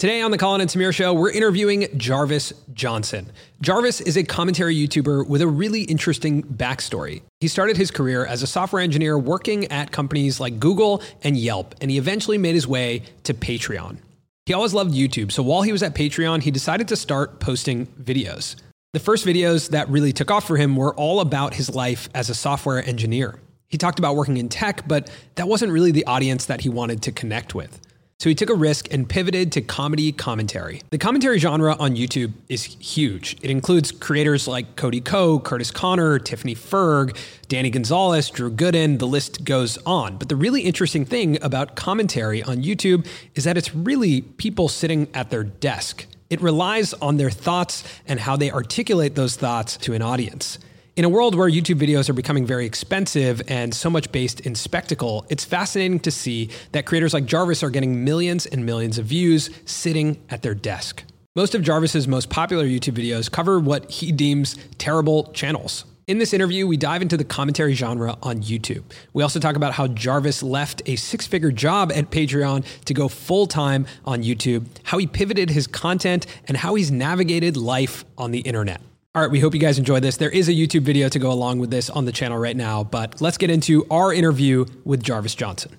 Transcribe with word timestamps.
Today 0.00 0.22
on 0.22 0.30
the 0.30 0.38
Colin 0.38 0.62
and 0.62 0.70
Samir 0.70 0.94
Show, 0.94 1.12
we're 1.12 1.30
interviewing 1.30 1.86
Jarvis 1.94 2.54
Johnson. 2.72 3.30
Jarvis 3.60 4.00
is 4.00 4.16
a 4.16 4.24
commentary 4.24 4.74
YouTuber 4.74 5.28
with 5.28 5.42
a 5.42 5.46
really 5.46 5.82
interesting 5.82 6.42
backstory. 6.42 7.20
He 7.40 7.48
started 7.48 7.76
his 7.76 7.90
career 7.90 8.24
as 8.24 8.42
a 8.42 8.46
software 8.46 8.80
engineer 8.80 9.18
working 9.18 9.70
at 9.70 9.92
companies 9.92 10.40
like 10.40 10.58
Google 10.58 11.02
and 11.22 11.36
Yelp, 11.36 11.74
and 11.82 11.90
he 11.90 11.98
eventually 11.98 12.38
made 12.38 12.54
his 12.54 12.66
way 12.66 13.02
to 13.24 13.34
Patreon. 13.34 13.98
He 14.46 14.54
always 14.54 14.72
loved 14.72 14.94
YouTube, 14.94 15.30
so 15.30 15.42
while 15.42 15.60
he 15.60 15.70
was 15.70 15.82
at 15.82 15.94
Patreon, 15.94 16.44
he 16.44 16.50
decided 16.50 16.88
to 16.88 16.96
start 16.96 17.38
posting 17.38 17.86
videos. 18.02 18.56
The 18.94 19.00
first 19.00 19.26
videos 19.26 19.68
that 19.68 19.86
really 19.90 20.14
took 20.14 20.30
off 20.30 20.46
for 20.46 20.56
him 20.56 20.76
were 20.76 20.94
all 20.94 21.20
about 21.20 21.52
his 21.52 21.74
life 21.74 22.08
as 22.14 22.30
a 22.30 22.34
software 22.34 22.82
engineer. 22.82 23.38
He 23.68 23.76
talked 23.76 23.98
about 23.98 24.16
working 24.16 24.38
in 24.38 24.48
tech, 24.48 24.88
but 24.88 25.10
that 25.34 25.46
wasn't 25.46 25.72
really 25.72 25.92
the 25.92 26.06
audience 26.06 26.46
that 26.46 26.62
he 26.62 26.70
wanted 26.70 27.02
to 27.02 27.12
connect 27.12 27.54
with. 27.54 27.78
So 28.20 28.28
he 28.28 28.34
took 28.34 28.50
a 28.50 28.54
risk 28.54 28.92
and 28.92 29.08
pivoted 29.08 29.50
to 29.52 29.62
comedy 29.62 30.12
commentary. 30.12 30.82
The 30.90 30.98
commentary 30.98 31.38
genre 31.38 31.74
on 31.80 31.96
YouTube 31.96 32.34
is 32.50 32.64
huge. 32.64 33.38
It 33.40 33.48
includes 33.48 33.92
creators 33.92 34.46
like 34.46 34.76
Cody 34.76 35.00
Ko, 35.00 35.40
Curtis 35.40 35.70
Conner, 35.70 36.18
Tiffany 36.18 36.54
Ferg, 36.54 37.16
Danny 37.48 37.70
Gonzalez, 37.70 38.28
Drew 38.28 38.50
Gooden, 38.50 38.98
the 38.98 39.06
list 39.06 39.44
goes 39.44 39.78
on. 39.86 40.18
But 40.18 40.28
the 40.28 40.36
really 40.36 40.60
interesting 40.60 41.06
thing 41.06 41.42
about 41.42 41.76
commentary 41.76 42.42
on 42.42 42.62
YouTube 42.62 43.06
is 43.36 43.44
that 43.44 43.56
it's 43.56 43.74
really 43.74 44.20
people 44.20 44.68
sitting 44.68 45.08
at 45.14 45.30
their 45.30 45.42
desk. 45.42 46.04
It 46.28 46.42
relies 46.42 46.92
on 46.92 47.16
their 47.16 47.30
thoughts 47.30 47.84
and 48.06 48.20
how 48.20 48.36
they 48.36 48.50
articulate 48.50 49.14
those 49.14 49.34
thoughts 49.34 49.78
to 49.78 49.94
an 49.94 50.02
audience. 50.02 50.58
In 51.00 51.06
a 51.06 51.08
world 51.08 51.34
where 51.34 51.48
YouTube 51.48 51.80
videos 51.80 52.10
are 52.10 52.12
becoming 52.12 52.44
very 52.44 52.66
expensive 52.66 53.40
and 53.48 53.74
so 53.74 53.88
much 53.88 54.12
based 54.12 54.40
in 54.40 54.54
spectacle, 54.54 55.24
it's 55.30 55.46
fascinating 55.46 55.98
to 56.00 56.10
see 56.10 56.50
that 56.72 56.84
creators 56.84 57.14
like 57.14 57.24
Jarvis 57.24 57.62
are 57.62 57.70
getting 57.70 58.04
millions 58.04 58.44
and 58.44 58.66
millions 58.66 58.98
of 58.98 59.06
views 59.06 59.48
sitting 59.64 60.22
at 60.28 60.42
their 60.42 60.54
desk. 60.54 61.02
Most 61.34 61.54
of 61.54 61.62
Jarvis's 61.62 62.06
most 62.06 62.28
popular 62.28 62.66
YouTube 62.66 63.02
videos 63.02 63.32
cover 63.32 63.58
what 63.58 63.90
he 63.90 64.12
deems 64.12 64.58
terrible 64.76 65.32
channels. 65.32 65.86
In 66.06 66.18
this 66.18 66.34
interview, 66.34 66.66
we 66.66 66.76
dive 66.76 67.00
into 67.00 67.16
the 67.16 67.24
commentary 67.24 67.72
genre 67.72 68.18
on 68.22 68.42
YouTube. 68.42 68.82
We 69.14 69.22
also 69.22 69.40
talk 69.40 69.56
about 69.56 69.72
how 69.72 69.86
Jarvis 69.86 70.42
left 70.42 70.82
a 70.84 70.96
six 70.96 71.26
figure 71.26 71.50
job 71.50 71.92
at 71.92 72.10
Patreon 72.10 72.62
to 72.84 72.92
go 72.92 73.08
full 73.08 73.46
time 73.46 73.86
on 74.04 74.22
YouTube, 74.22 74.66
how 74.82 74.98
he 74.98 75.06
pivoted 75.06 75.48
his 75.48 75.66
content, 75.66 76.26
and 76.46 76.58
how 76.58 76.74
he's 76.74 76.90
navigated 76.90 77.56
life 77.56 78.04
on 78.18 78.32
the 78.32 78.40
internet. 78.40 78.82
All 79.12 79.20
right, 79.20 79.30
we 79.30 79.40
hope 79.40 79.54
you 79.54 79.60
guys 79.60 79.76
enjoyed 79.76 80.04
this. 80.04 80.18
There 80.18 80.30
is 80.30 80.48
a 80.48 80.52
YouTube 80.52 80.82
video 80.82 81.08
to 81.08 81.18
go 81.18 81.32
along 81.32 81.58
with 81.58 81.68
this 81.68 81.90
on 81.90 82.04
the 82.04 82.12
channel 82.12 82.38
right 82.38 82.56
now, 82.56 82.84
but 82.84 83.20
let's 83.20 83.38
get 83.38 83.50
into 83.50 83.84
our 83.90 84.14
interview 84.14 84.66
with 84.84 85.02
Jarvis 85.02 85.34
Johnson. 85.34 85.76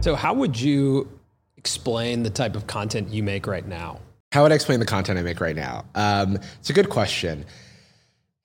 So, 0.00 0.14
how 0.14 0.32
would 0.32 0.60
you 0.60 1.08
explain 1.56 2.22
the 2.22 2.30
type 2.30 2.54
of 2.54 2.68
content 2.68 3.08
you 3.08 3.24
make 3.24 3.48
right 3.48 3.66
now? 3.66 3.98
How 4.30 4.44
would 4.44 4.52
I 4.52 4.54
explain 4.54 4.78
the 4.78 4.86
content 4.86 5.18
I 5.18 5.22
make 5.22 5.40
right 5.40 5.56
now? 5.56 5.84
Um, 5.96 6.38
it's 6.60 6.70
a 6.70 6.74
good 6.74 6.90
question. 6.90 7.44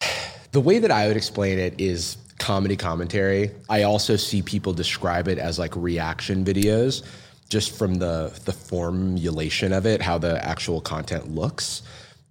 The 0.52 0.62
way 0.62 0.80
that 0.80 0.90
I 0.90 1.08
would 1.08 1.16
explain 1.16 1.60
it 1.60 1.80
is 1.80 2.18
comedy 2.40 2.76
commentary. 2.76 3.52
I 3.70 3.84
also 3.84 4.16
see 4.16 4.42
people 4.42 4.74
describe 4.74 5.28
it 5.28 5.38
as 5.38 5.60
like 5.60 5.76
reaction 5.76 6.44
videos 6.44 7.04
just 7.50 7.78
from 7.78 7.96
the 7.96 8.40
the 8.46 8.54
formulation 8.54 9.74
of 9.74 9.86
it, 9.86 10.02
how 10.02 10.18
the 10.18 10.44
actual 10.46 10.82
content 10.82 11.30
looks. 11.34 11.82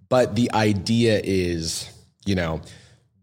But 0.07 0.35
the 0.35 0.51
idea 0.53 1.21
is, 1.23 1.89
you 2.25 2.35
know, 2.35 2.61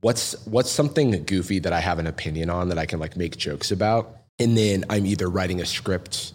what's 0.00 0.46
what's 0.46 0.70
something 0.70 1.24
goofy 1.24 1.58
that 1.60 1.72
I 1.72 1.80
have 1.80 1.98
an 1.98 2.06
opinion 2.06 2.50
on 2.50 2.68
that 2.68 2.78
I 2.78 2.86
can 2.86 3.00
like 3.00 3.16
make 3.16 3.36
jokes 3.36 3.70
about, 3.72 4.16
and 4.38 4.56
then 4.56 4.84
I'm 4.90 5.06
either 5.06 5.28
writing 5.28 5.60
a 5.60 5.66
script 5.66 6.32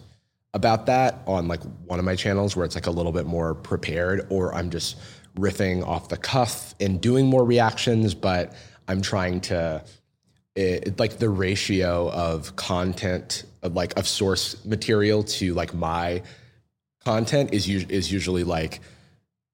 about 0.54 0.86
that 0.86 1.22
on 1.26 1.48
like 1.48 1.62
one 1.86 1.98
of 1.98 2.04
my 2.04 2.14
channels 2.14 2.54
where 2.54 2.64
it's 2.66 2.74
like 2.74 2.86
a 2.86 2.90
little 2.90 3.12
bit 3.12 3.26
more 3.26 3.54
prepared, 3.54 4.26
or 4.28 4.54
I'm 4.54 4.68
just 4.68 4.96
riffing 5.36 5.86
off 5.86 6.08
the 6.08 6.18
cuff 6.18 6.74
and 6.78 7.00
doing 7.00 7.26
more 7.26 7.44
reactions, 7.44 8.14
but 8.14 8.52
I'm 8.88 9.00
trying 9.00 9.40
to 9.42 9.82
it, 10.54 10.98
like 10.98 11.18
the 11.18 11.30
ratio 11.30 12.10
of 12.10 12.56
content 12.56 13.44
of 13.62 13.74
like 13.74 13.98
of 13.98 14.06
source 14.06 14.62
material 14.64 15.22
to 15.22 15.54
like 15.54 15.72
my 15.74 16.22
content 17.04 17.52
is 17.52 17.66
is 17.68 18.12
usually 18.12 18.44
like 18.44 18.80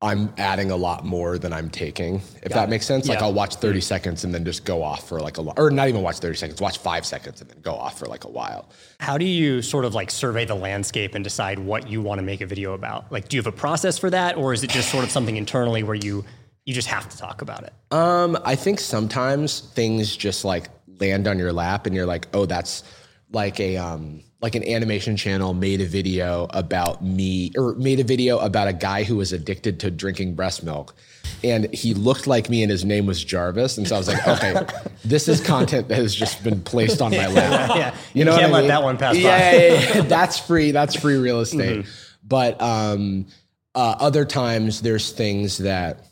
I'm 0.01 0.33
adding 0.39 0.71
a 0.71 0.77
lot 0.77 1.05
more 1.05 1.39
than 1.39 1.53
I'm 1.53 1.71
taking, 1.71 2.17
if 2.17 2.51
Got 2.51 2.55
that 2.55 2.65
it. 2.69 2.71
makes 2.71 2.87
sense. 2.87 3.09
Yeah. 3.09 3.15
Like 3.15 3.23
I'll 3.23 3.33
watch 3.33 3.57
30 3.57 3.81
seconds 3.81 4.23
and 4.23 4.33
then 4.33 4.45
just 4.45 4.65
go 4.65 4.81
off 4.81 5.09
for 5.09 5.19
like 5.21 5.39
a 5.39 5.41
lot, 5.41 5.59
or 5.59 5.73
not 5.73 5.89
even 5.89 6.03
watch 6.03 6.19
30 6.19 6.37
seconds, 6.37 6.61
watch 6.61 6.79
five 6.79 7.05
seconds 7.05 7.41
and 7.41 7.51
then 7.51 7.61
go 7.63 7.75
off 7.75 7.99
for 7.99 8.07
like 8.07 8.23
a 8.23 8.29
while. 8.29 8.69
How 9.01 9.19
do 9.19 9.25
you 9.25 9.61
sort 9.61 9.85
of 9.85 9.95
like 9.97 10.13
survey 10.13 10.45
the 10.45 10.55
landscape 10.55 11.17
and 11.17 11.25
decide 11.25 11.59
what 11.59 11.89
you 11.91 12.01
want 12.01 12.21
to 12.21 12.23
make 12.23 12.41
a 12.41 12.47
video 12.47 12.75
about? 12.75 13.11
Like, 13.11 13.27
do 13.27 13.37
you 13.37 13.43
have 13.43 13.53
a 13.53 13.57
process 13.57 13.99
for 13.99 14.09
that, 14.11 14.37
or 14.37 14.53
is 14.53 14.63
it 14.63 14.71
just 14.71 14.89
sort 14.89 15.03
of 15.03 15.11
something 15.11 15.37
internally 15.37 15.83
where 15.83 15.97
you 15.97 16.25
you 16.65 16.75
just 16.75 16.89
have 16.89 17.09
to 17.09 17.19
talk 17.19 17.43
about 17.43 17.65
it? 17.65 17.73
Um, 17.91 18.39
I 18.45 18.55
think 18.55 18.79
sometimes 18.79 19.61
things 19.61 20.17
just 20.17 20.45
like 20.45 20.69
land 21.01 21.27
on 21.29 21.39
your 21.39 21.53
lap 21.53 21.87
and 21.87 21.95
you're 21.95 22.07
like, 22.07 22.29
oh, 22.35 22.47
that's 22.47 22.85
like 23.31 23.61
a 23.61 23.77
um 23.77 24.23
like 24.41 24.55
an 24.55 24.67
animation 24.69 25.17
channel 25.17 25.53
made 25.53 25.81
a 25.81 25.87
video 25.87 26.47
about 26.51 27.03
me 27.03 27.51
or 27.57 27.75
made 27.75 27.99
a 27.99 28.05
video 28.05 28.39
about 28.39 28.69
a 28.69 28.73
guy 28.73 29.03
who 29.03 29.17
was 29.17 29.33
addicted 29.33 29.81
to 29.81 29.91
drinking 29.91 30.35
breast 30.35 30.63
milk. 30.63 30.95
And 31.43 31.73
he 31.75 31.93
looked 31.93 32.27
like 32.27 32.49
me 32.49 32.63
and 32.63 32.71
his 32.71 32.85
name 32.85 33.07
was 33.07 33.23
Jarvis. 33.23 33.79
And 33.79 33.87
so 33.87 33.97
I 33.97 33.99
was 33.99 34.09
like 34.09 34.27
okay 34.27 34.67
this 35.05 35.29
is 35.29 35.41
content 35.41 35.89
that 35.89 35.97
has 35.97 36.15
just 36.15 36.43
been 36.45 36.61
placed 36.63 37.03
on 37.03 37.11
my 37.11 37.27
lap. 37.27 37.71
Yeah, 37.77 37.95
you, 38.15 38.25
know 38.25 38.37
can't 38.37 38.53
let 38.53 38.61
mean? 38.61 38.69
that 38.69 38.83
one 38.83 38.97
pass 38.97 39.17
yeah, 39.17 39.39
by. 39.39 39.57
yeah, 39.57 39.95
yeah, 39.95 40.01
that's 40.09 40.39
free 40.39 40.71
that's 40.71 40.95
free 40.95 41.17
real 41.17 41.41
estate. 41.41 41.81
Mm-hmm. 41.81 41.91
but 42.23 42.61
um 42.63 43.27
uh, 43.75 43.95
other 44.01 44.25
times 44.25 44.83
there's 44.83 45.13
things 45.13 45.59
that 45.59 46.05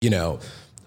you 0.00 0.10
know 0.10 0.38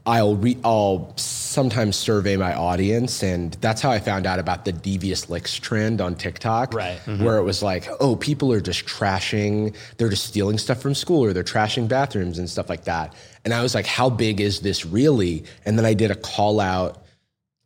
I'll 0.10 0.36
re- 0.38 0.58
I'll 0.64 1.14
sometimes 1.18 1.96
survey 1.96 2.36
my 2.36 2.56
audience, 2.56 3.22
and 3.22 3.54
that's 3.62 3.80
how 3.80 3.92
I 3.92 4.00
found 4.00 4.26
out 4.26 4.40
about 4.40 4.66
the 4.66 4.72
devious 4.72 5.30
licks 5.30 5.56
trend 5.56 6.02
on 6.02 6.16
TikTok. 6.16 6.74
Right, 6.74 6.98
mm-hmm. 7.06 7.24
where 7.24 7.38
it 7.38 7.44
was 7.44 7.62
like, 7.62 7.88
oh, 8.00 8.16
people 8.16 8.52
are 8.52 8.60
just 8.60 8.88
trashing, 8.88 9.76
they're 9.98 10.10
just 10.10 10.26
stealing 10.26 10.58
stuff 10.58 10.82
from 10.82 10.96
school, 10.96 11.24
or 11.24 11.32
they're 11.32 11.44
trashing 11.44 11.88
bathrooms 11.88 12.40
and 12.40 12.50
stuff 12.50 12.70
like 12.70 12.86
that. 12.86 13.14
And 13.46 13.54
I 13.54 13.62
was 13.62 13.76
like, 13.76 13.86
how 13.86 14.10
big 14.10 14.42
is 14.42 14.62
this 14.62 14.84
really? 14.84 15.46
And 15.64 15.78
then 15.78 15.86
I 15.86 15.94
did 15.94 16.10
a 16.10 16.16
call 16.16 16.60
out 16.60 17.04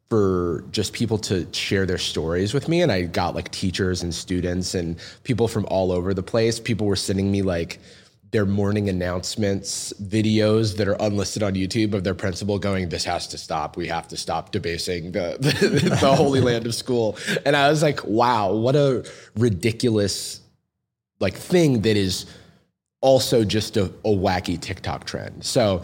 for 0.10 0.66
just 0.72 0.92
people 0.92 1.18
to 1.18 1.48
share 1.54 1.86
their 1.86 1.98
stories 1.98 2.54
with 2.54 2.68
me, 2.68 2.81
and 2.81 2.92
I 2.92 3.04
got 3.04 3.36
like 3.36 3.52
teachers 3.52 4.04
and 4.04 4.14
students 4.14 4.75
and 4.75 4.98
people 5.24 5.48
from 5.48 5.66
all 5.68 5.94
over 5.94 6.14
the 6.14 6.24
place. 6.24 6.60
People 6.60 6.88
were 6.88 6.98
sending 6.98 7.31
me 7.31 7.42
like 7.42 7.80
their 8.34 8.46
morning 8.46 8.90
announcements 8.90 9.94
videos 10.02 10.76
that 10.78 10.88
are 10.88 10.98
unlisted 11.00 11.44
on 11.44 11.54
YouTube 11.54 11.94
of 11.94 12.04
their 12.04 12.16
principal 12.16 12.60
going, 12.60 12.90
"This 12.90 13.06
has 13.06 13.28
to 13.28 13.38
stop. 13.38 13.78
We 13.78 13.88
have 13.88 14.08
to 14.10 14.18
stop 14.18 14.52
debasing 14.52 15.14
the 15.14 15.38
the, 15.40 15.98
the 16.02 16.16
holy 16.16 16.42
land 16.42 16.66
of 16.66 16.76
school." 16.76 17.18
And 17.46 17.56
I 17.56 17.70
was 17.70 17.82
like, 17.82 18.04
"Wow, 18.04 18.52
what 18.52 18.76
a 18.76 19.10
ridiculous 19.38 20.42
like 21.20 21.36
thing 21.36 21.84
that 21.84 21.96
is 21.96 22.26
also 23.00 23.46
just 23.46 23.78
a, 23.78 23.86
a 23.86 24.10
wacky 24.10 24.60
TikTok 24.60 25.06
trend." 25.06 25.46
So 25.46 25.84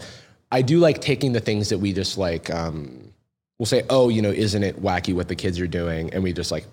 I 0.52 0.62
do 0.62 0.80
like 0.80 1.00
taking 1.00 1.32
the 1.32 1.40
things 1.40 1.70
that 1.70 1.78
we 1.78 1.92
just 1.92 2.18
like. 2.18 2.50
Um, 2.50 3.12
we'll 3.58 3.66
say, 3.66 3.84
"Oh, 3.88 4.08
you 4.08 4.20
know, 4.20 4.32
isn't 4.32 4.62
it 4.62 4.82
wacky 4.82 5.14
what 5.14 5.28
the 5.28 5.36
kids 5.36 5.60
are 5.60 5.68
doing?" 5.68 6.12
And 6.12 6.24
we 6.24 6.32
just 6.32 6.50
like 6.50 6.66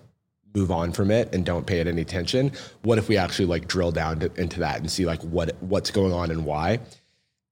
move 0.54 0.70
on 0.70 0.92
from 0.92 1.10
it 1.10 1.32
and 1.34 1.44
don't 1.44 1.66
pay 1.66 1.78
it 1.80 1.86
any 1.86 2.00
attention 2.00 2.50
what 2.82 2.98
if 2.98 3.08
we 3.08 3.16
actually 3.16 3.44
like 3.44 3.68
drill 3.68 3.92
down 3.92 4.18
to, 4.20 4.32
into 4.40 4.60
that 4.60 4.80
and 4.80 4.90
see 4.90 5.04
like 5.04 5.22
what 5.22 5.54
what's 5.62 5.90
going 5.90 6.12
on 6.12 6.30
and 6.30 6.44
why? 6.44 6.80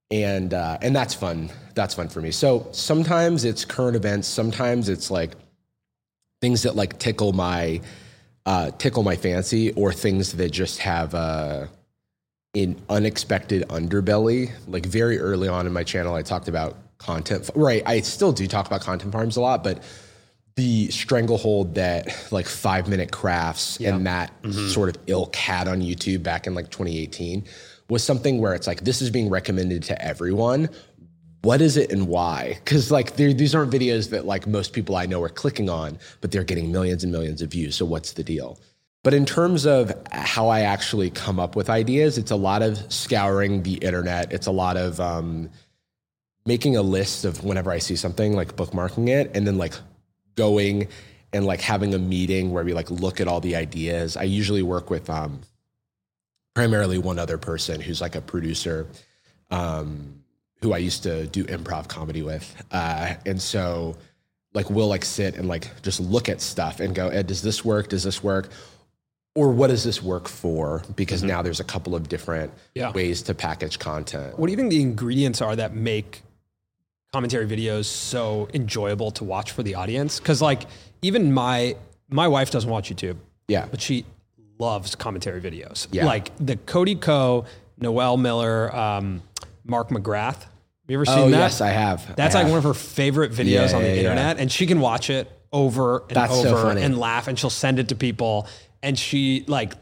And 0.09 0.53
uh, 0.53 0.77
and 0.81 0.95
that's 0.95 1.13
fun 1.13 1.49
that's 1.75 1.93
fun 1.93 2.09
for 2.09 2.21
me. 2.21 2.31
So 2.31 2.67
sometimes 2.71 3.43
it's 3.45 3.65
current 3.65 3.95
events 3.95 4.27
sometimes 4.27 4.89
it's 4.89 5.11
like 5.11 5.35
things 6.41 6.63
that 6.63 6.75
like 6.75 6.97
tickle 6.99 7.33
my 7.33 7.81
uh, 8.45 8.71
tickle 8.77 9.03
my 9.03 9.15
fancy 9.15 9.71
or 9.73 9.91
things 9.91 10.33
that 10.33 10.51
just 10.51 10.79
have 10.79 11.13
uh, 11.13 11.67
an 12.55 12.81
unexpected 12.89 13.67
underbelly. 13.67 14.51
Like 14.67 14.85
very 14.85 15.19
early 15.19 15.49
on 15.49 15.67
in 15.67 15.73
my 15.73 15.83
channel 15.83 16.15
i 16.15 16.21
talked 16.21 16.47
about 16.47 16.77
content 16.97 17.49
right 17.53 17.83
i 17.85 18.01
still 18.01 18.31
do 18.31 18.47
talk 18.47 18.65
about 18.65 18.81
content 18.81 19.11
farms 19.11 19.37
a 19.37 19.41
lot 19.41 19.63
but 19.63 19.83
the 20.57 20.89
stranglehold 20.89 21.75
that 21.75 22.07
like 22.31 22.47
five 22.47 22.89
minute 22.89 23.11
crafts 23.11 23.79
yeah. 23.79 23.95
and 23.95 24.07
that 24.07 24.33
mm-hmm. 24.41 24.67
sort 24.67 24.89
of 24.89 25.01
ilk 25.05 25.35
had 25.35 25.67
on 25.67 25.81
YouTube 25.81 26.23
back 26.23 26.47
in 26.47 26.55
like 26.55 26.71
2018 26.71 27.45
was 27.89 28.03
something 28.03 28.41
where 28.41 28.55
it's 28.55 28.65
like 28.65 28.81
this 28.81 29.01
is 29.01 29.11
being 29.11 29.29
recommended 29.29 29.83
to 29.83 30.01
everyone. 30.03 30.67
What 31.43 31.61
is 31.61 31.77
it 31.77 31.91
and 31.91 32.07
why? 32.07 32.59
Because 32.65 32.91
like 32.91 33.15
these 33.15 33.53
aren't 33.53 33.71
videos 33.71 34.09
that 34.09 34.25
like 34.25 34.47
most 34.47 34.73
people 34.73 34.95
I 34.95 35.05
know 35.05 35.21
are 35.21 35.29
clicking 35.29 35.69
on, 35.69 35.99
but 36.21 36.31
they're 36.31 36.43
getting 36.43 36.71
millions 36.71 37.03
and 37.03 37.11
millions 37.11 37.43
of 37.43 37.51
views. 37.51 37.75
So 37.75 37.85
what's 37.85 38.13
the 38.13 38.23
deal? 38.23 38.59
But 39.03 39.13
in 39.13 39.25
terms 39.25 39.67
of 39.67 39.93
how 40.11 40.49
I 40.49 40.61
actually 40.61 41.11
come 41.11 41.39
up 41.39 41.55
with 41.55 41.69
ideas, 41.69 42.17
it's 42.17 42.31
a 42.31 42.35
lot 42.35 42.63
of 42.63 42.91
scouring 42.91 43.61
the 43.61 43.75
internet. 43.75 44.33
It's 44.33 44.47
a 44.47 44.51
lot 44.51 44.75
of 44.75 44.99
um, 44.99 45.51
making 46.47 46.75
a 46.75 46.81
list 46.81 47.25
of 47.25 47.43
whenever 47.43 47.69
I 47.69 47.77
see 47.77 47.95
something, 47.95 48.35
like 48.35 48.55
bookmarking 48.55 49.07
it, 49.07 49.31
and 49.35 49.45
then 49.45 49.57
like 49.57 49.73
going 50.47 50.87
and 51.33 51.45
like 51.45 51.59
having 51.59 51.93
a 51.93 51.99
meeting 51.99 52.51
where 52.51 52.63
we 52.63 52.73
like 52.73 52.89
look 52.89 53.19
at 53.19 53.27
all 53.27 53.41
the 53.41 53.57
ideas. 53.57 54.15
I 54.15 54.23
usually 54.23 54.61
work 54.61 54.89
with 54.89 55.09
um, 55.09 55.41
primarily 56.55 56.97
one 56.97 57.19
other 57.19 57.37
person 57.37 57.81
who's 57.81 57.99
like 57.99 58.15
a 58.15 58.21
producer 58.21 58.87
um, 59.51 60.23
who 60.61 60.71
I 60.73 60.77
used 60.77 61.03
to 61.03 61.27
do 61.27 61.43
improv 61.45 61.89
comedy 61.89 62.21
with. 62.21 62.55
Uh, 62.71 63.15
and 63.25 63.41
so 63.41 63.97
like 64.53 64.69
we'll 64.69 64.87
like 64.87 65.03
sit 65.03 65.35
and 65.35 65.49
like 65.49 65.69
just 65.81 65.99
look 65.99 66.29
at 66.29 66.39
stuff 66.39 66.79
and 66.79 66.95
go, 66.95 67.09
Ed, 67.09 67.27
does 67.27 67.41
this 67.41 67.65
work? 67.65 67.89
Does 67.89 68.03
this 68.03 68.23
work? 68.23 68.49
Or 69.35 69.51
what 69.51 69.67
does 69.67 69.83
this 69.83 70.01
work 70.01 70.27
for? 70.27 70.81
Because 70.95 71.21
now 71.21 71.43
there's 71.43 71.59
a 71.59 71.63
couple 71.63 71.93
of 71.93 72.09
different 72.09 72.51
Yeah. 72.73 72.91
ways 72.91 73.21
to 73.23 73.35
package 73.35 73.77
content. 73.77 74.39
What 74.39 74.47
do 74.47 74.51
you 74.51 74.57
think 74.57 74.71
the 74.71 74.81
ingredients 74.81 75.41
are 75.41 75.55
that 75.57 75.75
make 75.75 76.23
commentary 77.13 77.47
videos 77.47 77.85
so 77.85 78.47
enjoyable 78.53 79.11
to 79.11 79.23
watch 79.23 79.51
for 79.51 79.63
the 79.63 79.75
audience? 79.75 80.19
Because 80.19 80.41
like 80.41 80.63
even 81.01 81.33
my 81.33 81.75
my 82.09 82.27
wife 82.27 82.51
doesn't 82.51 82.69
watch 82.69 82.89
YouTube, 82.89 83.17
Yeah. 83.47 83.65
but 83.69 83.81
she 83.81 84.05
loves 84.59 84.95
commentary 84.95 85.41
videos. 85.41 85.87
Yeah. 85.91 86.05
Like 86.05 86.31
the 86.39 86.55
Cody 86.55 86.95
Ko, 86.95 87.45
Noel 87.79 88.17
Miller, 88.17 88.73
um, 88.75 89.21
Mark 89.65 89.89
McGrath. 89.89 90.43
Have 90.43 90.91
you 90.91 90.97
ever 90.97 91.05
seen 91.05 91.19
Oh, 91.19 91.29
that? 91.31 91.37
yes, 91.37 91.61
I 91.61 91.67
have. 91.69 92.15
That's 92.15 92.33
I 92.33 92.39
like 92.39 92.45
have. 92.45 92.51
one 92.51 92.57
of 92.59 92.63
her 92.63 92.73
favorite 92.73 93.31
videos 93.33 93.69
Yeah, 93.71 93.75
on 93.75 93.81
the 93.83 93.87
yeah, 93.89 93.93
yeah. 93.95 93.99
internet, 93.99 94.39
and 94.39 94.49
she 94.51 94.65
can 94.65 94.79
watch 94.79 95.09
it 95.09 95.29
over 95.51 95.99
and 96.07 96.15
That's 96.15 96.33
over 96.33 96.55
funny. 96.61 96.81
and 96.81 96.97
laugh, 96.97 97.27
and 97.27 97.37
she'll 97.37 97.49
send 97.49 97.77
it 97.79 97.89
to 97.89 97.95
people, 97.95 98.47
and 98.81 98.97
she 98.97 99.43
like 99.47 99.73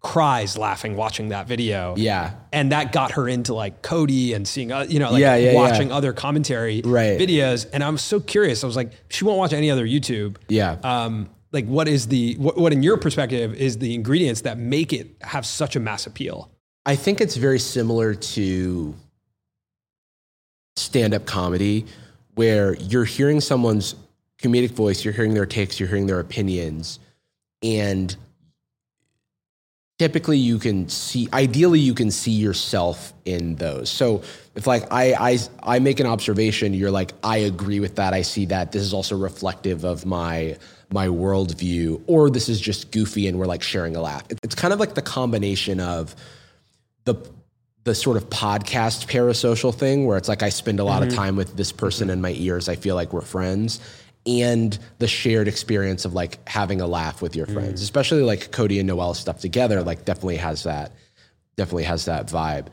cries 0.00 0.56
laughing 0.56 0.94
watching 0.96 1.30
that 1.30 1.46
video. 1.48 1.94
Yeah. 1.96 2.34
and 2.52 2.70
that 2.72 2.92
got 2.92 3.12
her 3.12 3.28
into 3.28 3.52
like 3.54 3.82
Cody 3.82 4.32
and 4.32 4.46
seeing, 4.46 4.70
uh, 4.72 4.86
you 4.88 4.98
know, 5.00 5.10
like 5.10 5.20
Yeah, 5.20 5.34
yeah, 5.36 5.54
watching 5.54 5.88
yeah. 5.88 5.96
other 5.96 6.12
commentary 6.12 6.82
Right. 6.84 7.18
videos, 7.18 7.66
and 7.72 7.82
I 7.82 7.90
was 7.90 8.00
so 8.02 8.20
curious. 8.20 8.62
I 8.62 8.66
was 8.68 8.76
like, 8.76 8.92
she 9.08 9.24
won't 9.24 9.38
watch 9.38 9.52
any 9.52 9.70
other 9.70 9.84
YouTube. 9.86 10.36
Yeah. 10.48 10.76
Um, 10.84 11.28
like, 11.50 11.66
what 11.66 11.88
is 11.88 12.06
the 12.08 12.34
what, 12.38 12.56
what 12.58 12.72
in 12.72 12.82
your 12.82 12.96
perspective 12.96 13.54
is 13.54 13.78
the 13.78 13.94
ingredients 13.94 14.42
that 14.42 14.56
make 14.58 14.92
it 14.92 15.08
have 15.22 15.44
such 15.46 15.74
a 15.76 15.80
mass 15.80 16.06
appeal? 16.06 16.50
I 16.86 16.94
think 16.94 17.20
it's 17.20 17.36
very 17.36 17.58
similar 17.58 18.14
to 18.14 18.94
stand 20.76 21.12
up 21.14 21.26
comedy, 21.26 21.86
where 22.34 22.74
you're 22.76 23.04
hearing 23.04 23.40
someone's 23.40 23.94
comedic 24.40 24.70
voice, 24.70 25.04
you're 25.04 25.12
hearing 25.14 25.34
their 25.34 25.46
takes, 25.46 25.80
you're 25.80 25.88
hearing 25.88 26.06
their 26.06 26.20
opinions, 26.20 26.98
and 27.62 28.14
typically 29.98 30.38
you 30.38 30.58
can 30.58 30.88
see 30.88 31.28
ideally 31.32 31.80
you 31.80 31.92
can 31.92 32.10
see 32.10 32.30
yourself 32.30 33.12
in 33.24 33.56
those 33.56 33.90
so 33.90 34.22
if 34.54 34.66
like 34.66 34.84
I, 34.92 35.12
I 35.32 35.38
i 35.62 35.78
make 35.80 35.98
an 36.00 36.06
observation 36.06 36.72
you're 36.72 36.90
like 36.90 37.12
i 37.24 37.38
agree 37.38 37.80
with 37.80 37.96
that 37.96 38.14
i 38.14 38.22
see 38.22 38.46
that 38.46 38.72
this 38.72 38.82
is 38.82 38.94
also 38.94 39.16
reflective 39.16 39.84
of 39.84 40.06
my 40.06 40.56
my 40.90 41.08
worldview 41.08 42.00
or 42.06 42.30
this 42.30 42.48
is 42.48 42.60
just 42.60 42.92
goofy 42.92 43.26
and 43.26 43.38
we're 43.38 43.46
like 43.46 43.62
sharing 43.62 43.96
a 43.96 44.00
laugh 44.00 44.22
it's 44.42 44.54
kind 44.54 44.72
of 44.72 44.80
like 44.80 44.94
the 44.94 45.02
combination 45.02 45.80
of 45.80 46.14
the 47.04 47.14
the 47.84 47.94
sort 47.94 48.18
of 48.18 48.28
podcast 48.28 49.06
parasocial 49.08 49.74
thing 49.74 50.04
where 50.04 50.18
it's 50.18 50.28
like 50.28 50.42
I 50.42 50.50
spend 50.50 50.78
a 50.78 50.84
lot 50.84 51.02
of 51.02 51.08
mm-hmm. 51.08 51.16
time 51.16 51.36
with 51.36 51.56
this 51.56 51.72
person 51.72 52.10
in 52.10 52.20
my 52.20 52.32
ears. 52.32 52.68
I 52.68 52.76
feel 52.76 52.94
like 52.94 53.14
we're 53.14 53.22
friends. 53.22 53.80
And 54.28 54.78
the 54.98 55.08
shared 55.08 55.48
experience 55.48 56.04
of 56.04 56.12
like 56.12 56.46
having 56.46 56.82
a 56.82 56.86
laugh 56.86 57.22
with 57.22 57.34
your 57.34 57.46
mm. 57.46 57.54
friends, 57.54 57.80
especially 57.80 58.22
like 58.22 58.52
Cody 58.52 58.78
and 58.78 58.86
Noel 58.86 59.14
stuff 59.14 59.40
together, 59.40 59.82
like 59.82 60.04
definitely 60.04 60.36
has 60.36 60.64
that, 60.64 60.92
definitely 61.56 61.84
has 61.84 62.04
that 62.04 62.26
vibe. 62.28 62.66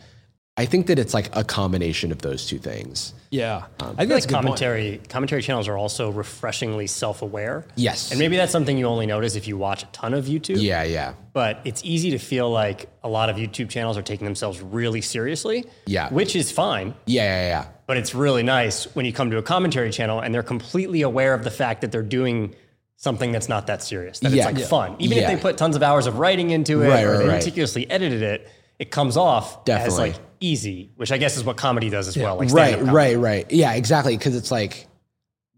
I 0.57 0.65
think 0.65 0.87
that 0.87 0.99
it's 0.99 1.13
like 1.13 1.35
a 1.35 1.43
combination 1.43 2.11
of 2.11 2.21
those 2.21 2.45
two 2.45 2.59
things. 2.59 3.13
Yeah, 3.29 3.57
um, 3.57 3.63
I 3.63 3.63
think 3.63 3.79
I 3.79 3.95
feel 3.95 4.07
that's 4.07 4.09
like 4.09 4.23
a 4.23 4.27
good 4.27 4.33
point. 4.33 4.43
commentary 4.43 5.01
commentary 5.09 5.41
channels 5.41 5.67
are 5.67 5.77
also 5.77 6.11
refreshingly 6.11 6.87
self-aware. 6.87 7.65
Yes. 7.75 8.11
And 8.11 8.19
maybe 8.19 8.37
that's 8.37 8.53
something 8.53 8.77
you 8.77 8.85
only 8.85 9.05
notice 9.05 9.35
if 9.35 9.49
you 9.49 9.57
watch 9.57 9.83
a 9.83 9.87
ton 9.87 10.13
of 10.13 10.25
YouTube. 10.25 10.61
Yeah, 10.61 10.83
yeah. 10.83 11.15
But 11.33 11.59
it's 11.65 11.83
easy 11.83 12.11
to 12.11 12.19
feel 12.19 12.49
like 12.49 12.89
a 13.03 13.09
lot 13.09 13.29
of 13.29 13.35
YouTube 13.35 13.69
channels 13.69 13.97
are 13.97 14.01
taking 14.01 14.23
themselves 14.23 14.61
really 14.61 15.01
seriously. 15.01 15.65
Yeah. 15.85 16.09
Which 16.09 16.37
is 16.37 16.53
fine. 16.53 16.93
Yeah, 17.05 17.23
yeah, 17.23 17.47
yeah. 17.47 17.67
But 17.87 17.97
it's 17.97 18.15
really 18.15 18.43
nice 18.43 18.85
when 18.95 19.05
you 19.05 19.13
come 19.13 19.29
to 19.31 19.37
a 19.37 19.43
commentary 19.43 19.91
channel 19.91 20.19
and 20.19 20.33
they're 20.33 20.41
completely 20.43 21.01
aware 21.03 21.33
of 21.33 21.43
the 21.43 21.51
fact 21.51 21.81
that 21.81 21.91
they're 21.91 22.01
doing 22.01 22.55
something 22.97 23.31
that's 23.31 23.47
not 23.49 23.67
that 23.67 23.83
serious. 23.83 24.19
That 24.19 24.31
Yeah. 24.31 24.37
it's 24.47 24.53
like 24.53 24.57
Yeah. 24.61 24.67
fun. 24.67 24.95
Even 24.99 25.17
Yeah. 25.17 25.29
if 25.29 25.35
they 25.37 25.41
put 25.41 25.57
tons 25.57 25.75
of 25.75 25.83
hours 25.83 26.07
of 26.07 26.17
writing 26.17 26.49
into 26.51 26.81
it 26.81 26.87
Right, 26.89 27.03
or 27.03 27.11
right, 27.11 27.17
they 27.19 27.27
right. 27.27 27.33
meticulously 27.35 27.89
edited 27.91 28.21
it, 28.23 28.47
it 28.79 28.89
comes 28.91 29.17
off 29.17 29.57
as 29.59 29.65
Definitely. 29.65 30.11
like 30.11 30.19
easy, 30.39 30.89
which 30.95 31.11
I 31.11 31.17
guess 31.17 31.37
is 31.37 31.43
what 31.43 31.57
comedy 31.57 31.89
does 31.89 32.07
as 32.07 32.17
well. 32.17 32.37
Like 32.37 32.51
right, 32.51 32.75
comedy. 32.75 32.91
right, 32.95 33.17
right. 33.17 33.51
Yeah, 33.51 33.73
exactly. 33.73 34.17
Because 34.17 34.35
it's 34.35 34.49
like 34.51 34.87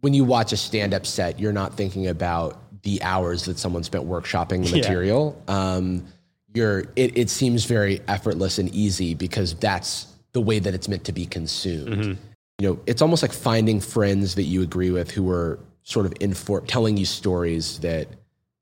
when 0.02 0.14
you 0.14 0.24
watch 0.24 0.52
a 0.52 0.58
stand-up 0.58 1.06
set, 1.06 1.40
you're 1.40 1.54
not 1.54 1.76
thinking 1.78 2.08
about 2.08 2.62
the 2.84 3.02
hours 3.04 3.46
that 3.46 3.58
someone 3.58 3.84
spent 3.84 4.06
workshopping 4.08 4.64
the 4.64 4.70
Yeah. 4.70 4.82
material. 4.82 5.42
Um, 5.48 6.06
you're 6.54 6.86
it, 6.96 7.18
it 7.18 7.30
seems 7.30 7.66
very 7.66 8.02
effortless 8.08 8.58
and 8.60 8.70
easy 8.74 9.14
because 9.14 9.54
that's 9.56 10.08
the 10.38 10.42
way 10.42 10.60
that 10.60 10.75
it's 10.75 10.88
meant 10.88 11.04
to 11.06 11.12
be 11.12 11.25
consumed. 11.25 11.88
Mm-hmm. 11.88 12.13
You 12.60 12.68
know, 12.69 12.80
it's 12.86 13.01
almost 13.01 13.24
like 13.24 13.34
finding 13.34 13.80
friends 13.80 14.36
that 14.36 14.44
you 14.44 14.62
agree 14.62 14.92
with 14.92 15.10
who 15.10 15.28
are 15.31 15.57
sort 15.81 16.06
of 16.06 16.13
infor- 16.16 16.63
telling 16.68 16.95
you 16.95 17.06
stories 17.06 17.80
that 17.80 18.07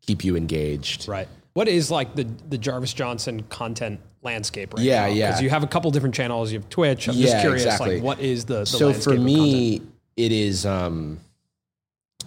keep 0.01 0.23
you 0.23 0.37
engaged. 0.37 1.09
Right. 1.09 1.27
What 1.53 1.67
is 1.67 1.91
like 1.91 2.15
the 2.15 2.23
the 2.49 2.57
Jarvis 2.57 2.93
Johnson 2.93 3.43
content 3.49 3.99
landscape 4.21 4.73
right 4.73 4.83
Yeah, 4.83 5.01
now? 5.01 5.13
yeah. 5.13 5.27
Because 5.27 5.41
you 5.41 5.49
have 5.49 5.63
a 5.63 5.67
couple 5.67 5.91
different 5.91 6.15
channels. 6.15 6.49
You 6.53 6.59
have 6.59 6.69
Twitch. 6.69 7.09
I'm 7.09 7.15
Yeah, 7.15 7.25
just 7.25 7.41
curious, 7.41 7.65
exactly. 7.65 7.95
like, 7.95 8.03
what 8.03 8.19
is 8.21 8.45
the, 8.45 8.59
the 8.59 8.65
so 8.65 8.93
for 8.93 9.15
me 9.15 9.81
it 10.15 10.31
is 10.31 10.65
um 10.65 11.19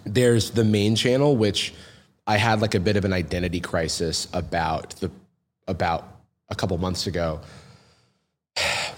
there's 0.05 0.51
the 0.51 0.63
main 0.63 0.95
channel 0.95 1.35
which 1.35 1.73
i 2.27 2.37
had 2.37 2.61
like 2.61 2.75
a 2.75 2.79
bit 2.79 2.95
of 2.97 3.03
an 3.03 3.13
identity 3.13 3.59
crisis 3.59 4.27
about 4.33 4.91
the 5.01 5.09
about 5.67 6.01
a 6.49 6.55
couple 6.55 6.77
months 6.77 7.07
ago 7.07 7.39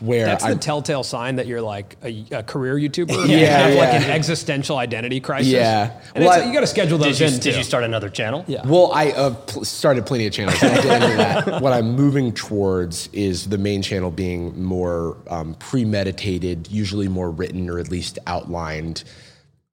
where 0.02 0.26
That's 0.26 0.44
I, 0.44 0.54
the 0.54 0.60
telltale 0.60 1.04
sign 1.04 1.36
that 1.38 1.48
you're 1.48 1.62
like 1.62 1.96
a, 2.04 2.26
a 2.32 2.44
career 2.44 2.76
YouTuber. 2.76 3.10
Yeah, 3.28 3.38
you 3.38 3.46
have 3.46 3.76
like 3.76 3.94
yeah. 3.94 4.04
an 4.04 4.12
existential 4.12 4.78
identity 4.78 5.20
crisis. 5.20 5.52
Yeah. 5.54 6.00
and 6.16 6.26
Well, 6.26 6.34
it's, 6.34 6.44
I- 6.44 6.48
you 6.48 6.54
got 6.54 6.62
to 6.62 6.68
schedule 6.68 6.98
those 6.98 7.20
Did 7.20 7.30
you, 7.30 7.36
in. 7.36 7.42
did 7.42 7.52
too. 7.54 7.58
you 7.60 7.64
start 7.64 7.84
another 7.84 8.10
channel? 8.10 8.44
Yeah. 8.48 8.66
well 8.68 8.92
i 8.94 9.12
uh, 9.12 9.30
pl- 9.36 9.64
started 9.64 10.06
plenty 10.06 10.26
of 10.28 10.34
channels 10.34 10.62
and 10.62 10.72
I 10.72 10.82
get 10.82 11.46
that 11.46 11.62
what 11.62 11.72
i'm 11.74 11.96
moving 11.96 12.34
towards 12.34 13.08
is 13.14 13.48
the 13.50 13.58
main 13.58 13.82
channel 13.82 14.12
being 14.12 14.62
more 14.64 15.18
um, 15.30 15.54
premeditated 15.56 16.68
usually 16.70 17.08
more 17.08 17.30
written 17.30 17.70
or 17.70 17.80
at 17.80 17.90
least 17.90 18.18
outlined 18.28 19.04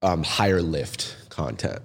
um, 0.02 0.22
higher 0.22 0.62
lift 0.62 1.16
content 1.30 1.80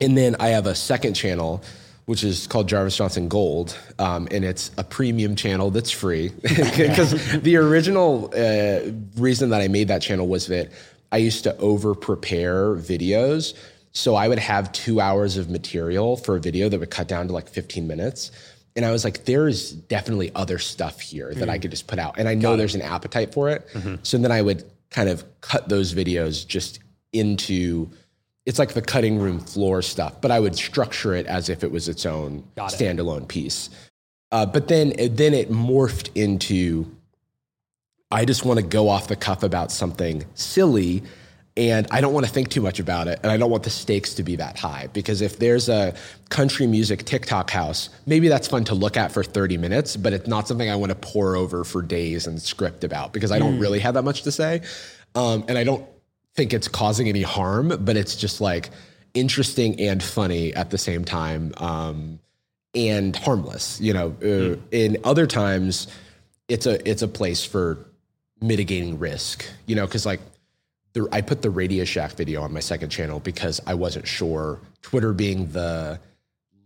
And 0.00 0.16
then 0.16 0.36
I 0.40 0.48
have 0.48 0.66
a 0.66 0.74
second 0.74 1.14
channel, 1.14 1.62
which 2.10 2.24
is 2.24 2.48
called 2.48 2.68
Jarvis 2.68 2.96
Johnson 2.96 3.28
Gold, 3.28 3.78
um, 4.00 4.26
and 4.32 4.44
it's 4.44 4.72
a 4.76 4.82
premium 4.82 5.36
channel 5.36 5.70
that's 5.70 5.92
free. 5.92 6.32
Because 6.42 7.40
the 7.40 7.54
original 7.54 8.32
uh, 8.34 8.90
reason 9.16 9.50
that 9.50 9.60
I 9.60 9.68
made 9.68 9.86
that 9.88 10.02
channel 10.02 10.26
was 10.26 10.48
that 10.48 10.72
I 11.12 11.18
used 11.18 11.44
to 11.44 11.56
over 11.58 11.94
prepare 11.94 12.74
videos. 12.74 13.54
So 13.92 14.16
I 14.16 14.26
would 14.26 14.40
have 14.40 14.72
two 14.72 15.00
hours 15.00 15.36
of 15.36 15.50
material 15.50 16.16
for 16.16 16.34
a 16.34 16.40
video 16.40 16.68
that 16.68 16.80
would 16.80 16.90
cut 16.90 17.06
down 17.06 17.28
to 17.28 17.32
like 17.32 17.48
15 17.48 17.86
minutes. 17.86 18.32
And 18.74 18.84
I 18.84 18.90
was 18.90 19.04
like, 19.04 19.24
there's 19.26 19.70
definitely 19.70 20.32
other 20.34 20.58
stuff 20.58 21.00
here 21.00 21.32
that 21.34 21.48
I 21.48 21.60
could 21.60 21.70
just 21.70 21.86
put 21.86 22.00
out. 22.00 22.18
And 22.18 22.28
I 22.28 22.34
know 22.34 22.56
there's 22.56 22.74
an 22.74 22.82
appetite 22.82 23.32
for 23.32 23.50
it. 23.50 23.68
So 24.02 24.18
then 24.18 24.32
I 24.32 24.42
would 24.42 24.64
kind 24.90 25.08
of 25.08 25.22
cut 25.42 25.68
those 25.68 25.94
videos 25.94 26.44
just 26.44 26.80
into 27.12 27.88
it's 28.50 28.58
like 28.58 28.74
the 28.74 28.82
cutting 28.82 29.16
room 29.18 29.38
floor 29.38 29.80
stuff, 29.80 30.20
but 30.20 30.30
I 30.32 30.40
would 30.40 30.56
structure 30.56 31.14
it 31.14 31.26
as 31.26 31.48
if 31.48 31.62
it 31.62 31.70
was 31.70 31.88
its 31.88 32.04
own 32.04 32.42
it. 32.56 32.60
standalone 32.60 33.26
piece. 33.28 33.70
Uh, 34.32 34.44
but 34.44 34.66
then, 34.66 34.92
then 34.98 35.34
it 35.34 35.50
morphed 35.50 36.10
into 36.16 36.84
I 38.10 38.24
just 38.24 38.44
want 38.44 38.58
to 38.58 38.66
go 38.66 38.88
off 38.88 39.06
the 39.06 39.14
cuff 39.14 39.44
about 39.44 39.70
something 39.70 40.24
silly 40.34 41.04
and 41.56 41.86
I 41.92 42.00
don't 42.00 42.12
want 42.12 42.26
to 42.26 42.32
think 42.32 42.48
too 42.48 42.60
much 42.60 42.80
about 42.80 43.06
it. 43.06 43.20
And 43.22 43.30
I 43.30 43.36
don't 43.36 43.50
want 43.50 43.62
the 43.62 43.70
stakes 43.70 44.14
to 44.14 44.24
be 44.24 44.34
that 44.36 44.58
high 44.58 44.88
because 44.92 45.20
if 45.20 45.38
there's 45.38 45.68
a 45.68 45.94
country 46.28 46.66
music 46.66 47.04
TikTok 47.04 47.50
house, 47.50 47.88
maybe 48.06 48.26
that's 48.28 48.48
fun 48.48 48.64
to 48.64 48.74
look 48.74 48.96
at 48.96 49.12
for 49.12 49.22
30 49.22 49.58
minutes, 49.58 49.96
but 49.96 50.12
it's 50.12 50.26
not 50.26 50.48
something 50.48 50.68
I 50.68 50.74
want 50.74 50.90
to 50.90 50.96
pour 50.96 51.36
over 51.36 51.62
for 51.62 51.82
days 51.82 52.26
and 52.26 52.42
script 52.42 52.82
about 52.82 53.12
because 53.12 53.30
I 53.30 53.38
don't 53.38 53.58
Mm. 53.58 53.60
really 53.60 53.78
have 53.78 53.94
that 53.94 54.02
much 54.02 54.22
to 54.22 54.32
say. 54.32 54.62
Um, 55.14 55.44
and 55.48 55.56
I 55.56 55.62
don't 55.62 55.84
think 56.34 56.52
it's 56.52 56.68
causing 56.68 57.08
any 57.08 57.22
harm, 57.22 57.76
but 57.80 57.96
it's 57.96 58.16
just 58.16 58.40
like 58.40 58.70
interesting 59.14 59.80
and 59.80 60.02
funny 60.02 60.54
at 60.54 60.70
the 60.70 60.78
same 60.78 61.04
time. 61.04 61.52
Um, 61.56 62.20
and 62.74 63.16
harmless, 63.16 63.80
you 63.80 63.92
know, 63.92 64.14
uh, 64.22 64.56
in 64.70 64.98
other 65.02 65.26
times 65.26 65.88
it's 66.48 66.66
a, 66.66 66.88
it's 66.88 67.02
a 67.02 67.08
place 67.08 67.44
for 67.44 67.78
mitigating 68.40 68.98
risk, 68.98 69.44
you 69.66 69.74
know, 69.74 69.86
cause 69.86 70.06
like 70.06 70.20
the, 70.92 71.08
I 71.12 71.20
put 71.20 71.42
the 71.42 71.50
Radio 71.50 71.84
Shack 71.84 72.12
video 72.12 72.42
on 72.42 72.52
my 72.52 72.60
second 72.60 72.90
channel 72.90 73.20
because 73.20 73.60
I 73.66 73.74
wasn't 73.74 74.06
sure 74.06 74.60
Twitter 74.82 75.12
being 75.12 75.50
the 75.50 76.00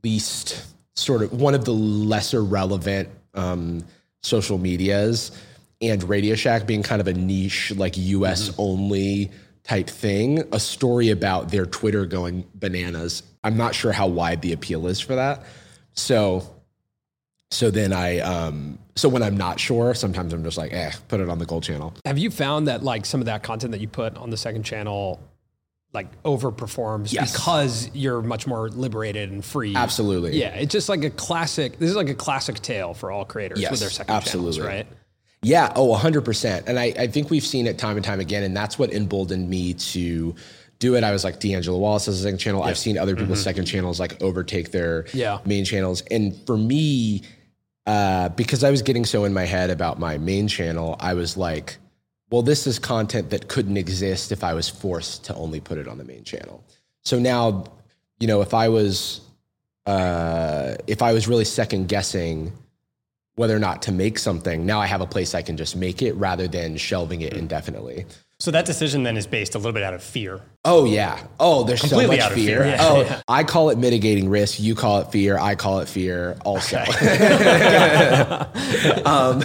least 0.02 0.64
sort 0.94 1.22
of 1.22 1.32
one 1.32 1.54
of 1.54 1.64
the 1.64 1.72
lesser 1.74 2.42
relevant 2.42 3.08
um, 3.34 3.84
social 4.22 4.58
medias 4.58 5.32
and 5.80 6.02
Radio 6.04 6.34
Shack 6.34 6.66
being 6.66 6.82
kind 6.82 7.00
of 7.00 7.08
a 7.08 7.14
niche, 7.14 7.72
like 7.76 7.96
US 7.96 8.52
only 8.58 9.30
type 9.64 9.88
thing, 9.88 10.42
a 10.52 10.60
story 10.60 11.10
about 11.10 11.50
their 11.50 11.66
Twitter 11.66 12.06
going 12.06 12.46
bananas. 12.54 13.22
I'm 13.42 13.56
not 13.56 13.74
sure 13.74 13.92
how 13.92 14.06
wide 14.06 14.42
the 14.42 14.52
appeal 14.52 14.86
is 14.86 15.00
for 15.00 15.14
that. 15.16 15.44
So 15.94 16.48
so 17.50 17.70
then 17.70 17.92
I 17.92 18.18
um 18.20 18.78
so 18.96 19.08
when 19.08 19.22
I'm 19.22 19.36
not 19.36 19.58
sure, 19.58 19.94
sometimes 19.94 20.32
I'm 20.32 20.44
just 20.44 20.58
like, 20.58 20.72
eh, 20.72 20.92
put 21.08 21.20
it 21.20 21.28
on 21.28 21.38
the 21.38 21.46
gold 21.46 21.62
channel. 21.64 21.94
Have 22.04 22.18
you 22.18 22.30
found 22.30 22.68
that 22.68 22.82
like 22.82 23.04
some 23.06 23.20
of 23.20 23.26
that 23.26 23.42
content 23.42 23.72
that 23.72 23.80
you 23.80 23.88
put 23.88 24.16
on 24.16 24.30
the 24.30 24.36
second 24.36 24.62
channel 24.64 25.20
like 25.92 26.22
overperforms 26.24 27.12
Yes. 27.12 27.32
because 27.32 27.88
you're 27.94 28.20
much 28.20 28.46
more 28.46 28.68
liberated 28.68 29.30
and 29.30 29.44
free? 29.44 29.74
Absolutely. 29.76 30.38
Yeah, 30.38 30.48
it's 30.54 30.72
just 30.72 30.88
like 30.88 31.04
a 31.04 31.10
classic. 31.10 31.78
This 31.78 31.88
is 31.88 31.96
like 31.96 32.08
a 32.08 32.14
classic 32.14 32.56
tale 32.56 32.94
for 32.94 33.10
all 33.12 33.24
creators 33.24 33.60
Yes, 33.60 33.70
with 33.70 33.80
their 33.80 33.90
second 33.90 34.14
absolutely. 34.14 34.58
channels, 34.58 34.74
right? 34.74 34.86
Yeah, 35.44 35.72
oh, 35.76 35.94
100%. 35.96 36.66
And 36.66 36.78
I, 36.78 36.86
I 36.98 37.06
think 37.06 37.30
we've 37.30 37.44
seen 37.44 37.66
it 37.66 37.78
time 37.78 37.96
and 37.96 38.04
time 38.04 38.20
again. 38.20 38.42
And 38.42 38.56
that's 38.56 38.78
what 38.78 38.92
emboldened 38.92 39.48
me 39.48 39.74
to 39.74 40.34
do 40.78 40.96
it. 40.96 41.04
I 41.04 41.12
was 41.12 41.22
like, 41.24 41.38
D'Angelo 41.40 41.78
Wallace 41.78 42.06
has 42.06 42.18
a 42.20 42.22
second 42.24 42.38
channel. 42.38 42.62
I've 42.62 42.78
seen 42.78 42.98
other 42.98 43.14
people's 43.16 43.42
second 43.42 43.66
channels 43.66 44.00
like 44.00 44.20
overtake 44.22 44.70
their 44.72 45.06
Yeah. 45.14 45.38
main 45.44 45.64
channels. 45.64 46.02
And 46.10 46.34
for 46.46 46.56
me, 46.56 47.22
uh, 47.86 48.30
because 48.30 48.64
I 48.64 48.70
was 48.70 48.82
getting 48.82 49.04
so 49.04 49.24
in 49.24 49.32
my 49.32 49.44
head 49.44 49.70
about 49.70 49.98
my 49.98 50.18
main 50.18 50.48
channel, 50.48 50.96
I 51.00 51.14
was 51.14 51.36
like, 51.36 51.76
well, 52.30 52.42
this 52.42 52.66
is 52.66 52.78
content 52.78 53.30
that 53.30 53.48
couldn't 53.48 53.76
exist 53.76 54.32
if 54.32 54.42
I 54.42 54.54
was 54.54 54.68
forced 54.68 55.24
to 55.26 55.34
only 55.34 55.60
put 55.60 55.78
it 55.78 55.86
on 55.86 55.98
the 55.98 56.04
main 56.04 56.24
channel. 56.24 56.64
So 57.04 57.18
now, 57.18 57.64
you 58.18 58.26
know, 58.26 58.40
if 58.40 58.54
I 58.54 58.68
was, 58.70 59.20
uh, 59.86 60.74
if 60.86 61.02
I 61.02 61.12
was 61.12 61.28
really 61.28 61.44
second 61.44 61.88
guessing 61.88 62.52
whether 63.36 63.54
or 63.56 63.58
not 63.58 63.82
to 63.82 63.92
make 63.92 64.18
something, 64.18 64.64
now 64.64 64.80
I 64.80 64.86
have 64.86 65.00
a 65.00 65.06
place 65.06 65.34
I 65.34 65.42
can 65.42 65.56
just 65.56 65.74
make 65.76 66.02
it 66.02 66.12
rather 66.14 66.46
than 66.48 66.76
shelving 66.76 67.20
it 67.22 67.32
indefinitely. 67.34 68.06
So 68.40 68.50
that 68.50 68.66
decision 68.66 69.04
then 69.04 69.16
is 69.16 69.26
based 69.28 69.54
a 69.54 69.58
little 69.58 69.72
bit 69.72 69.82
out 69.84 69.94
of 69.94 70.02
fear. 70.02 70.40
Oh 70.64 70.84
yeah. 70.84 71.22
Oh, 71.38 71.62
there's 71.64 71.80
Completely 71.80 72.18
so 72.18 72.24
out 72.24 72.30
much 72.30 72.38
of 72.38 72.44
fear. 72.44 72.62
fear. 72.64 72.66
Yeah, 72.72 72.76
oh, 72.80 73.22
I 73.28 73.44
call 73.44 73.70
it 73.70 73.78
mitigating 73.78 74.28
risk. 74.28 74.58
You 74.60 74.74
call 74.74 75.00
it 75.00 75.10
fear. 75.12 75.38
I 75.38 75.54
call 75.54 75.78
it 75.80 75.88
fear. 75.88 76.36
Also, 76.44 76.76
um, 79.04 79.42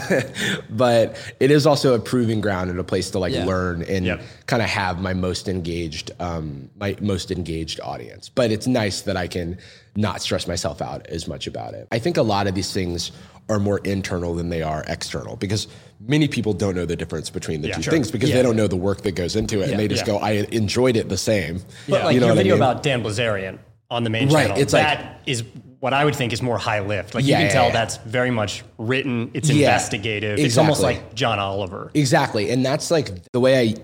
but 0.69 1.15
it 1.39 1.51
is 1.51 1.65
also 1.65 1.93
a 1.93 1.99
proving 1.99 2.41
ground 2.41 2.69
and 2.69 2.79
a 2.79 2.83
place 2.83 3.11
to 3.11 3.19
like 3.19 3.33
Yeah. 3.33 3.45
learn 3.45 3.83
and 3.83 4.05
Yep. 4.05 4.21
kind 4.47 4.61
of 4.61 4.69
have 4.69 4.99
my 5.01 5.13
most 5.13 5.47
engaged, 5.47 6.11
um, 6.19 6.69
my 6.79 6.95
most 7.01 7.31
engaged 7.31 7.79
audience. 7.81 8.29
But 8.29 8.51
it's 8.51 8.67
nice 8.67 9.01
that 9.01 9.17
I 9.17 9.27
can 9.27 9.57
not 9.95 10.21
stress 10.21 10.47
myself 10.47 10.81
out 10.81 11.05
as 11.07 11.27
much 11.27 11.47
about 11.47 11.73
it. 11.73 11.87
I 11.91 11.99
think 11.99 12.17
a 12.17 12.23
lot 12.23 12.47
of 12.47 12.55
these 12.55 12.71
things 12.73 13.11
are 13.49 13.59
more 13.59 13.79
internal 13.79 14.35
than 14.35 14.49
they 14.49 14.61
are 14.61 14.83
external 14.87 15.35
because 15.35 15.67
many 15.99 16.27
people 16.27 16.53
don't 16.53 16.75
know 16.75 16.85
the 16.85 16.95
difference 16.95 17.29
between 17.29 17.61
the 17.61 17.69
two 17.71 17.81
sure. 17.81 17.91
things 17.91 18.11
because 18.11 18.29
Yeah. 18.29 18.37
they 18.37 18.41
don't 18.43 18.55
know 18.55 18.67
the 18.67 18.75
work 18.77 19.01
that 19.01 19.13
goes 19.13 19.35
into 19.35 19.61
it 19.61 19.69
and 19.71 19.79
they 19.79 19.87
just 19.87 20.07
Yeah. 20.07 20.13
go, 20.13 20.17
I 20.19 20.31
enjoyed 20.51 20.95
it 20.95 21.09
the 21.09 21.17
same. 21.17 21.61
But 21.89 22.05
like 22.05 22.13
You 22.13 22.19
know 22.19 22.27
your 22.27 22.35
what 22.35 22.39
I 22.39 22.43
video 22.43 22.53
mean? 22.55 22.63
about 22.63 22.83
Dan 22.83 23.03
Bilzerian 23.03 23.57
on 23.89 24.03
the 24.03 24.09
main 24.09 24.29
Right, 24.29 24.47
channel, 24.47 24.61
it's 24.61 24.71
like- 24.73 24.83
that 24.83 25.19
is 25.25 25.43
what 25.79 25.93
I 25.93 26.05
would 26.05 26.15
think 26.15 26.31
is 26.31 26.41
more 26.41 26.57
high 26.57 26.81
lift. 26.81 27.15
Like 27.15 27.25
Yeah, 27.25 27.39
you 27.39 27.45
can 27.45 27.53
tell 27.53 27.65
yeah. 27.67 27.71
that's 27.73 27.97
very 28.05 28.31
much 28.31 28.63
written. 28.77 29.31
It's 29.33 29.49
Yeah, 29.49 29.69
investigative. 29.69 30.37
It's 30.39 30.57
almost 30.57 30.81
like 30.81 31.15
John 31.15 31.39
Oliver. 31.39 31.89
Exactly. 31.93 32.51
And 32.51 32.65
that's 32.65 32.91
like 32.91 33.11
the 33.31 33.39
way 33.39 33.59
I 33.59 33.75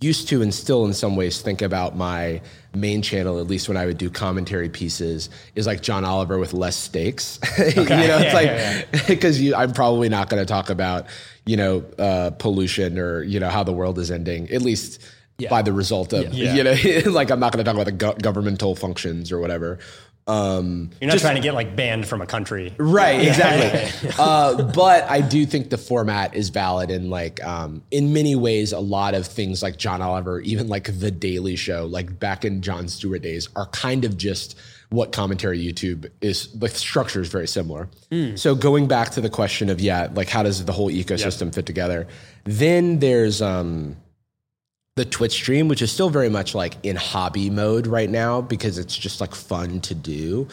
used 0.00 0.28
to 0.28 0.42
and 0.42 0.52
still 0.52 0.84
in 0.84 0.92
some 0.92 1.16
ways 1.16 1.40
think 1.40 1.62
about 1.62 1.96
my 1.96 2.40
main 2.74 3.00
channel, 3.02 3.38
at 3.38 3.46
least 3.46 3.68
when 3.68 3.76
I 3.76 3.86
would 3.86 3.96
do 3.98 4.10
commentary 4.10 4.68
pieces, 4.68 5.30
is 5.54 5.66
like 5.66 5.80
John 5.82 6.04
Oliver 6.04 6.38
with 6.38 6.52
less 6.52 6.76
stakes. 6.76 7.38
you 7.58 7.64
know, 7.64 8.18
it's 8.18 8.34
yeah, 8.34 8.82
like 8.92 9.06
because 9.06 9.40
you 9.40 9.54
I'm 9.54 9.72
probably 9.72 10.08
not 10.08 10.28
going 10.28 10.42
to 10.42 10.46
talk 10.46 10.68
about, 10.70 11.06
you 11.46 11.56
know, 11.56 11.84
uh, 11.98 12.30
pollution 12.32 12.98
or, 12.98 13.22
you 13.22 13.40
know, 13.40 13.48
how 13.48 13.62
the 13.64 13.72
world 13.72 13.98
is 13.98 14.10
ending, 14.10 14.50
at 14.50 14.62
least 14.62 15.00
by 15.50 15.62
the 15.62 15.72
result 15.72 16.12
of, 16.12 16.32
Yeah. 16.32 16.54
you 16.54 16.62
know, 16.64 17.10
like 17.10 17.30
I'm 17.30 17.40
not 17.40 17.52
going 17.52 17.64
to 17.64 17.68
talk 17.68 17.74
about 17.74 17.86
the 17.86 17.92
go- 17.92 18.14
governmental 18.14 18.76
functions 18.76 19.32
or 19.32 19.38
whatever. 19.40 19.78
Um, 20.26 20.90
You're 21.00 21.10
not 21.10 21.18
trying 21.18 21.36
to 21.36 21.42
get 21.42 21.54
like 21.54 21.76
banned 21.76 22.06
from 22.06 22.22
a 22.22 22.26
country. 22.26 22.74
Right, 22.78 23.20
exactly. 23.20 24.10
uh, 24.18 24.62
but 24.72 25.04
I 25.04 25.20
do 25.20 25.44
think 25.44 25.70
the 25.70 25.78
format 25.78 26.34
is 26.34 26.48
valid, 26.48 26.90
and 26.90 27.10
like 27.10 27.44
um, 27.44 27.82
in 27.90 28.12
many 28.12 28.34
ways, 28.34 28.72
a 28.72 28.80
lot 28.80 29.14
of 29.14 29.26
things 29.26 29.62
like 29.62 29.76
John 29.76 30.00
Oliver, 30.00 30.40
even 30.40 30.68
like 30.68 30.98
The 30.98 31.10
Daily 31.10 31.56
Show, 31.56 31.84
like 31.86 32.18
back 32.18 32.44
in 32.44 32.62
Jon 32.62 32.88
Stewart 32.88 33.22
days, 33.22 33.48
are 33.54 33.66
kind 33.66 34.04
of 34.04 34.16
just 34.16 34.58
what 34.88 35.12
commentary 35.12 35.62
YouTube 35.62 36.08
is. 36.22 36.50
The 36.58 36.68
structure 36.68 37.20
is 37.20 37.28
very 37.28 37.48
similar. 37.48 37.88
So 38.36 38.54
going 38.54 38.88
back 38.88 39.10
to 39.10 39.20
the 39.20 39.30
question 39.30 39.68
of 39.68 39.80
yeah, 39.80 40.08
like 40.12 40.28
how 40.28 40.42
does 40.42 40.64
the 40.64 40.72
whole 40.72 40.90
ecosystem 40.90 41.54
fit 41.54 41.66
together? 41.66 42.06
Then 42.44 42.98
there's 42.98 43.42
um, 43.42 43.96
the 44.96 45.04
Twitch 45.04 45.32
stream, 45.32 45.68
which 45.68 45.82
is 45.82 45.90
still 45.90 46.10
very 46.10 46.28
much 46.28 46.54
like 46.54 46.76
in 46.84 46.96
hobby 46.96 47.50
mode 47.50 47.86
right 47.86 48.08
now 48.08 48.40
because 48.40 48.78
it's 48.78 48.96
just 48.96 49.20
like 49.20 49.34
fun 49.34 49.80
to 49.80 49.94
do. 49.94 50.46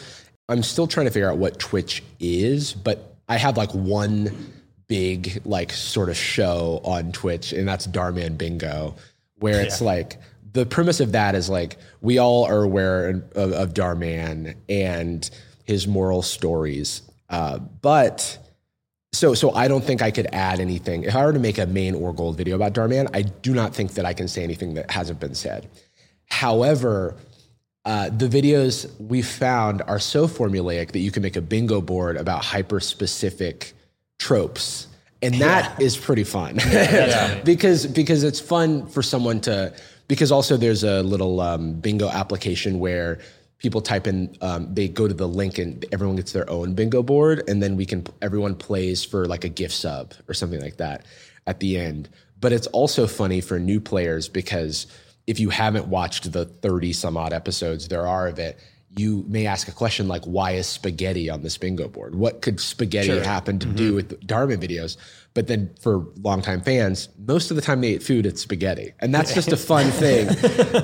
I'm 0.48 0.62
still 0.62 0.86
trying 0.86 1.06
to 1.06 1.12
figure 1.12 1.30
out 1.30 1.38
what 1.38 1.58
Twitch 1.58 2.02
is, 2.18 2.72
but 2.72 3.16
I 3.28 3.36
have 3.36 3.56
like 3.56 3.70
one 3.72 4.52
big 4.88 5.40
like 5.44 5.72
sort 5.72 6.08
of 6.08 6.16
show 6.16 6.80
on 6.84 7.12
Twitch, 7.12 7.52
and 7.52 7.66
that's 7.68 7.86
Dhar 7.86 8.14
Mann 8.14 8.36
Bingo, 8.36 8.96
where 9.36 9.62
it's 9.62 9.80
like 9.80 10.18
the 10.52 10.66
premise 10.66 11.00
of 11.00 11.12
that 11.12 11.34
is 11.34 11.48
like 11.48 11.78
we 12.00 12.18
all 12.18 12.44
are 12.44 12.62
aware 12.62 13.22
of, 13.34 13.52
of 13.52 13.74
Dhar 13.74 13.96
Mann 13.96 14.56
and 14.68 15.28
his 15.64 15.86
moral 15.86 16.22
stories, 16.22 17.02
uh, 17.30 17.58
but 17.58 18.38
so 19.12 19.34
so 19.34 19.52
I 19.52 19.68
don't 19.68 19.84
think 19.84 20.02
I 20.02 20.10
could 20.10 20.26
add 20.32 20.58
anything. 20.58 21.04
If 21.04 21.14
I 21.14 21.24
were 21.24 21.32
to 21.32 21.38
make 21.38 21.58
a 21.58 21.66
main 21.66 21.94
or 21.94 22.12
gold 22.12 22.36
video 22.36 22.56
about 22.56 22.72
Dhar 22.72 22.88
Mann, 22.88 23.08
I 23.14 23.22
do 23.22 23.54
not 23.54 23.74
think 23.74 23.92
that 23.94 24.06
I 24.06 24.14
can 24.14 24.26
say 24.26 24.42
anything 24.42 24.74
that 24.74 24.90
hasn't 24.90 25.20
been 25.20 25.34
said. 25.34 25.68
However, 26.26 27.14
uh, 27.84 28.08
the 28.10 28.28
videos 28.28 28.90
we 28.98 29.22
found 29.22 29.82
are 29.82 29.98
so 29.98 30.26
formulaic 30.26 30.92
that 30.92 31.00
you 31.00 31.10
can 31.10 31.22
make 31.22 31.36
a 31.36 31.42
bingo 31.42 31.80
board 31.80 32.16
about 32.16 32.44
hyper 32.44 32.80
specific 32.80 33.74
tropes. 34.18 34.86
And 35.20 35.34
that 35.36 35.80
is 35.80 35.96
pretty 35.96 36.24
fun 36.24 36.56
because 37.44 37.86
because 37.86 38.24
it's 38.24 38.40
fun 38.40 38.88
for 38.88 39.02
someone 39.02 39.40
to 39.42 39.72
because 40.08 40.32
also 40.32 40.56
there's 40.56 40.82
a 40.82 41.02
little 41.02 41.40
um, 41.40 41.74
bingo 41.74 42.08
application 42.08 42.80
where 42.80 43.20
people 43.62 43.80
type 43.80 44.08
in 44.08 44.36
um, 44.40 44.74
they 44.74 44.88
go 44.88 45.06
to 45.06 45.14
the 45.14 45.28
link 45.28 45.56
and 45.56 45.84
everyone 45.92 46.16
gets 46.16 46.32
their 46.32 46.48
own 46.50 46.74
bingo 46.74 47.02
board 47.02 47.44
and 47.48 47.62
then 47.62 47.76
we 47.76 47.86
can 47.86 48.04
everyone 48.20 48.56
plays 48.56 49.04
for 49.04 49.24
like 49.26 49.44
a 49.44 49.48
gift 49.48 49.72
sub 49.72 50.12
or 50.28 50.34
something 50.34 50.60
like 50.60 50.76
that 50.76 51.06
at 51.46 51.60
the 51.60 51.78
end. 51.78 52.08
But 52.40 52.52
it's 52.52 52.66
also 52.68 53.06
funny 53.06 53.40
for 53.40 53.60
new 53.60 53.80
players 53.80 54.28
because 54.28 54.88
if 55.28 55.38
you 55.38 55.50
haven't 55.50 55.86
watched 55.86 56.32
the 56.32 56.44
30 56.44 56.92
some 56.92 57.16
odd 57.16 57.32
episodes 57.32 57.86
there 57.86 58.06
are 58.06 58.26
of 58.26 58.40
it 58.40 58.58
you 58.96 59.24
may 59.26 59.46
ask 59.46 59.68
a 59.68 59.72
question 59.72 60.06
like 60.08 60.22
why 60.24 60.52
is 60.52 60.66
spaghetti 60.66 61.30
on 61.30 61.42
this 61.42 61.56
bingo 61.58 61.88
board? 61.88 62.14
What 62.14 62.42
could 62.42 62.60
spaghetti 62.60 63.18
happen 63.20 63.58
to 63.60 63.66
do 63.66 63.94
with 63.94 64.20
Dhar 64.26 64.48
Mann 64.48 64.60
videos? 64.60 64.96
But 65.34 65.46
then 65.46 65.70
for 65.80 66.06
longtime 66.20 66.60
fans 66.60 67.08
most 67.26 67.50
of 67.50 67.56
the 67.56 67.62
time 67.62 67.80
they 67.80 67.92
eat 67.92 68.02
food 68.02 68.26
it's 68.26 68.42
spaghetti. 68.42 68.92
And 69.00 69.14
that's 69.14 69.32
just 69.34 69.50
a 69.52 69.56
fun 69.56 69.90
thing. 70.02 70.26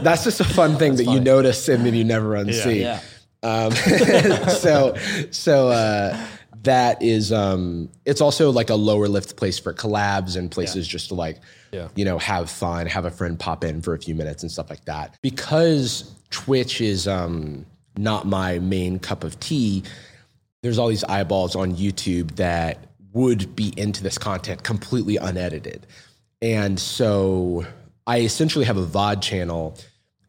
That's 0.02 0.24
just 0.24 0.40
a 0.40 0.44
fun 0.44 0.76
thing 0.78 0.96
that 0.96 1.04
you 1.04 1.20
notice 1.20 1.68
and 1.68 1.84
then 1.84 1.94
you 1.94 2.04
never 2.04 2.30
unsee. 2.30 2.80
Yeah. 2.80 3.00
um, 3.42 3.72
so 4.48 4.96
so 5.30 5.68
uh, 5.68 6.18
that 6.62 7.02
is 7.02 7.30
um, 7.32 7.88
it's 8.04 8.20
also 8.20 8.50
like 8.50 8.70
a 8.70 8.74
lower 8.74 9.06
lift 9.08 9.36
place 9.36 9.58
for 9.58 9.72
collabs 9.74 10.36
and 10.36 10.50
places 10.50 10.88
just 10.88 11.08
to 11.08 11.14
like 11.14 11.40
Yeah. 11.72 11.88
you 11.94 12.04
know 12.06 12.18
have 12.18 12.48
fun, 12.50 12.86
have 12.86 13.04
a 13.04 13.10
friend 13.10 13.38
pop 13.38 13.64
in 13.64 13.82
for 13.82 13.92
a 13.94 13.98
few 13.98 14.14
minutes 14.14 14.42
and 14.42 14.50
stuff 14.50 14.70
like 14.70 14.84
that. 14.86 15.16
Because 15.22 16.14
Twitch 16.30 16.80
is 16.80 17.06
um, 17.06 17.64
not 17.98 18.26
my 18.26 18.58
main 18.58 18.98
cup 18.98 19.24
of 19.24 19.38
tea. 19.40 19.82
There's 20.62 20.78
all 20.78 20.88
these 20.88 21.04
eyeballs 21.04 21.56
on 21.56 21.74
YouTube 21.74 22.36
that 22.36 22.78
would 23.12 23.56
be 23.56 23.72
into 23.76 24.02
this 24.02 24.18
content 24.18 24.62
completely 24.62 25.16
unedited, 25.16 25.86
and 26.40 26.78
so 26.78 27.66
I 28.06 28.20
essentially 28.20 28.64
have 28.64 28.76
a 28.76 28.86
VOD 28.86 29.22
channel 29.22 29.76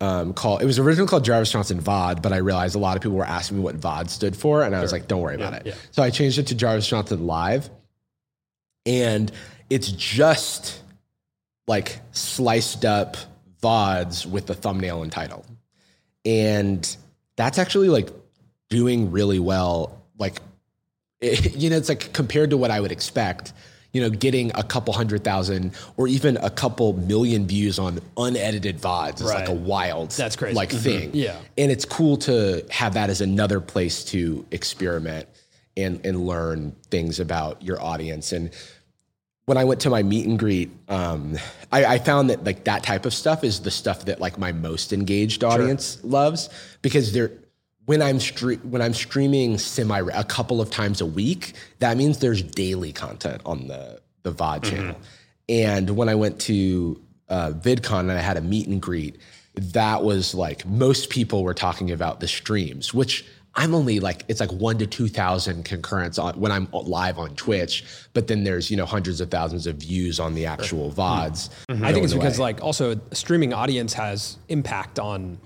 um, 0.01 0.33
called. 0.33 0.61
It 0.61 0.65
was 0.65 0.79
originally 0.79 1.07
called 1.07 1.25
Jarvis 1.25 1.51
Johnson 1.51 1.81
VOD, 1.81 2.21
but 2.21 2.31
I 2.31 2.37
realized 2.37 2.75
a 2.75 2.79
lot 2.79 2.95
of 2.95 3.03
people 3.03 3.17
were 3.17 3.25
asking 3.25 3.57
me 3.57 3.63
what 3.63 3.79
VOD 3.79 4.09
stood 4.09 4.35
for, 4.35 4.63
and 4.63 4.75
I 4.75 4.81
was 4.81 4.91
like, 4.91 5.07
"Don't 5.07 5.21
worry 5.21 5.35
about 5.35 5.53
it." 5.65 5.75
So 5.91 6.01
I 6.03 6.09
changed 6.09 6.37
it 6.37 6.47
to 6.47 6.55
Jarvis 6.55 6.87
Johnson 6.87 7.27
Live, 7.27 7.69
and 8.85 9.31
it's 9.69 9.91
just 9.91 10.81
like 11.67 11.99
sliced 12.11 12.85
up 12.85 13.17
VODs 13.61 14.25
with 14.25 14.47
the 14.47 14.55
thumbnail 14.55 15.03
and 15.03 15.11
title, 15.11 15.45
and 16.25 16.95
that's 17.39 17.57
actually 17.57 17.87
like 17.87 18.09
doing 18.69 19.11
really 19.11 19.39
well. 19.39 20.03
Like, 20.17 20.41
it, 21.21 21.55
you 21.61 21.69
know, 21.69 21.77
it's 21.77 21.87
like 21.87 22.11
compared 22.11 22.49
to 22.49 22.57
what 22.57 22.69
I 22.69 22.81
would 22.81 22.91
expect. 22.91 23.53
You 23.93 24.01
know, 24.01 24.11
getting 24.11 24.51
a 24.53 24.61
couple 24.61 24.93
hundred 24.93 25.23
thousand 25.23 25.71
or 25.97 26.07
even 26.07 26.37
a 26.37 26.49
couple 26.51 26.93
million 26.93 27.47
views 27.47 27.79
on 27.79 27.99
unedited 28.17 28.79
VODs 28.79 29.15
is 29.21 29.23
like 29.23 29.49
a 29.49 29.53
wild, 29.53 30.11
That's 30.11 30.35
crazy. 30.35 30.53
like 30.53 30.69
Mhm. 30.69 30.79
thing. 30.79 31.09
Yeah. 31.15 31.37
and 31.57 31.71
it's 31.71 31.85
cool 31.85 32.17
to 32.17 32.63
have 32.69 32.93
that 32.93 33.09
as 33.09 33.19
another 33.21 33.59
place 33.59 34.03
to 34.05 34.45
experiment 34.51 35.27
and 35.75 36.05
and 36.05 36.27
learn 36.27 36.75
things 36.91 37.19
about 37.19 37.63
your 37.63 37.81
audience 37.81 38.31
and 38.31 38.51
when 39.49 39.57
I 39.57 39.63
went 39.63 39.81
to 39.81 39.89
my 39.89 40.03
meet 40.03 40.27
and 40.27 40.37
greet, 40.37 40.69
um, 40.89 41.35
I, 41.71 41.83
I 41.83 41.97
found 41.97 42.29
that 42.29 42.43
like 42.43 42.65
that 42.65 42.83
type 42.83 43.07
of 43.07 43.15
stuff 43.15 43.43
is 43.43 43.61
the 43.61 43.71
stuff 43.71 44.05
that 44.05 44.21
like 44.21 44.37
my 44.37 44.51
most 44.51 44.93
engaged 44.93 45.43
audience 45.43 45.97
loves 46.03 46.51
because 46.83 47.13
they're 47.13 47.31
when 47.85 47.99
I'm 47.99 48.19
stre- 48.19 48.63
when 48.63 48.83
I'm 48.83 48.93
streaming 48.93 49.57
semi 49.57 50.01
a 50.13 50.23
couple 50.23 50.61
of 50.61 50.69
times 50.69 51.01
a 51.01 51.05
week, 51.07 51.53
that 51.79 51.97
means 51.97 52.19
there's 52.19 52.43
daily 52.43 52.93
content 52.93 53.41
on 53.43 53.65
the 53.65 53.99
the 54.21 54.31
VOD 54.31 54.63
channel. 54.65 54.95
And 55.49 55.89
when 55.97 56.09
I 56.09 56.13
went 56.13 56.39
to 56.41 57.01
uh, 57.27 57.53
VidCon 57.55 58.01
and 58.01 58.11
I 58.11 58.19
had 58.19 58.37
a 58.37 58.41
meet 58.41 58.67
and 58.67 58.79
greet, 58.79 59.17
that 59.55 60.03
was 60.03 60.35
like 60.35 60.63
most 60.67 61.09
people 61.09 61.43
were 61.43 61.55
talking 61.55 61.89
about 61.89 62.19
the 62.19 62.27
streams, 62.27 62.93
which 62.93 63.25
I'm 63.55 63.73
only 63.73 63.99
like 63.99 64.23
it's 64.27 64.39
like 64.39 64.51
one 64.51 64.77
to 64.77 64.87
two 64.87 65.07
thousand 65.07 65.65
concurrents 65.65 66.17
on 66.17 66.39
when 66.39 66.51
I'm 66.51 66.67
live 66.71 67.17
on 67.17 67.35
Twitch, 67.35 67.83
but 68.13 68.27
then 68.27 68.43
there's 68.43 68.69
you 68.69 68.77
know 68.77 68.85
hundreds 68.85 69.21
of 69.21 69.31
thousands 69.31 69.67
of 69.67 69.77
views 69.77 70.19
on 70.19 70.35
the 70.35 70.45
actual 70.45 70.91
VODs. 70.91 71.49
Mm-hmm. 71.49 71.73
Mm-hmm. 71.73 71.85
I 71.85 71.93
think 71.93 72.03
it's 72.05 72.13
because 72.13 72.37
away. 72.37 72.53
like 72.53 72.63
also 72.63 72.95
a 73.11 73.15
streaming 73.15 73.53
audience 73.53 73.93
has 73.93 74.37
impact 74.49 74.99
on 74.99 75.39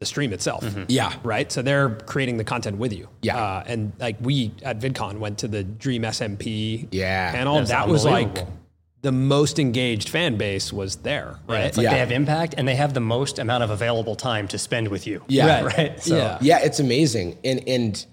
the 0.00 0.06
stream 0.06 0.32
itself. 0.32 0.64
Mm-hmm. 0.64 0.84
Yeah. 0.88 1.14
Right. 1.22 1.50
So 1.52 1.60
they're 1.62 1.90
creating 1.90 2.38
the 2.38 2.44
content 2.44 2.78
with 2.78 2.92
you. 2.92 3.08
Yeah. 3.22 3.36
Uh, 3.36 3.64
and 3.66 3.92
like 3.98 4.16
we 4.20 4.52
at 4.62 4.78
VidCon 4.78 5.18
went 5.18 5.38
to 5.38 5.48
the 5.48 5.62
Dream 5.62 6.02
SMP 6.02 6.88
Yeah. 6.90 7.32
panel. 7.32 7.56
That's 7.56 7.70
that 7.70 7.88
was 7.88 8.04
like 8.04 8.26
unbelievable. 8.28 8.59
The 9.02 9.12
most 9.12 9.58
engaged 9.58 10.08
fan 10.08 10.36
base 10.36 10.72
was 10.72 10.96
there. 10.96 11.38
Right. 11.46 11.64
It's 11.64 11.76
like 11.76 11.84
Yeah. 11.84 11.92
they 11.92 11.98
have 11.98 12.12
impact 12.12 12.54
and 12.58 12.68
they 12.68 12.74
have 12.74 12.92
the 12.92 13.00
most 13.00 13.38
amount 13.38 13.64
of 13.64 13.70
available 13.70 14.14
time 14.14 14.46
to 14.48 14.58
spend 14.58 14.88
with 14.88 15.06
you. 15.06 15.22
Yeah. 15.28 15.62
Right. 15.64 15.76
Right. 15.78 16.02
So 16.02 16.16
yeah. 16.16 16.38
Yeah, 16.40 16.58
it's 16.58 16.80
amazing. 16.80 17.38
And 17.44 17.66
and 17.66 18.06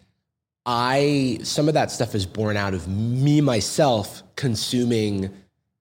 I 0.65 1.39
some 1.43 1.67
of 1.67 1.73
that 1.73 1.91
stuff 1.91 2.15
is 2.15 2.25
born 2.25 2.57
out 2.57 2.73
of 2.73 2.87
me 2.87 3.41
myself 3.41 4.23
consuming 4.35 5.29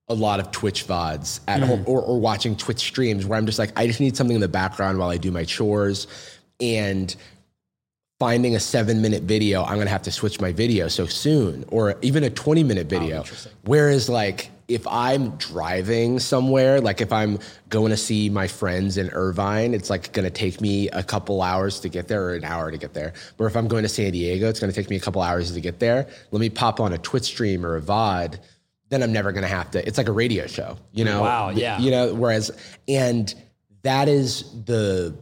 a 0.09 0.13
lot 0.13 0.39
of 0.39 0.51
Twitch 0.51 0.87
VODs 0.87 1.41
at 1.47 1.59
mm-hmm. 1.59 1.69
home 1.69 1.83
or, 1.85 2.01
or 2.01 2.19
watching 2.19 2.55
Twitch 2.55 2.79
streams 2.79 3.25
where 3.25 3.37
I'm 3.37 3.45
just 3.45 3.59
like, 3.59 3.77
I 3.77 3.87
just 3.87 3.99
need 3.99 4.15
something 4.15 4.35
in 4.35 4.41
the 4.41 4.47
background 4.47 4.97
while 4.97 5.09
I 5.09 5.17
do 5.17 5.31
my 5.31 5.43
chores. 5.43 6.07
And 6.59 7.13
finding 8.19 8.55
a 8.55 8.59
seven 8.59 9.01
minute 9.01 9.23
video, 9.23 9.63
I'm 9.63 9.77
gonna 9.77 9.89
have 9.89 10.03
to 10.03 10.11
switch 10.11 10.39
my 10.41 10.51
video 10.51 10.87
so 10.87 11.05
soon, 11.05 11.65
or 11.67 11.97
even 12.01 12.23
a 12.23 12.29
20 12.29 12.63
minute 12.63 12.87
video. 12.87 13.23
Whereas, 13.63 14.09
like, 14.09 14.49
if 14.67 14.85
I'm 14.85 15.31
driving 15.37 16.19
somewhere, 16.19 16.81
like 16.81 16.99
if 16.99 17.13
I'm 17.13 17.39
going 17.69 17.91
to 17.91 17.97
see 17.97 18.29
my 18.29 18.47
friends 18.47 18.97
in 18.97 19.09
Irvine, 19.11 19.73
it's 19.73 19.89
like 19.89 20.11
gonna 20.11 20.29
take 20.29 20.59
me 20.59 20.89
a 20.89 21.03
couple 21.03 21.41
hours 21.41 21.79
to 21.81 21.89
get 21.89 22.07
there 22.09 22.25
or 22.25 22.35
an 22.35 22.43
hour 22.43 22.69
to 22.69 22.77
get 22.77 22.93
there. 22.93 23.13
But 23.37 23.45
if 23.45 23.55
I'm 23.55 23.67
going 23.67 23.83
to 23.83 23.89
San 23.89 24.11
Diego, 24.11 24.49
it's 24.49 24.59
gonna 24.59 24.73
take 24.73 24.89
me 24.89 24.97
a 24.97 24.99
couple 24.99 25.21
hours 25.21 25.53
to 25.53 25.61
get 25.61 25.79
there. 25.79 26.07
Let 26.31 26.39
me 26.39 26.49
pop 26.49 26.79
on 26.79 26.91
a 26.91 26.97
Twitch 26.97 27.23
stream 27.23 27.65
or 27.65 27.77
a 27.77 27.81
VOD, 27.81 28.39
then 28.89 29.03
I'm 29.03 29.13
never 29.13 29.31
gonna 29.31 29.47
have 29.47 29.71
to. 29.71 29.87
It's 29.87 29.97
like 29.97 30.09
a 30.09 30.13
radio 30.13 30.47
show, 30.47 30.77
you 30.91 31.05
know? 31.05 31.21
Wow, 31.21 31.49
yeah. 31.49 31.79
You 31.79 31.91
know, 31.91 32.13
whereas, 32.13 32.51
and 32.87 33.33
that 33.83 34.09
is 34.09 34.43
the 34.65 35.17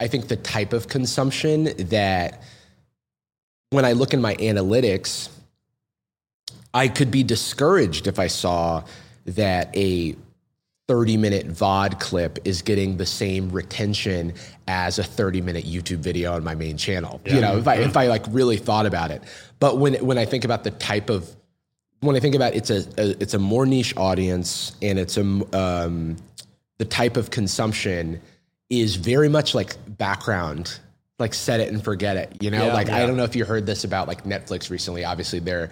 I 0.00 0.08
think 0.08 0.28
the 0.28 0.36
type 0.36 0.72
of 0.72 0.88
consumption 0.88 1.64
that 1.88 2.42
when 3.70 3.84
I 3.84 3.92
look 3.92 4.12
in 4.12 4.20
my 4.20 4.34
analytics, 4.36 5.28
I 6.74 6.88
could 6.88 7.10
be 7.10 7.22
discouraged 7.22 8.08
if 8.08 8.18
I 8.18 8.26
saw 8.26 8.84
that 9.26 9.74
a 9.76 10.16
30 10.88 11.16
minute 11.16 11.48
VOD 11.48 11.98
clip 11.98 12.38
is 12.44 12.60
getting 12.60 12.98
the 12.98 13.06
same 13.06 13.48
retention 13.50 14.34
as 14.68 14.98
a 14.98 15.04
30 15.04 15.40
minute 15.40 15.64
YouTube 15.64 15.98
video 15.98 16.34
on 16.34 16.44
my 16.44 16.54
main 16.54 16.76
channel. 16.76 17.22
You 17.24 17.40
know, 17.40 17.56
if 17.56 17.66
I 17.66 17.76
if 17.76 17.96
I 17.96 18.08
like 18.08 18.24
really 18.28 18.58
thought 18.58 18.84
about 18.84 19.10
it. 19.10 19.22
But 19.60 19.78
when 19.78 19.94
when 20.04 20.18
I 20.18 20.26
think 20.26 20.44
about 20.44 20.64
the 20.64 20.72
type 20.72 21.08
of 21.08 21.34
when 22.00 22.16
I 22.16 22.20
think 22.20 22.34
about 22.34 22.54
it's 22.54 22.68
a, 22.68 22.84
a 22.98 23.22
it's 23.22 23.32
a 23.32 23.38
more 23.38 23.64
niche 23.64 23.96
audience 23.96 24.76
and 24.82 24.98
it's 24.98 25.16
a 25.16 25.22
um, 25.58 26.16
the 26.78 26.84
type 26.84 27.16
of 27.16 27.30
consumption 27.30 28.20
is 28.68 28.96
very 28.96 29.28
much 29.28 29.54
like 29.54 29.76
background 29.96 30.80
like 31.18 31.32
set 31.32 31.60
it 31.60 31.72
and 31.72 31.82
forget 31.84 32.16
it 32.16 32.36
you 32.40 32.50
know? 32.50 32.66
Yeah, 32.66 32.72
like 32.72 32.88
i 32.88 33.06
don't 33.06 33.16
know 33.16 33.22
if 33.24 33.36
you 33.36 33.44
heard 33.44 33.66
this 33.66 33.84
about 33.84 34.08
like 34.08 34.24
netflix 34.24 34.68
recently. 34.68 35.04
Obviously 35.04 35.38
they're 35.38 35.70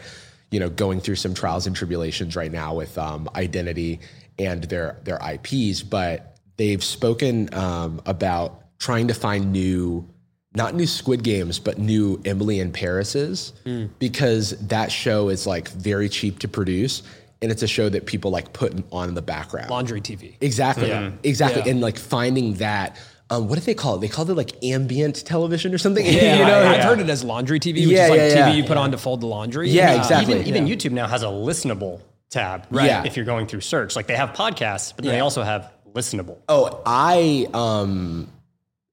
you 0.53 0.61
know 0.61 0.69
going 0.69 1.01
through 1.01 1.17
some 1.17 1.35
trials 1.35 1.67
and 1.67 1.75
tribulations 1.75 2.37
right 2.37 2.53
now 2.53 2.75
with 2.75 2.97
um, 2.99 3.29
identity 3.35 3.99
and 4.39 4.65
their 4.65 4.97
their 5.03 5.19
ips 5.33 5.83
but 5.83 6.37
they've 6.59 6.85
spoken 6.85 7.53
um, 7.55 8.01
about 8.07 8.79
trying 8.79 9.09
to 9.09 9.15
find 9.15 9.51
new 9.51 10.07
not 10.55 10.75
new 10.75 10.87
squid 10.87 11.25
games 11.25 11.59
but 11.59 11.79
new 11.79 12.21
emily 12.25 12.61
in 12.61 12.71
paris's 12.71 13.53
Hmm. 13.65 13.87
because 13.99 14.51
that 14.69 14.93
show 14.93 15.29
is 15.31 15.47
like 15.47 15.69
very 15.69 16.09
cheap 16.09 16.39
to 16.41 16.49
produce 16.49 17.03
and 17.41 17.51
it's 17.51 17.63
a 17.63 17.67
show 17.67 17.89
that 17.89 18.07
people 18.07 18.31
like 18.31 18.53
put 18.53 18.73
on 18.93 19.09
in 19.09 19.15
the 19.17 19.23
background 19.23 19.69
Laundry 19.69 20.01
TV. 20.01 20.37
Exactly. 20.41 20.93
Exactly. 21.25 21.63
Yeah. 21.65 21.71
And 21.71 21.81
like 21.81 21.99
finding 21.99 22.55
that, 22.55 22.97
um, 23.33 23.49
what 23.49 23.59
do 23.59 23.65
they 23.65 23.75
call 23.75 23.97
it? 23.97 24.01
They 24.01 24.09
called 24.09 24.31
it 24.31 24.35
like 24.35 24.63
ambient 24.63 25.25
television 25.25 25.73
or 25.75 25.79
something. 25.79 26.05
Yeah, 26.13 26.39
you 26.39 26.45
know? 26.45 26.59
I, 26.71 26.75
have 26.75 26.85
heard 26.85 27.01
it 27.01 27.09
as 27.09 27.25
laundry 27.25 27.59
TV, 27.59 27.75
which 27.87 27.87
Yeah, 27.87 28.05
is 28.05 28.11
like 28.11 28.19
yeah, 28.19 28.49
TV 28.51 28.57
you 28.57 28.65
put 28.65 28.77
on 28.77 28.91
to 28.93 28.99
fold 28.99 29.21
the 29.21 29.27
laundry. 29.27 29.71
Yeah, 29.71 29.93
Uh, 29.93 29.99
exactly. 29.99 30.35
even, 30.41 30.47
even 30.47 30.67
YouTube 30.67 30.93
now 30.93 31.07
has 31.07 31.23
a 31.23 31.27
listenable 31.27 32.01
tab. 32.31 32.67
Right. 32.71 32.87
Yeah. 32.87 33.05
If 33.05 33.17
you're 33.17 33.25
going 33.27 33.47
through 33.47 33.63
search, 33.63 33.97
like 33.97 34.07
they 34.07 34.17
have 34.17 34.31
podcasts, 34.31 34.95
but 34.95 35.05
then 35.05 35.15
they 35.15 35.21
also 35.21 35.43
have 35.43 35.73
listenable. 35.95 36.39
Oh, 36.49 36.83
I 36.87 37.47
um, 37.55 38.29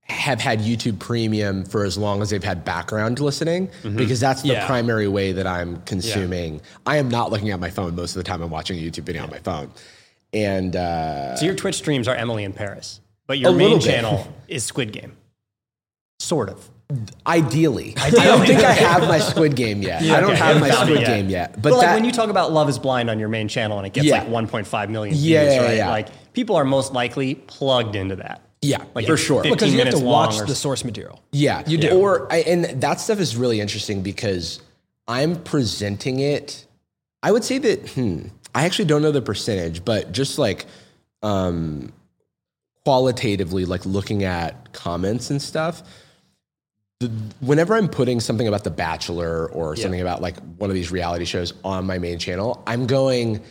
have 0.04 0.40
had 0.40 0.60
YouTube 0.60 1.00
Premium 1.00 1.66
for 1.66 1.84
as 1.86 1.98
long 1.98 2.22
as 2.22 2.30
they've 2.30 2.44
had 2.44 2.64
background 2.66 3.20
listening 3.20 3.70
because 3.84 4.20
that's 4.20 4.42
the 4.42 4.50
Yeah. 4.50 4.66
primary 4.68 5.08
way 5.08 5.34
that 5.34 5.48
I'm 5.48 5.82
consuming. 5.84 6.62
I 6.86 6.98
am 6.98 7.10
not 7.10 7.32
looking 7.32 7.52
at 7.52 7.60
my 7.60 7.70
phone 7.70 7.96
most 7.96 8.16
of 8.16 8.24
the 8.24 8.24
time. 8.24 8.42
I'm 8.42 8.50
watching 8.50 8.78
a 8.80 8.82
YouTube 8.82 9.04
video 9.04 9.24
on 9.24 9.30
my 9.30 9.40
phone. 9.40 9.72
And 10.34 10.76
uh, 10.76 11.36
So 11.38 11.46
your 11.46 11.56
Twitch 11.56 11.76
streams 11.76 12.08
are 12.08 12.16
Emily 12.16 12.44
in 12.44 12.54
Paris, 12.54 13.02
but 13.30 13.38
your 13.38 13.52
A 13.52 13.54
main 13.54 13.78
bit. 13.78 13.86
channel 13.86 14.28
is 14.48 14.66
Squid 14.66 14.92
Game. 14.92 15.16
Sort 16.20 16.50
of. 16.50 16.68
ideally, 17.28 17.94
I 17.98 18.10
don't 18.10 18.44
think 18.44 18.64
I 18.64 18.72
have 18.74 19.04
my 19.04 19.20
Squid 19.20 19.56
Game 19.56 19.84
yet. 19.84 20.02
I 20.02 20.20
don't 20.20 20.32
okay. 20.32 20.40
have 20.40 20.60
my 20.60 20.68
Haven't 20.70 20.76
found 20.76 20.90
it 20.90 20.94
Squid 20.94 21.02
yet. 21.02 21.08
Game 21.16 21.30
yet. 21.30 21.54
But 21.54 21.62
But, 21.70 21.74
like 21.78 21.94
when 21.94 22.04
you 22.04 22.12
talk 22.12 22.30
about 22.32 22.52
Love 22.52 22.68
is 22.68 22.80
Blind 22.80 23.12
on 23.12 23.20
your 23.20 23.30
main 23.30 23.48
channel 23.48 23.78
and 23.78 23.86
it 23.86 23.94
gets 23.94 24.08
Yeah. 24.08 24.24
like 24.24 24.30
1.5 24.30 24.90
million 24.90 25.14
views, 25.14 25.24
Yeah, 25.24 25.44
yeah, 25.44 25.62
right? 25.62 25.78
yeah. 25.78 25.90
Like 25.92 26.34
people 26.34 26.56
are 26.56 26.66
most 26.66 26.92
likely 26.94 27.36
plugged 27.36 27.96
into 27.96 28.16
that. 28.16 28.42
yeah, 28.64 28.84
Like 28.96 29.06
for 29.06 29.18
sure. 29.18 29.44
because 29.44 29.72
you 29.72 29.80
have 29.82 29.92
to 29.94 30.00
watch 30.00 30.40
or 30.40 30.48
the 30.48 30.56
source 30.56 30.84
material. 30.84 31.22
Yeah, 31.32 31.62
You 31.68 31.78
do. 31.78 31.90
Or 31.92 32.28
I, 32.34 32.38
and 32.38 32.82
that 32.82 33.00
stuff 33.00 33.20
is 33.20 33.38
really 33.38 33.62
interesting 33.62 34.02
because 34.02 34.60
I'm 35.08 35.36
presenting 35.44 36.20
it. 36.22 36.66
I 37.22 37.32
would 37.32 37.44
say 37.44 37.60
that 37.60 37.88
hmm, 37.92 38.30
I 38.56 38.66
actually 38.66 38.86
don't 38.86 39.04
know 39.04 39.12
the 39.12 39.22
percentage, 39.22 39.86
but 39.86 40.12
just 40.12 40.40
like 40.40 40.66
um, 41.22 41.94
qualitatively, 42.90 43.66
like 43.66 43.86
looking 43.86 44.24
at 44.24 44.74
comments 44.74 45.30
and 45.30 45.40
stuff. 45.40 45.84
The, 47.00 47.12
whenever 47.40 47.76
I'm 47.76 47.88
putting 47.88 48.20
something 48.20 48.48
about 48.48 48.64
The 48.64 48.72
Bachelor 48.72 49.46
or 49.52 49.76
something 49.76 50.02
about 50.02 50.24
like 50.24 50.38
one 50.58 50.72
of 50.72 50.74
these 50.74 50.92
reality 50.92 51.26
shows 51.26 51.54
on 51.64 51.86
my 51.86 52.00
main 52.00 52.18
channel, 52.18 52.64
I'm 52.66 52.88
going, 52.88 53.44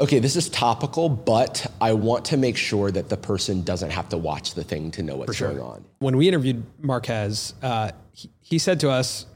okay, 0.00 0.20
this 0.20 0.36
is 0.36 0.48
topical, 0.50 1.08
but 1.08 1.66
I 1.80 1.94
want 1.94 2.26
to 2.26 2.36
make 2.36 2.56
sure 2.56 2.92
that 2.92 3.08
the 3.08 3.16
person 3.16 3.62
doesn't 3.64 3.90
have 3.90 4.08
to 4.10 4.16
watch 4.16 4.54
the 4.54 4.62
thing 4.62 4.92
to 4.92 5.02
know 5.02 5.16
what's 5.16 5.40
going 5.40 5.58
on. 5.58 5.84
when 5.98 6.16
we 6.16 6.28
interviewed 6.28 6.62
Marques, 6.80 7.54
uh, 7.60 7.90
he, 8.12 8.30
he 8.38 8.58
said 8.60 8.78
to 8.80 8.90
us, 8.90 9.26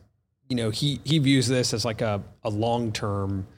you 0.49 0.55
know, 0.55 0.71
he 0.71 1.01
he 1.03 1.19
views 1.19 1.49
this 1.49 1.75
as 1.75 1.85
like 1.85 2.03
a, 2.03 2.23
a 2.45 2.51
long 2.51 2.93
term 2.93 3.49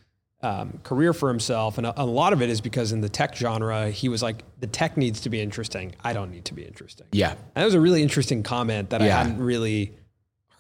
um, 0.45 0.79
career 0.83 1.13
for 1.13 1.29
himself, 1.29 1.79
and 1.79 1.87
a, 1.87 2.03
a 2.03 2.05
lot 2.05 2.33
of 2.33 2.43
it 2.43 2.51
is 2.51 2.61
because 2.61 2.93
in 2.93 3.01
the 3.01 3.09
tech 3.09 3.35
genre, 3.35 3.91
he 3.91 4.09
was 4.09 4.23
like, 4.23 4.43
the 4.61 4.67
tech 4.67 4.97
needs 4.97 5.21
to 5.23 5.31
be 5.31 5.41
interesting. 5.41 5.95
I 6.05 6.13
don't 6.13 6.31
need 6.31 6.45
to 6.47 6.55
be 6.55 6.63
interesting. 6.65 7.07
Yeah. 7.13 7.31
And 7.33 7.39
that 7.55 7.65
was 7.65 7.75
a 7.75 7.81
really 7.81 8.03
interesting 8.03 8.43
comment 8.43 8.91
that 8.91 9.01
I 9.03 9.07
hadn't 9.07 9.39
really 9.39 9.95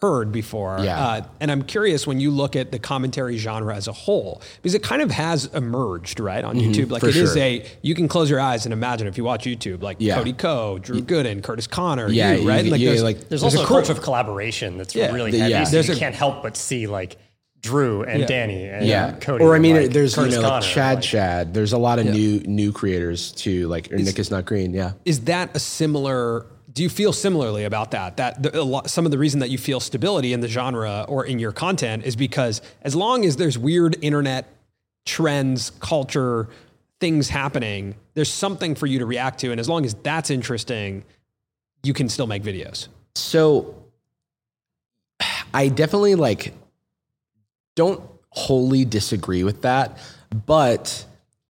heard 0.01 0.33
before. 0.33 0.81
Yeah. 0.83 0.99
Uh, 1.03 1.27
and 1.41 1.51
I'm 1.51 1.63
curious 1.63 2.07
when 2.07 2.21
you 2.21 2.31
look 2.31 2.57
at 2.57 2.71
the 2.73 2.79
commentary 2.79 3.39
genre 3.39 3.75
as 3.75 3.89
a 3.89 3.93
whole, 3.93 4.43
because 4.57 4.75
it 4.75 4.83
kind 4.83 5.01
of 5.01 5.11
has 5.11 5.47
emerged, 5.47 6.21
right, 6.21 6.45
on 6.45 6.57
YouTube. 6.57 6.91
Like 6.91 7.01
Mm-hmm. 7.03 7.11
for 7.13 7.19
it 7.19 7.23
is 7.23 7.33
sure. 7.33 7.43
a, 7.43 7.65
you 7.81 7.95
can 7.95 8.07
close 8.09 8.29
your 8.29 8.41
eyes 8.41 8.67
and 8.67 8.73
imagine 8.75 9.07
if 9.07 9.17
you 9.17 9.25
watch 9.25 9.45
YouTube, 9.45 9.83
like 9.83 9.97
Yeah. 10.01 10.17
Cody 10.17 10.35
Ko, 10.35 10.79
Drew 10.79 11.01
Gooden, 11.01 11.43
Curtis 11.43 11.67
Conner, 11.67 12.09
Yeah, 12.11 12.35
you, 12.35 12.47
right? 12.49 12.65
you- 12.65 12.71
like 12.71 12.81
yeah, 12.81 12.91
there's, 12.91 13.03
like- 13.03 13.17
There's, 13.17 13.29
there's 13.29 13.45
also 13.45 13.61
a 13.61 13.63
a, 13.63 13.67
crew. 13.67 13.77
culture 13.77 13.93
of 13.93 14.03
collaboration 14.03 14.77
that's 14.77 14.95
Yeah. 14.95 15.11
really 15.13 15.31
The- 15.31 15.39
heavy. 15.39 15.51
yeah. 15.53 15.65
So 15.65 15.71
There's 15.73 15.89
you 15.89 15.95
a- 15.95 15.99
can't 15.99 16.15
help 16.15 16.43
but 16.43 16.57
see 16.57 16.87
like 16.87 17.17
Drew 17.65 18.03
and 18.03 18.21
Yeah. 18.21 18.27
Danny 18.27 18.69
and 18.69 18.87
yeah. 18.87 19.13
Cody. 19.13 19.43
or 19.43 19.57
i 19.57 19.59
mean 19.59 19.77
like, 19.77 19.91
there's 19.91 20.15
Curtis 20.15 20.35
you 20.35 20.43
know 20.43 20.49
like 20.49 20.63
Conner, 20.63 20.75
chad 20.75 20.95
like- 20.97 21.05
chad. 21.05 21.55
There's 21.55 21.73
a 21.73 21.79
lot 21.79 21.99
of 21.99 22.07
new 22.07 22.41
new 22.41 22.71
creators 22.73 23.33
too 23.33 23.69
like 23.69 23.91
or 23.91 23.97
nick 23.97 24.19
is 24.19 24.31
not 24.31 24.45
green 24.45 24.75
yeah. 24.75 24.93
is 25.05 25.21
that 25.23 25.57
a 25.57 25.59
similar 25.59 26.47
do 26.75 26.83
you 26.83 26.89
feel 26.89 27.13
similarly 27.13 27.65
about 27.65 27.93
that? 27.93 28.17
That 28.17 28.43
the, 28.43 28.61
a 28.61 28.63
lot, 28.63 28.91
some 28.91 29.05
of 29.05 29.13
the 29.13 29.19
reason 29.19 29.39
that 29.41 29.49
you 29.49 29.59
feel 29.59 29.79
stability 29.79 30.33
in 30.33 30.41
the 30.41 30.49
genre 30.49 31.05
or 31.09 31.25
in 31.25 31.39
your 31.39 31.53
content 31.53 32.05
is 32.05 32.17
because 32.17 32.61
as 32.83 32.97
long 32.97 33.25
as 33.25 33.37
there's 33.37 33.57
weird 33.57 33.97
internet 34.03 34.49
trends 35.07 35.71
culture 35.79 36.49
things 36.99 37.29
happening 37.29 37.95
there's 38.15 38.33
something 38.33 38.75
for 38.75 38.87
you 38.87 38.99
to 38.99 39.07
react 39.07 39.39
to. 39.41 39.51
And 39.53 39.61
as 39.61 39.69
long 39.69 39.85
as 39.85 39.95
that's 39.95 40.31
interesting 40.31 41.05
you 41.85 41.95
can 41.95 42.09
still 42.09 42.27
make 42.27 42.43
videos. 42.43 42.89
So 43.15 43.77
i 45.53 45.69
definitely 45.69 46.17
like 46.17 46.53
don't 47.75 48.03
wholly 48.31 48.85
disagree 48.85 49.45
with 49.45 49.63
that 49.63 49.99
but 50.47 51.05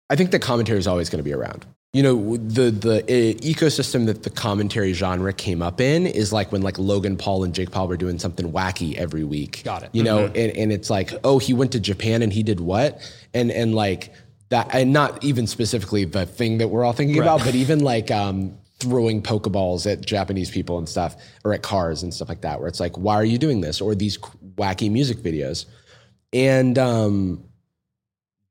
I 0.10 0.16
think 0.16 0.32
the 0.32 0.40
commentary 0.40 0.80
is 0.80 0.88
always 0.88 1.10
going 1.10 1.20
to 1.20 1.24
be 1.24 1.34
around. 1.34 1.66
You 1.94 2.02
know, 2.02 2.38
the 2.38 2.72
the 2.72 3.04
uh, 3.04 3.40
ecosystem 3.42 4.08
that 4.08 4.24
the 4.24 4.32
commentary 4.32 4.94
genre 4.94 5.32
came 5.32 5.62
up 5.62 5.80
in 5.80 6.08
is 6.08 6.34
like 6.34 6.52
when 6.52 6.64
like 6.64 6.80
Logan 6.80 7.18
Paul 7.18 7.44
and 7.44 7.54
Jake 7.54 7.70
Paul 7.70 7.88
were 7.88 7.98
doing 7.98 8.18
something 8.18 8.52
wacky 8.52 8.96
every 8.96 9.24
week. 9.24 9.62
Got 9.64 9.84
it. 9.84 9.90
You 9.94 10.04
know, 10.04 10.26
and, 10.26 10.36
and 10.36 10.72
it's 10.72 10.90
like, 10.90 11.14
oh, 11.24 11.38
he 11.38 11.54
went 11.54 11.72
to 11.74 11.80
Japan 11.80 12.24
and 12.24 12.34
he 12.34 12.42
did 12.42 12.60
what? 12.60 13.00
And 13.36 13.52
and 13.52 13.76
like 13.76 14.12
that, 14.50 14.74
and 14.74 14.92
not 14.92 15.24
even 15.24 15.46
specifically 15.46 16.04
the 16.04 16.26
thing 16.26 16.58
that 16.58 16.70
we're 16.70 16.84
all 16.84 16.94
thinking 16.94 17.20
about, 17.20 17.44
but 17.44 17.54
even 17.54 17.84
like 17.84 18.10
um, 18.10 18.58
throwing 18.80 19.22
Pokeballs 19.22 19.90
at 19.92 20.04
Japanese 20.04 20.50
people 20.50 20.80
and 20.80 20.90
stuff, 20.90 21.16
or 21.44 21.54
at 21.54 21.62
cars 21.62 22.02
and 22.02 22.12
stuff 22.12 22.28
like 22.28 22.42
that, 22.42 22.60
where 22.60 22.68
it's 22.68 22.80
like, 22.80 22.98
why 22.98 23.14
are 23.14 23.26
you 23.26 23.38
doing 23.38 23.62
this? 23.62 23.82
Or 23.82 23.94
these 23.94 24.18
wacky 24.56 24.92
music 24.92 25.18
videos, 25.20 25.66
and 26.34 26.78
um, 26.78 27.44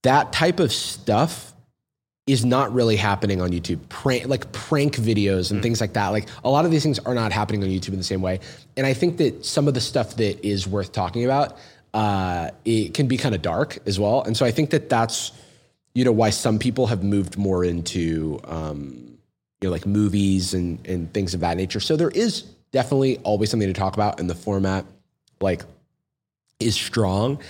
that 0.02 0.32
type 0.32 0.60
of 0.60 0.72
stuff 0.72 1.52
is 2.26 2.44
not 2.44 2.72
really 2.72 2.94
happening 2.94 3.40
on 3.40 3.50
YouTube. 3.50 3.80
Prank, 3.88 4.26
like 4.28 4.50
prank 4.52 4.94
videos 4.94 5.50
and 5.50 5.60
things 5.60 5.80
like 5.80 5.94
that. 5.94 6.08
Like 6.08 6.28
a 6.44 6.50
lot 6.50 6.64
of 6.64 6.70
these 6.70 6.82
things 6.82 7.00
are 7.00 7.14
not 7.14 7.32
happening 7.32 7.64
on 7.64 7.68
YouTube 7.68 7.88
in 7.88 7.98
the 7.98 8.04
same 8.04 8.22
way. 8.22 8.38
And 8.76 8.86
I 8.86 8.94
think 8.94 9.16
that 9.16 9.44
some 9.44 9.66
of 9.66 9.74
the 9.74 9.80
stuff 9.80 10.16
that 10.16 10.46
is 10.46 10.68
worth 10.68 10.92
talking 10.92 11.24
about, 11.24 11.58
uh, 11.94 12.50
it 12.64 12.94
can 12.94 13.08
be 13.08 13.16
kind 13.16 13.34
of 13.34 13.42
dark 13.42 13.78
as 13.86 13.98
well. 13.98 14.22
And 14.22 14.36
so 14.36 14.46
I 14.46 14.52
think 14.52 14.70
that 14.70 14.88
that's, 14.88 15.32
you 15.94 16.04
know, 16.04 16.12
why 16.12 16.30
some 16.30 16.58
people 16.58 16.86
have 16.86 17.02
moved 17.02 17.36
more 17.36 17.64
into, 17.64 18.40
um, 18.44 19.18
you 19.60 19.68
know, 19.68 19.70
like 19.70 19.84
movies 19.84 20.54
and 20.54 20.84
and 20.86 21.12
things 21.12 21.34
of 21.34 21.40
that 21.40 21.56
nature. 21.56 21.80
So 21.80 21.96
there 21.96 22.10
is 22.10 22.42
definitely 22.70 23.18
always 23.18 23.50
something 23.50 23.68
to 23.68 23.78
talk 23.78 23.94
about, 23.94 24.20
and 24.20 24.30
the 24.30 24.34
format, 24.34 24.86
like, 25.40 25.64
is 26.58 26.74
strong 26.74 27.40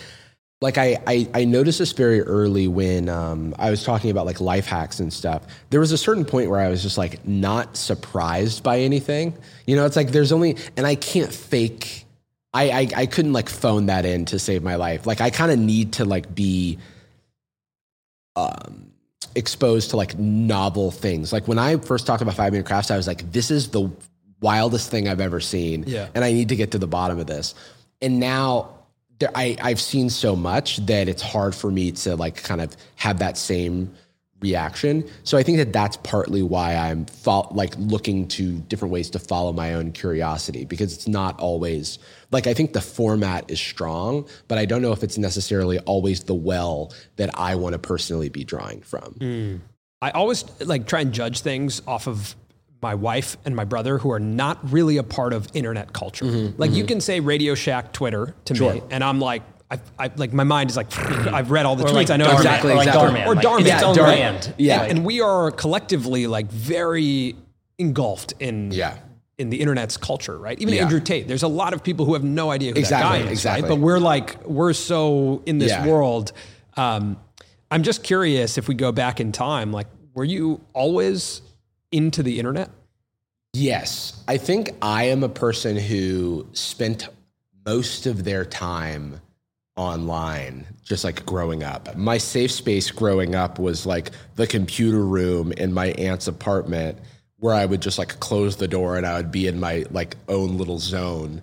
like 0.63 0.79
I, 0.79 0.97
I, 1.09 1.29
I 1.35 1.45
noticed 1.45 1.81
this 1.81 1.91
very 1.93 2.23
early 2.23 2.69
when 2.69 3.09
um, 3.09 3.53
I 3.59 3.69
was 3.71 3.83
talking 3.83 4.11
about 4.11 4.27
like 4.27 4.41
life 4.41 4.65
hacks 4.65 5.01
and 5.01 5.13
stuff. 5.13 5.43
There 5.71 5.81
was 5.81 5.91
a 5.91 5.99
certain 5.99 6.25
point 6.25 6.51
where 6.51 6.61
I 6.61 6.69
was 6.69 6.83
just 6.83 6.97
like 6.97 7.27
not 7.27 7.77
surprised 7.77 8.63
by 8.63 8.79
anything. 8.79 9.37
You 9.67 9.75
know, 9.75 9.85
it's 9.85 9.97
like 9.97 10.13
there's 10.13 10.31
only 10.31 10.57
and 10.77 10.87
I 10.87 10.95
can't 10.95 11.33
fake. 11.33 12.07
I 12.55 12.71
I, 12.71 12.89
I 12.97 13.07
couldn't 13.07 13.33
like 13.33 13.49
phone 13.49 13.87
that 13.87 14.07
in 14.07 14.25
to 14.27 14.39
save 14.39 14.63
my 14.63 14.77
life. 14.77 15.05
Like 15.05 15.21
I 15.21 15.31
kind 15.31 15.51
of 15.51 15.59
need 15.59 15.95
to 15.95 16.05
like 16.05 16.33
be 16.33 16.79
um, 18.37 18.93
exposed 19.35 19.91
to 19.91 19.97
like 19.97 20.17
novel 20.17 20.93
things. 20.93 21.33
Like 21.33 21.49
when 21.49 21.59
I 21.59 21.77
first 21.79 22.07
talked 22.07 22.23
about 22.23 22.35
five 22.35 22.53
minute 22.53 22.67
crafts, 22.67 22.93
I 22.93 22.97
was 22.97 23.09
like, 23.09 23.33
this 23.33 23.51
is 23.51 23.71
the 23.71 23.91
wildest 24.41 24.91
thing 24.91 25.09
I've 25.09 25.21
ever 25.21 25.41
seen. 25.41 25.85
Yeah. 25.89 26.09
And 26.15 26.25
I 26.25 26.33
need 26.33 26.51
to 26.51 26.57
get 26.57 26.71
to 26.71 26.79
the 26.79 26.87
bottom 26.87 27.19
of 27.19 27.27
this. 27.27 27.57
And 28.01 28.21
now 28.21 28.82
there, 29.23 29.31
I, 29.35 29.57
I've 29.61 29.81
seen 29.81 30.11
so 30.11 30.37
much 30.37 30.85
that 30.87 31.09
it's 31.09 31.23
hard 31.23 31.55
for 31.55 31.71
me 31.71 31.93
to 31.93 32.17
like 32.17 32.43
kind 32.43 32.61
of 32.61 32.77
have 32.97 33.19
that 33.21 33.39
same 33.39 33.95
reaction. 34.41 35.09
So 35.23 35.39
I 35.39 35.43
think 35.43 35.59
that 35.59 35.73
that's 35.73 35.97
partly 35.99 36.43
why 36.43 36.75
I'm 36.75 37.07
fo- 37.07 37.49
like 37.53 37.75
looking 37.79 38.27
to 38.29 38.59
different 38.63 38.93
ways 38.93 39.09
to 39.11 39.19
follow 39.19 39.53
my 39.53 39.75
own 39.75 39.93
curiosity 39.93 40.65
because 40.65 40.93
it's 40.93 41.07
not 41.07 41.39
always 41.39 42.01
like 42.33 42.47
I 42.47 42.55
think 42.55 42.73
the 42.73 42.81
format 42.81 43.51
is 43.51 43.61
strong, 43.61 44.27
but 44.49 44.59
I 44.59 44.65
don't 44.65 44.83
know 44.83 44.93
if 44.93 45.03
it's 45.03 45.19
necessarily 45.19 45.79
always 45.81 46.25
the 46.25 46.35
well 46.35 46.93
that 47.17 47.31
I 47.39 47.55
want 47.55 47.75
to 47.75 47.79
personally 47.79 48.29
be 48.29 48.43
drawing 48.45 48.81
from. 48.83 49.15
Hmm. 49.21 49.57
I 50.01 50.11
always 50.11 50.45
like 50.61 50.89
try 50.89 51.03
and 51.03 51.13
judge 51.13 51.41
things 51.43 51.81
off 51.87 52.09
of 52.09 52.35
my 52.83 52.95
wife 52.95 53.37
and 53.45 53.55
my 53.55 53.65
brother 53.65 53.99
who 53.99 54.11
are 54.11 54.19
not 54.21 54.59
really 54.73 54.97
a 54.97 55.03
part 55.05 55.33
of 55.33 55.49
internet 55.55 55.93
culture. 55.93 56.25
like 56.59 56.73
you 56.73 56.85
can 56.85 57.01
say 57.01 57.21
Radio 57.21 57.55
Shack 57.55 57.93
Twitter 57.93 58.35
to 58.47 58.55
me, 58.55 58.61
Mm-hmm, 58.61 58.87
and 58.91 59.05
I'm 59.05 59.21
like, 59.21 59.43
I, 59.71 59.79
I 59.99 60.11
like 60.17 60.33
my 60.33 60.45
mind 60.45 60.69
is 60.71 60.77
like, 60.77 60.95
I've 60.99 61.51
read 61.51 61.65
all 61.65 61.77
the 61.77 61.85
Or 61.85 61.89
tweets. 61.89 61.95
like 61.95 62.11
I 62.11 62.17
know 62.17 62.27
Dhar 62.27 62.29
Mann, 62.31 62.37
exactly 62.39 62.73
or 62.73 62.77
like 62.77 62.87
exactly. 62.89 63.09
Dhar 63.11 63.15
Mann, 63.15 63.29
Or 63.29 63.35
like, 63.37 63.45
Dhar 63.45 63.51
Mann. 63.53 63.61
It's 63.61 63.69
Yeah, 63.69 63.81
Dhar 63.83 63.97
Mann. 63.97 64.05
brand. 64.05 64.55
Yeah. 64.59 64.81
Like, 64.81 64.91
and 64.91 65.05
we 65.05 65.21
are 65.23 65.51
collectively 65.53 66.27
like 66.27 66.51
very 66.51 67.37
engulfed 67.79 68.35
in 68.41 68.71
Yeah. 68.73 68.99
in 69.39 69.49
the 69.51 69.61
internet's 69.61 69.97
culture, 69.97 70.37
right? 70.39 70.59
Even 70.61 70.75
Yeah. 70.75 70.83
Andrew 70.83 71.01
Tate. 71.01 71.27
There's 71.27 71.43
a 71.43 71.49
lot 71.49 71.73
of 71.73 71.83
people 71.83 72.05
who 72.05 72.13
have 72.15 72.23
no 72.25 72.51
idea 72.51 72.73
who 72.73 72.79
Exactly, 72.79 73.19
that 73.21 73.25
guy 73.25 73.31
is, 73.31 73.39
exactly. 73.39 73.63
right? 73.63 73.69
But 73.71 73.79
we're 73.79 73.99
like 73.99 74.45
we're 74.45 74.73
so 74.75 75.43
in 75.47 75.59
this 75.59 75.71
Yeah. 75.71 75.87
world. 75.87 76.33
Um, 76.77 77.17
I'm 77.71 77.83
just 77.83 78.03
curious 78.03 78.59
if 78.59 78.69
we 78.69 78.75
go 78.75 78.93
back 78.93 79.21
in 79.21 79.33
time, 79.33 79.73
like 79.73 79.87
were 80.15 80.25
you 80.25 80.61
always 80.75 81.41
into 81.93 82.23
the 82.23 82.39
internet? 82.39 82.71
Yes. 83.53 84.23
I 84.27 84.39
think 84.39 84.71
I 84.81 85.05
am 85.05 85.23
a 85.23 85.29
person 85.29 85.77
who 85.77 86.47
spent 86.53 87.09
most 87.67 88.07
of 88.07 88.25
their 88.25 88.45
time 88.45 89.21
online, 89.77 90.67
just 90.83 91.05
like 91.05 91.25
growing 91.25 91.63
up. 91.63 91.95
My 91.97 92.19
safe 92.19 92.51
space 92.51 92.91
growing 92.91 93.35
up 93.35 93.59
was 93.59 93.87
like 93.87 94.11
the 94.37 94.47
computer 94.47 95.05
room 95.05 95.53
in 95.53 95.73
my 95.73 95.89
aunt's 95.93 96.27
apartment 96.27 96.99
where 97.39 97.55
I 97.55 97.65
would 97.67 97.83
just 97.83 97.99
like 97.99 98.21
close 98.21 98.57
the 98.57 98.69
door 98.69 98.97
and 98.97 99.07
I 99.07 99.17
would 99.17 99.33
be 99.33 99.47
in 99.47 99.59
my 99.59 99.85
like 99.91 100.17
own 100.29 100.59
little 100.59 100.79
zone. 100.79 101.43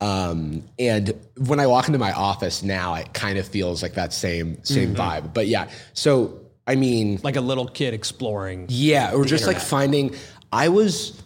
Um, 0.00 0.62
and 0.78 1.14
when 1.36 1.60
I 1.60 1.66
walk 1.66 1.88
into 1.88 1.98
my 1.98 2.12
office 2.12 2.62
now, 2.62 2.94
it 2.94 3.12
kind 3.12 3.38
of 3.38 3.46
feels 3.46 3.82
like 3.82 3.94
that 3.94 4.12
same 4.12 4.62
same 4.64 4.94
vibe. 4.94 5.34
But 5.34 5.46
yeah, 5.46 5.68
so 5.92 6.40
I 6.70 6.76
mean, 6.76 7.18
Like 7.24 7.34
a 7.36 7.40
little 7.40 7.66
kid 7.66 7.94
exploring. 7.94 8.66
yeah, 8.68 9.12
or 9.12 9.24
just 9.24 9.46
like 9.46 9.58
finding. 9.58 10.14
I 10.52 10.68
was, 10.68 11.20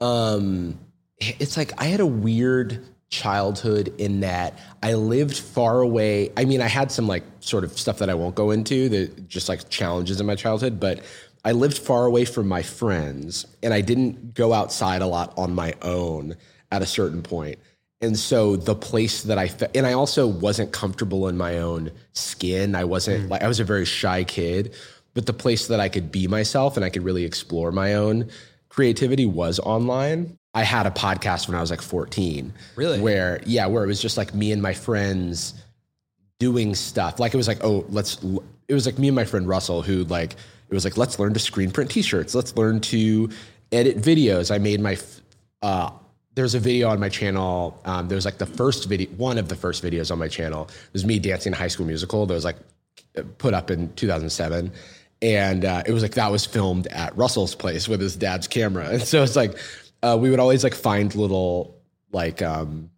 um, 0.00 0.78
it's 1.18 1.56
like 1.56 1.72
I 1.80 1.84
had 1.84 2.00
a 2.00 2.06
weird 2.06 2.84
childhood 3.08 3.94
in 3.98 4.20
that 4.20 4.58
I 4.82 4.94
lived 4.94 5.36
far 5.38 5.80
away. 5.80 6.30
I 6.36 6.44
mean, 6.44 6.60
I 6.60 6.68
had 6.68 6.90
some 6.92 7.06
like 7.06 7.22
sort 7.40 7.64
of 7.64 7.78
stuff 7.78 7.98
that 7.98 8.10
I 8.10 8.14
won't 8.14 8.34
go 8.34 8.50
into 8.50 8.88
that 8.90 9.28
just 9.28 9.48
like 9.48 9.68
challenges 9.70 10.20
in 10.20 10.26
my 10.26 10.34
childhood, 10.34 10.78
but 10.78 11.00
I 11.44 11.52
lived 11.52 11.78
far 11.78 12.04
away 12.06 12.24
from 12.24 12.46
my 12.48 12.62
friends 12.62 13.46
and 13.62 13.72
I 13.72 13.80
didn't 13.80 14.34
go 14.34 14.52
outside 14.52 15.00
a 15.02 15.06
lot 15.06 15.32
on 15.38 15.54
my 15.54 15.74
own 15.82 16.36
at 16.70 16.82
a 16.82 16.86
certain 16.86 17.22
point. 17.22 17.58
And 18.02 18.18
so 18.18 18.56
the 18.56 18.74
place 18.74 19.22
that 19.22 19.38
I 19.38 19.46
fe- 19.46 19.70
and 19.76 19.86
I 19.86 19.92
also 19.92 20.26
wasn't 20.26 20.72
comfortable 20.72 21.28
in 21.28 21.36
my 21.36 21.58
own 21.58 21.92
skin. 22.12 22.74
I 22.74 22.84
wasn't 22.84 23.28
like 23.28 23.42
I 23.42 23.48
was 23.48 23.60
a 23.60 23.64
very 23.64 23.84
shy 23.84 24.24
kid, 24.24 24.74
but 25.14 25.26
the 25.26 25.32
place 25.32 25.68
that 25.68 25.78
I 25.78 25.88
could 25.88 26.10
be 26.10 26.26
myself 26.26 26.76
and 26.76 26.84
I 26.84 26.90
could 26.90 27.04
really 27.04 27.24
explore 27.24 27.70
my 27.70 27.94
own 27.94 28.28
creativity 28.68 29.24
was 29.24 29.60
online. 29.60 30.36
I 30.52 30.64
had 30.64 30.86
a 30.86 30.90
podcast 30.90 31.46
when 31.46 31.56
I 31.56 31.60
was 31.60 31.70
like 31.70 31.80
14. 31.80 32.52
Really? 32.74 33.00
Where 33.00 33.40
yeah, 33.46 33.66
where 33.66 33.84
it 33.84 33.86
was 33.86 34.02
just 34.02 34.16
like 34.16 34.34
me 34.34 34.50
and 34.50 34.60
my 34.60 34.74
friends 34.74 35.54
doing 36.40 36.74
stuff. 36.74 37.20
Like 37.20 37.32
it 37.32 37.36
was 37.36 37.46
like, 37.46 37.62
oh, 37.62 37.86
let's. 37.88 38.18
It 38.66 38.74
was 38.74 38.84
like 38.84 38.98
me 38.98 39.08
and 39.08 39.14
my 39.14 39.24
friend 39.24 39.46
Russell 39.46 39.80
who 39.80 40.04
like 40.04 40.32
it 40.32 40.74
was 40.74 40.84
like 40.84 40.96
let's 40.96 41.18
learn 41.20 41.34
to 41.34 41.40
screen 41.40 41.70
print 41.70 41.90
T-shirts. 41.90 42.34
Let's 42.34 42.56
learn 42.56 42.80
to 42.80 43.30
edit 43.70 43.98
videos. 43.98 44.52
I 44.52 44.58
made 44.58 44.80
my. 44.80 44.98
Uh, 45.62 45.90
there's 46.34 46.54
a 46.54 46.60
video 46.60 46.88
on 46.88 46.98
my 46.98 47.08
channel. 47.08 47.80
Um, 47.84 48.08
there 48.08 48.16
was 48.16 48.24
like 48.24 48.38
the 48.38 48.46
first 48.46 48.88
video, 48.88 49.08
one 49.10 49.38
of 49.38 49.48
the 49.48 49.56
first 49.56 49.82
videos 49.82 50.10
on 50.10 50.18
my 50.18 50.28
channel. 50.28 50.64
It 50.64 50.92
was 50.92 51.04
me 51.04 51.18
dancing 51.18 51.52
a 51.52 51.56
High 51.56 51.68
School 51.68 51.86
Musical. 51.86 52.26
That 52.26 52.34
was 52.34 52.44
like 52.44 52.56
put 53.38 53.54
up 53.54 53.70
in 53.70 53.92
2007. 53.94 54.72
And 55.20 55.64
uh, 55.64 55.82
it 55.86 55.92
was 55.92 56.02
like 56.02 56.14
that 56.14 56.32
was 56.32 56.44
filmed 56.44 56.86
at 56.88 57.16
Russell's 57.16 57.54
place 57.54 57.86
with 57.86 58.00
his 58.00 58.16
dad's 58.16 58.48
camera. 58.48 58.88
And 58.88 59.02
so 59.06 59.22
it's 59.22 59.36
like 59.36 59.56
uh, 60.02 60.18
we 60.20 60.30
would 60.30 60.40
always 60.40 60.64
like 60.64 60.74
find 60.74 61.14
little 61.14 61.76
like 62.12 62.42
um, 62.42 62.90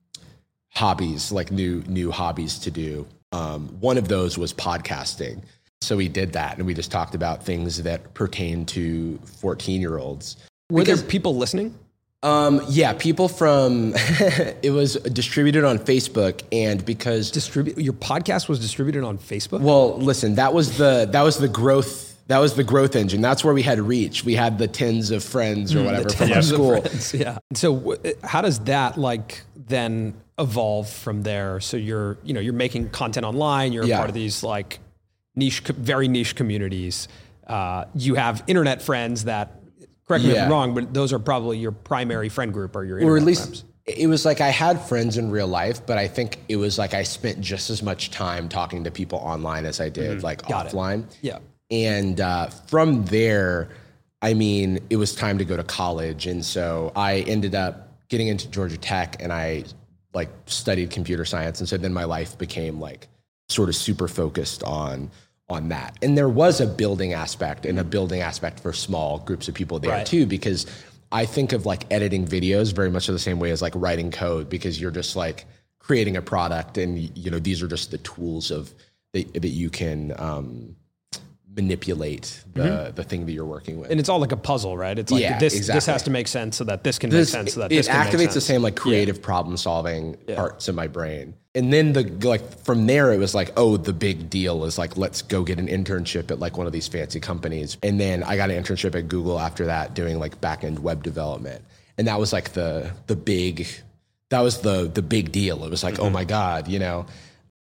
hobbies, 0.71 1.33
like 1.33 1.51
new 1.51 1.83
new 1.87 2.11
hobbies 2.11 2.59
to 2.61 2.71
do. 2.71 3.07
Um, 3.33 3.69
one 3.81 3.99
of 3.99 4.09
those 4.09 4.39
was 4.39 4.53
podcasting. 4.53 5.43
So 5.81 5.97
we 5.97 6.09
did 6.09 6.33
that, 6.33 6.57
and 6.57 6.67
we 6.67 6.73
just 6.73 6.91
talked 6.91 7.15
about 7.15 7.45
things 7.45 7.83
that 7.83 8.15
pertain 8.15 8.65
to 8.67 9.19
fourteen 9.19 9.81
year 9.81 9.99
olds. 9.99 10.37
Were 10.71 10.83
there 10.83 10.97
people 10.97 11.37
listening? 11.37 11.75
Um, 12.25 12.63
yeah, 12.71 12.95
people 12.95 13.29
from 13.29 13.93
it 14.63 14.73
was 14.73 14.95
distributed 14.95 15.63
on 15.65 15.79
Facebook, 15.79 16.43
and 16.51 16.85
because 16.85 17.31
Distribute 17.31 17.77
your 17.79 17.93
podcast 17.93 18.49
was 18.49 18.59
distributed 18.61 19.05
on 19.05 19.19
Facebook. 19.19 19.61
well, 19.61 19.99
listen, 19.99 20.37
that 20.37 20.55
was 20.55 20.79
the 20.79 21.07
that 21.13 21.23
was 21.23 21.37
the 21.39 21.49
growth 21.49 22.13
that 22.29 22.39
was 22.39 22.55
the 22.55 22.65
growth 22.65 22.97
engine. 22.97 23.21
That's 23.21 23.45
where 23.45 23.53
we 23.53 23.61
had 23.63 23.79
reach. 23.79 24.25
We 24.25 24.35
had 24.35 24.57
the 24.59 24.67
tens 24.67 25.11
of 25.11 25.23
friends 25.23 25.75
or 25.75 25.85
whatever 25.85 26.09
from 26.09 26.33
our 26.33 26.41
school. 26.43 26.83
yeah. 27.13 27.37
So 27.53 27.75
w- 27.77 28.15
how 28.23 28.41
does 28.41 28.61
that 28.61 28.97
like 28.97 29.43
then 29.55 30.15
evolve 30.39 30.89
from 30.89 31.23
there? 31.25 31.61
So 31.61 31.77
you're 31.77 32.17
you 32.25 32.33
know 32.33 32.41
you're 32.41 32.55
making 32.55 32.89
content 32.89 33.27
online. 33.27 33.75
You're 33.75 33.85
a 33.85 33.89
Yeah. 33.89 33.99
part 33.99 34.09
of 34.09 34.15
these 34.15 34.43
like 34.43 34.79
niche, 35.37 35.65
co- 35.65 35.75
very 35.77 36.09
niche 36.09 36.35
communities. 36.37 37.07
Uh, 37.47 37.85
you 37.95 38.15
have 38.15 38.43
internet 38.47 38.81
friends 38.81 39.25
that. 39.25 39.61
Correct 40.07 40.25
me 40.25 40.33
if 40.33 40.43
I'm 40.43 40.51
wrong, 40.51 40.75
but 40.75 40.93
those 40.93 41.13
are 41.13 41.19
probably 41.19 41.59
your 41.59 41.73
primary 41.73 42.29
friend 42.29 42.53
group 42.53 42.77
or 42.77 42.85
your 42.85 43.03
or 43.03 43.17
at 43.17 43.23
least 43.23 43.43
friends. 43.45 43.65
it 43.87 44.07
was 44.07 44.25
like 44.25 44.41
I 44.41 44.49
had 44.51 44.81
friends 44.81 45.17
in 45.17 45.31
real 45.31 45.47
life, 45.49 45.87
but 45.87 45.97
I 45.99 46.09
think 46.09 46.39
it 46.49 46.57
was 46.57 46.79
like 46.79 46.93
I 46.95 47.03
spent 47.05 47.41
just 47.41 47.71
as 47.71 47.83
much 47.83 48.11
time 48.11 48.49
talking 48.49 48.85
to 48.85 48.91
people 48.91 49.19
online 49.19 49.65
as 49.65 49.81
I 49.81 49.89
did 49.89 50.23
like 50.23 50.43
Mm-hmm. 50.43 50.51
Got 50.53 50.67
it. 50.67 50.73
offline. 50.73 51.05
Yeah. 51.23 51.39
And 51.71 52.21
uh, 52.21 52.49
from 52.67 53.05
there, 53.07 53.71
I 54.21 54.35
mean, 54.35 54.79
it 54.91 54.97
was 54.97 55.15
time 55.15 55.39
to 55.39 55.45
go 55.45 55.57
to 55.57 55.65
college, 55.65 56.27
and 56.27 56.45
so 56.45 56.93
I 56.95 57.21
ended 57.21 57.55
up 57.55 57.89
getting 58.09 58.29
into 58.29 58.49
Georgia 58.51 58.77
Tech, 58.77 59.17
and 59.21 59.33
I 59.33 59.65
like 60.13 60.29
studied 60.47 60.91
computer 60.91 61.25
science, 61.25 61.61
and 61.61 61.69
so 61.69 61.77
then 61.79 61.93
my 61.95 62.05
life 62.05 62.37
became 62.39 62.79
like 62.81 63.09
sort 63.49 63.69
of 63.69 63.75
super 63.77 64.07
focused 64.09 64.63
on 64.63 65.11
on 65.55 65.69
that. 65.71 65.97
And 66.03 66.17
there 66.19 66.29
was 66.29 66.61
a 66.61 66.67
building 66.67 67.13
aspect 67.15 67.65
and 67.65 67.79
a 67.79 67.85
building 67.85 68.21
aspect 68.21 68.61
for 68.61 68.73
small 68.73 69.19
groups 69.21 69.49
of 69.49 69.55
people 69.55 69.79
there 69.79 69.93
Right. 69.93 70.07
too, 70.07 70.27
because 70.27 70.67
I 71.13 71.25
think 71.27 71.53
of 71.53 71.65
like 71.65 71.83
editing 71.93 72.27
videos 72.27 72.75
very 72.75 72.91
much 72.91 73.07
the 73.07 73.19
same 73.19 73.39
way 73.39 73.51
as 73.53 73.63
like 73.63 73.73
writing 73.77 74.11
code, 74.11 74.49
because 74.49 74.81
you're 74.81 74.91
just 74.91 75.15
like 75.17 75.47
creating 75.79 76.17
a 76.17 76.23
product, 76.23 76.77
and 76.79 76.99
you 77.17 77.31
know 77.31 77.39
these 77.39 77.63
are 77.63 77.69
just 77.69 77.91
the 77.91 77.99
tools 77.99 78.51
of 78.51 78.73
that, 79.13 79.33
that 79.35 79.49
you 79.63 79.71
can 79.71 80.13
um, 80.19 80.75
manipulate 81.57 82.43
the 82.55 82.93
the 82.95 83.05
thing 83.05 83.27
that 83.27 83.33
you're 83.33 83.45
working 83.45 83.79
with. 83.79 83.91
And 83.91 84.01
it's 84.01 84.09
all 84.09 84.19
like 84.19 84.33
a 84.33 84.37
puzzle, 84.37 84.77
right? 84.77 84.99
It's 84.99 85.13
like 85.13 85.23
Yeah, 85.23 85.39
this 85.39 85.67
this 85.69 85.87
has 85.87 86.03
to 86.05 86.11
make 86.11 86.27
sense 86.27 86.57
so 86.57 86.65
that 86.65 86.83
this 86.83 86.99
can 86.99 87.11
This- 87.11 87.29
make 87.33 87.41
sense 87.41 87.55
so 87.55 87.61
that 87.61 87.71
it 87.73 87.77
this 87.77 87.87
can 87.87 88.07
activates 88.07 88.33
the 88.35 88.41
same 88.41 88.63
like 88.63 88.75
creative 88.77 89.23
problem 89.23 89.57
solving 89.57 90.17
parts 90.35 90.67
of 90.69 90.75
my 90.75 90.89
brain. 90.89 91.35
And 91.55 91.73
then 91.73 91.93
the 91.93 92.03
like 92.27 92.65
from 92.65 92.87
there 92.87 93.13
it 93.13 93.19
was 93.19 93.35
like, 93.35 93.53
oh, 93.57 93.77
the 93.77 93.93
big 93.93 94.29
deal 94.29 94.65
is 94.65 94.77
like 94.77 94.97
let's 94.97 95.23
go 95.23 95.45
get 95.45 95.59
an 95.59 95.69
internship 95.69 96.31
at 96.31 96.41
like 96.41 96.57
one 96.57 96.67
of 96.67 96.73
these 96.73 96.89
fancy 96.89 97.21
companies. 97.21 97.77
And 97.83 98.01
then 98.01 98.23
I 98.25 98.37
got 98.37 98.51
an 98.51 98.63
internship 98.63 98.95
at 98.97 99.09
Google 99.09 99.39
after 99.39 99.67
that 99.67 99.95
doing 99.95 100.19
like 100.19 100.41
back 100.41 100.65
end 100.65 100.81
web 100.81 101.03
development. 101.03 101.63
And 101.97 102.09
that 102.09 102.19
was 102.19 102.33
like 102.33 102.53
the 102.55 102.91
the 103.07 103.17
big 103.17 103.69
that 104.31 104.41
was 104.41 104.63
the 104.63 104.91
the 104.93 105.03
big 105.03 105.31
deal. 105.31 105.65
It 105.65 105.71
was 105.71 105.85
like, 105.85 105.99
oh 106.01 106.11
my 106.11 106.25
God, 106.25 106.69
you 106.69 106.79
know. 106.79 107.07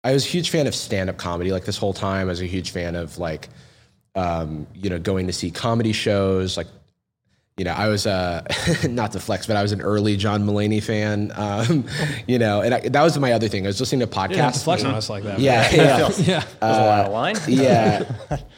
I 0.02 0.12
was 0.14 0.24
a 0.24 0.28
huge 0.28 0.48
fan 0.48 0.66
of 0.66 0.74
stand-up 0.74 1.18
comedy 1.18 1.52
like 1.52 1.66
this 1.66 1.76
whole 1.76 1.92
time. 1.92 2.28
I 2.28 2.30
was 2.30 2.40
a 2.40 2.46
huge 2.46 2.70
fan 2.70 2.96
of 2.96 3.18
like 3.18 3.50
um, 4.14 4.66
you 4.74 4.90
know, 4.90 4.98
going 4.98 5.26
to 5.26 5.32
see 5.32 5.50
comedy 5.50 5.92
shows, 5.92 6.56
like 6.56 6.66
you 7.60 7.64
know, 7.64 7.72
I 7.72 7.88
was 7.88 8.06
uh, 8.06 8.42
not 8.88 9.12
to 9.12 9.20
flex, 9.20 9.46
but 9.46 9.54
I 9.54 9.60
was 9.60 9.72
an 9.72 9.82
early 9.82 10.16
John 10.16 10.46
Mulaney 10.46 10.82
fan. 10.82 11.30
Um, 11.34 11.86
you 12.26 12.38
know, 12.38 12.62
and 12.62 12.72
I, 12.72 12.80
that 12.88 13.02
was 13.02 13.18
my 13.18 13.32
other 13.32 13.48
thing. 13.48 13.66
I 13.66 13.68
was 13.68 13.78
listening 13.78 14.00
to 14.00 14.06
You 14.06 14.28
didn't 14.28 14.40
have 14.44 14.54
to 14.54 14.58
podcasts. 14.60 14.64
flex 14.64 14.82
on 14.82 14.94
us 14.94 15.10
like 15.10 15.24
that. 15.24 15.40
yeah, 15.40 15.70
yeah, 15.70 15.98
yeah. 16.18 16.44
There's 16.58 16.76
a 16.78 16.86
lot 16.86 17.04
of 17.04 17.12
line. 17.12 17.36
yeah. 17.46 18.10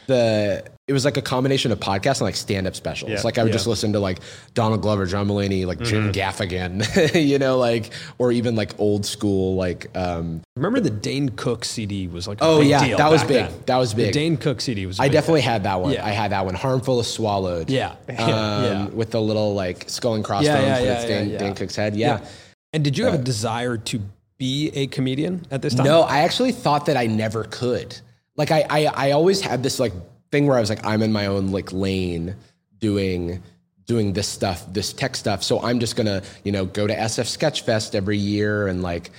The 0.07 0.63
it 0.85 0.91
was 0.91 1.05
like 1.05 1.15
a 1.15 1.21
combination 1.21 1.71
of 1.71 1.79
podcasts 1.79 2.15
and 2.19 2.21
like 2.23 2.35
stand-up 2.35 2.75
specials. 2.75 3.09
Yeah. 3.11 3.21
Like 3.23 3.37
I 3.37 3.43
would 3.43 3.49
Yeah. 3.51 3.53
just 3.53 3.67
listen 3.67 3.93
to 3.93 3.99
like 3.99 4.19
Donald 4.53 4.81
Glover, 4.81 5.05
John 5.05 5.27
Mulaney, 5.29 5.65
like 5.65 5.79
Jim 5.79 6.11
Gaffigan, 6.11 6.83
you 7.27 7.39
know, 7.39 7.57
like 7.57 7.91
or 8.17 8.33
even 8.33 8.55
like 8.57 8.77
old 8.79 9.05
school 9.05 9.55
like 9.55 9.87
um, 9.95 10.41
Remember 10.57 10.81
the 10.81 10.89
Dane 10.89 11.29
Cook 11.29 11.63
CD 11.63 12.07
was 12.09 12.27
like 12.27 12.41
a 12.41 12.43
Oh, 12.43 12.59
big 12.59 12.69
yeah, 12.69 12.85
deal 12.85 12.97
that 12.97 13.09
was 13.09 13.21
big. 13.23 13.45
then. 13.47 13.53
That 13.65 13.77
was 13.77 13.91
The 13.93 14.03
big. 14.03 14.13
Dane 14.13 14.35
Cook 14.35 14.59
CD 14.59 14.85
was. 14.85 14.99
I 14.99 15.05
I 15.05 15.07
definitely 15.07 15.41
had 15.41 15.63
that 15.63 15.79
one. 15.79 15.93
Yeah. 15.93 16.05
I 16.05 16.09
had 16.09 16.31
that 16.33 16.43
one. 16.45 16.53
Harmful 16.55 16.99
as 16.99 17.07
swallowed. 17.11 17.69
Yeah. 17.69 17.91
Um, 18.09 18.15
Yeah. 18.17 18.85
With 18.87 19.11
the 19.11 19.21
little 19.21 19.53
like 19.53 19.89
skull 19.89 20.15
and 20.15 20.23
crossbones 20.23 20.47
Yeah, 20.47 20.61
yeah, 20.65 20.79
with 20.79 20.85
yeah, 20.85 20.93
its 20.99 21.05
Dan, 21.05 21.29
yeah, 21.29 21.37
Dan. 21.37 21.55
Cook's 21.55 21.75
head. 21.77 21.95
Yeah. 21.95 22.25
And 22.73 22.83
did 22.83 22.97
you 22.97 23.05
have 23.05 23.13
a 23.13 23.17
desire 23.19 23.77
to 23.77 24.01
be 24.37 24.69
a 24.73 24.87
comedian 24.87 25.45
at 25.49 25.61
this 25.61 25.75
time? 25.75 25.85
No, 25.85 26.01
I 26.01 26.19
actually 26.19 26.51
thought 26.51 26.87
that 26.87 26.97
I 26.97 27.05
never 27.07 27.45
could. 27.45 27.97
Like 28.35 28.51
I, 28.51 28.65
I, 28.69 28.85
I 28.85 29.11
always 29.11 29.39
had 29.39 29.63
this 29.63 29.79
like 29.79 29.93
thing 30.33 30.47
where 30.47 30.57
I 30.57 30.59
was 30.59 30.69
like, 30.69 30.83
I'm 30.83 31.03
in 31.03 31.13
my 31.13 31.27
own 31.27 31.51
like 31.51 31.71
lane 31.71 32.35
doing 32.79 33.41
doing 33.85 34.13
this 34.13 34.27
stuff, 34.27 34.65
this 34.73 34.91
tech 34.91 35.15
stuff. 35.15 35.43
So 35.43 35.61
I'm 35.61 35.79
just 35.79 35.95
gonna, 35.95 36.23
you 36.43 36.51
know, 36.51 36.65
go 36.65 36.87
to 36.87 36.95
SF 36.95 37.37
Sketchfest 37.37 37.93
every 37.93 38.17
year 38.17 38.67
and 38.67 38.81
like 38.81 39.11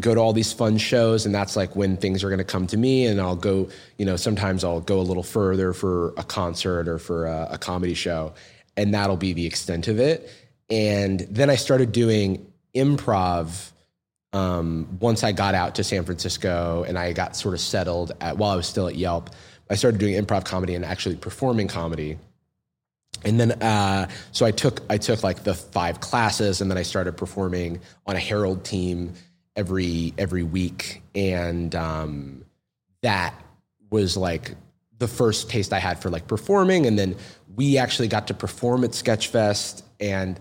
go 0.00 0.14
to 0.14 0.20
all 0.20 0.32
these 0.32 0.52
fun 0.52 0.76
shows 0.76 1.24
and 1.24 1.34
that's 1.34 1.54
like 1.56 1.76
when 1.76 1.96
things 1.96 2.24
are 2.24 2.28
going 2.28 2.38
to 2.38 2.44
come 2.44 2.66
to 2.66 2.76
me 2.76 3.06
and 3.06 3.20
I'll 3.20 3.36
go, 3.36 3.68
you 3.96 4.04
know, 4.04 4.16
sometimes 4.16 4.64
I'll 4.64 4.80
go 4.80 5.00
a 5.00 5.06
little 5.10 5.22
further 5.22 5.72
for 5.72 6.12
a 6.18 6.24
concert 6.24 6.88
or 6.88 6.98
for 6.98 7.26
a, 7.26 7.48
a 7.52 7.58
comedy 7.58 7.94
show 7.94 8.34
and 8.76 8.92
that'll 8.92 9.16
be 9.16 9.32
the 9.32 9.46
extent 9.46 9.88
of 9.88 9.98
it. 9.98 10.28
And 10.68 11.20
then 11.30 11.48
I 11.48 11.54
started 11.54 11.92
doing 11.92 12.52
improv 12.74 13.70
um, 14.32 14.98
once 15.00 15.24
I 15.24 15.32
got 15.32 15.54
out 15.54 15.76
to 15.76 15.84
San 15.84 16.04
Francisco 16.04 16.84
and 16.86 16.98
I 16.98 17.12
got 17.12 17.36
sort 17.36 17.54
of 17.54 17.60
settled 17.60 18.12
at, 18.20 18.36
while 18.36 18.50
I 18.50 18.56
was 18.56 18.66
still 18.66 18.88
at 18.88 18.96
Yelp, 18.96 19.30
I 19.70 19.74
started 19.74 19.98
doing 19.98 20.14
improv 20.14 20.44
comedy 20.44 20.74
and 20.74 20.84
actually 20.84 21.16
performing 21.16 21.68
comedy. 21.68 22.18
And 23.24 23.40
then, 23.40 23.52
uh, 23.62 24.08
so 24.32 24.46
I 24.46 24.52
took 24.52 24.82
I 24.88 24.98
took 24.98 25.22
like 25.22 25.42
the 25.42 25.54
five 25.54 26.00
classes, 26.00 26.60
and 26.60 26.70
then 26.70 26.78
I 26.78 26.82
started 26.82 27.16
performing 27.16 27.80
on 28.06 28.14
a 28.14 28.20
Harold 28.20 28.64
team 28.64 29.14
every 29.56 30.14
every 30.16 30.44
week, 30.44 31.02
and 31.14 31.74
um, 31.74 32.44
that 33.02 33.34
was 33.90 34.16
like 34.16 34.54
the 34.98 35.08
first 35.08 35.50
taste 35.50 35.72
I 35.72 35.78
had 35.78 36.00
for 36.00 36.10
like 36.10 36.26
performing. 36.26 36.86
And 36.86 36.98
then 36.98 37.16
we 37.56 37.78
actually 37.78 38.08
got 38.08 38.28
to 38.28 38.34
perform 38.34 38.84
at 38.84 38.90
Sketchfest 38.90 39.82
and 40.00 40.38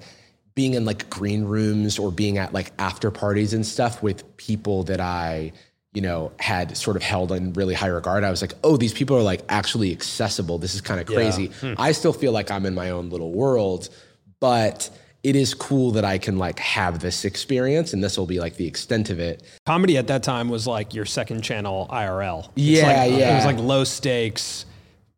being 0.55 0.73
in 0.73 0.85
like 0.85 1.09
green 1.09 1.45
rooms 1.45 1.99
or 1.99 2.11
being 2.11 2.37
at 2.37 2.53
like 2.53 2.71
after 2.79 3.11
parties 3.11 3.53
and 3.53 3.65
stuff 3.65 4.01
with 4.01 4.37
people 4.37 4.83
that 4.83 4.99
I, 4.99 5.51
you 5.97 6.01
know, 6.01 6.31
had 6.39 6.77
sort 6.77 6.95
of 6.95 7.01
held 7.01 7.31
in 7.31 7.53
really 7.53 7.73
high 7.73 7.88
regard. 7.88 8.23
I 8.23 8.29
was 8.29 8.39
like, 8.43 8.53
oh, 8.63 8.77
these 8.77 8.93
people 8.93 9.17
are 9.17 9.23
like 9.23 9.41
actually 9.49 9.91
accessible. 9.91 10.60
This 10.60 10.75
is 10.75 10.81
kind 10.81 10.99
of 11.01 11.07
crazy. 11.07 11.47
Hmm. 11.47 11.73
I 11.79 11.91
still 11.91 12.13
feel 12.13 12.31
like 12.31 12.51
I'm 12.51 12.67
in 12.67 12.75
my 12.75 12.91
own 12.91 13.10
little 13.10 13.31
world, 13.31 13.89
but 14.39 14.91
it 15.23 15.36
is 15.36 15.55
cool 15.55 15.89
that 15.93 16.05
I 16.05 16.19
can 16.19 16.38
like 16.38 16.60
have 16.60 16.99
this 16.99 17.25
experience 17.25 17.93
and 17.93 18.03
this 18.03 18.15
will 18.15 18.27
be 18.27 18.39
like 18.39 18.57
the 18.57 18.67
extent 18.67 19.10
of 19.10 19.19
it. 19.19 19.41
Comedy 19.65 19.97
at 19.97 20.05
that 20.05 20.21
time 20.21 20.49
was 20.49 20.67
like 20.67 20.93
your 20.93 21.05
second 21.05 21.41
channel 21.41 21.88
IRL. 21.91 22.45
It's 22.49 22.51
Yeah, 22.57 22.86
like, 22.88 23.12
It 23.13 23.33
was 23.36 23.45
like 23.45 23.57
low 23.57 23.83
stakes 23.83 24.67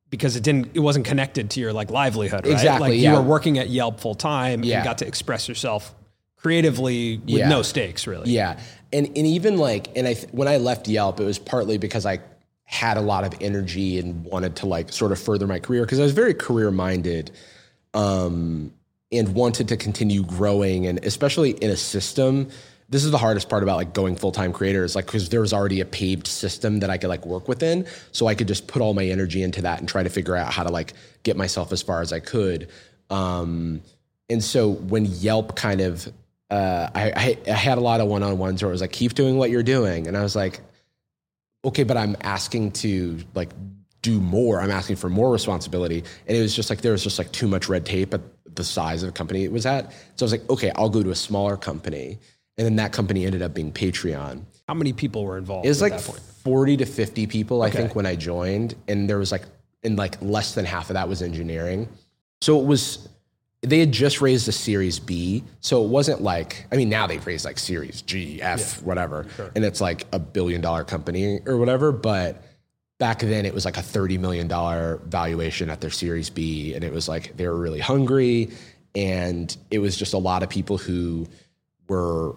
because 0.10 0.38
it 0.38 0.44
didn't. 0.44 0.70
It 0.76 0.80
wasn't 0.80 1.06
connected 1.06 1.50
to 1.52 1.60
your 1.60 1.74
like 1.74 1.92
livelihood. 1.92 2.46
Right? 2.46 2.54
Exactly, 2.54 2.92
Like 2.92 3.00
yeah. 3.00 3.12
you 3.12 3.18
were 3.18 3.22
working 3.36 3.60
at 3.60 3.68
Yelp 3.70 4.00
full 4.00 4.16
time. 4.16 4.64
Yeah. 4.64 4.78
and 4.78 4.86
got 4.86 5.00
to 5.00 5.08
express 5.08 5.50
yourself 5.50 5.94
creatively 6.38 7.18
with 7.18 7.28
Yeah. 7.30 7.50
no 7.50 7.62
stakes 7.64 8.08
really. 8.08 8.32
Yeah, 8.32 8.58
and 8.92 9.08
and 9.08 9.18
even 9.18 9.58
like, 9.58 9.90
and 9.96 10.08
I 10.08 10.16
when 10.32 10.48
I 10.48 10.58
left 10.58 10.88
Yelp, 10.88 11.20
it 11.20 11.24
was 11.24 11.40
partly 11.40 11.78
because 11.78 12.06
I 12.06 12.20
had 12.64 12.98
a 12.98 13.02
lot 13.02 13.24
of 13.24 13.34
energy 13.42 13.98
and 13.98 14.24
wanted 14.24 14.56
to 14.58 14.68
like 14.68 14.92
sort 14.92 15.12
of 15.12 15.20
further 15.20 15.48
my 15.48 15.60
career 15.60 15.84
because 15.84 16.00
I 16.00 16.04
was 16.04 16.12
very 16.12 16.34
career 16.34 16.72
minded, 16.72 17.32
um, 17.94 18.74
and 19.12 19.34
wanted 19.34 19.68
to 19.70 19.78
continue 19.78 20.24
growing, 20.24 20.88
and 20.88 21.04
especially 21.06 21.52
in 21.52 21.70
a 21.70 21.78
system. 21.78 22.50
This 22.92 23.06
is 23.06 23.12
the 23.12 23.20
hardest 23.20 23.50
part 23.50 23.62
about 23.62 23.78
like 23.78 23.94
going 23.94 24.16
full 24.16 24.32
time 24.32 24.52
creator 24.52 24.84
is 24.84 24.96
like 24.96 25.06
because 25.06 25.30
there 25.30 25.42
was 25.42 25.54
already 25.54 25.80
a 25.80 25.86
paved 25.86 26.26
system 26.26 26.80
that 26.80 26.90
I 26.90 26.98
could 26.98 27.10
like 27.10 27.24
work 27.24 27.48
within, 27.48 27.86
so 28.12 28.26
I 28.26 28.34
could 28.34 28.48
just 28.48 28.68
put 28.68 28.82
all 28.82 28.96
my 28.96 29.06
energy 29.06 29.44
into 29.44 29.62
that 29.62 29.80
and 29.80 29.88
try 29.88 30.02
to 30.02 30.10
figure 30.10 30.36
out 30.36 30.52
how 30.52 30.64
to 30.64 30.72
like 30.72 30.94
get 31.22 31.38
myself 31.38 31.72
as 31.72 31.84
far 31.84 32.02
as 32.02 32.12
I 32.12 32.20
could. 32.20 32.68
Um, 33.12 33.82
and 34.30 34.44
so 34.44 34.70
when 34.70 35.06
Yelp 35.06 35.56
kind 35.56 35.82
of, 35.82 36.12
uh, 36.50 36.90
I, 36.94 37.12
I, 37.16 37.38
I 37.48 37.54
had 37.54 37.78
a 37.78 37.82
lot 37.82 38.02
of 38.02 38.08
one 38.08 38.24
on 38.24 38.38
ones 38.38 38.62
where 38.62 38.70
it 38.70 38.74
was 38.74 38.82
like, 38.82 38.92
keep 38.92 39.14
doing 39.14 39.38
what 39.38 39.50
you're 39.50 39.64
doing. 39.64 40.08
And 40.08 40.18
I 40.18 40.24
was 40.24 40.36
like, 40.36 40.62
okay, 41.64 41.84
but 41.84 41.98
I'm 41.98 42.16
asking 42.22 42.72
to 42.72 43.20
like 43.36 43.50
do 44.02 44.20
more. 44.20 44.62
I'm 44.62 44.72
asking 44.72 44.96
for 44.96 45.10
more 45.10 45.32
responsibility. 45.32 46.04
And 46.28 46.38
it 46.38 46.42
was 46.42 46.56
just 46.56 46.70
like, 46.70 46.82
there 46.82 46.94
was 46.94 47.04
just 47.04 47.18
like 47.18 47.32
too 47.32 47.48
much 47.48 47.70
red 47.70 47.86
tape 47.86 48.14
at 48.14 48.22
the 48.56 48.64
size 48.64 49.04
of 49.04 49.08
the 49.08 49.14
company 49.14 49.44
it 49.44 49.52
was 49.52 49.66
at. 49.66 49.92
So 50.16 50.24
I 50.24 50.26
was 50.26 50.32
like, 50.32 50.50
okay, 50.50 50.72
I'll 50.76 50.90
go 50.90 51.04
to 51.04 51.12
a 51.12 51.16
smaller 51.16 51.58
company. 51.58 52.18
And 52.58 52.66
then 52.66 52.76
that 52.78 52.92
company 52.92 53.26
ended 53.26 53.42
up 53.42 53.54
being 53.54 53.72
Patreon. 53.72 54.44
How 54.68 54.74
many 54.74 54.94
people 54.94 55.24
were 55.24 55.38
involved? 55.38 55.66
It 55.66 55.70
was 55.70 55.82
like 55.82 55.94
that 55.94 56.04
point? 56.04 56.20
40 56.20 56.78
to 56.78 56.86
50 56.86 57.28
people, 57.28 57.62
I 57.62 57.70
think, 57.70 57.96
when 57.96 58.06
I 58.06 58.16
joined. 58.16 58.76
And 58.88 59.10
there 59.10 59.18
was 59.18 59.32
like, 59.32 59.44
and 59.84 59.98
like 59.98 60.22
less 60.22 60.56
than 60.56 60.66
half 60.66 60.90
of 60.90 60.96
that 60.96 61.08
was 61.08 61.22
engineering. 61.22 61.88
So 62.42 62.60
it 62.60 62.66
was, 62.66 63.08
they 63.62 63.80
had 63.80 63.92
just 63.92 64.22
raised 64.22 64.48
a 64.48 64.52
Series 64.52 65.00
B. 65.00 65.44
So 65.60 65.84
it 65.84 65.90
wasn't 65.90 66.22
like, 66.22 66.66
I 66.72 66.78
mean, 66.78 66.90
now 66.90 67.08
they've 67.08 67.26
raised 67.26 67.46
like 67.46 67.60
Series 67.60 68.02
G, 68.02 68.42
F, 68.42 68.82
whatever. 68.84 69.26
And 69.56 69.66
it's 69.66 69.82
like 69.82 70.06
a 70.14 70.20
billion 70.20 70.62
dollar 70.62 70.84
company 70.86 71.40
or 71.46 71.58
whatever. 71.58 71.92
But 71.92 72.44
back 73.00 73.20
then 73.20 73.46
it 73.46 73.54
was 73.54 73.66
like 73.66 73.78
a 73.78 73.82
$30 73.82 74.20
million 74.20 74.48
valuation 75.10 75.70
at 75.70 75.82
their 75.82 75.90
Series 75.90 76.30
B. 76.30 76.74
And 76.74 76.84
it 76.84 76.94
was 76.94 77.10
like, 77.10 77.36
they 77.36 77.48
were 77.48 77.58
really 77.58 77.80
hungry. 77.82 78.52
And 78.96 79.56
it 79.72 79.80
was 79.80 79.98
just 79.98 80.14
a 80.14 80.18
lot 80.18 80.42
of 80.42 80.50
people 80.50 80.78
who 80.78 81.28
were 81.90 82.36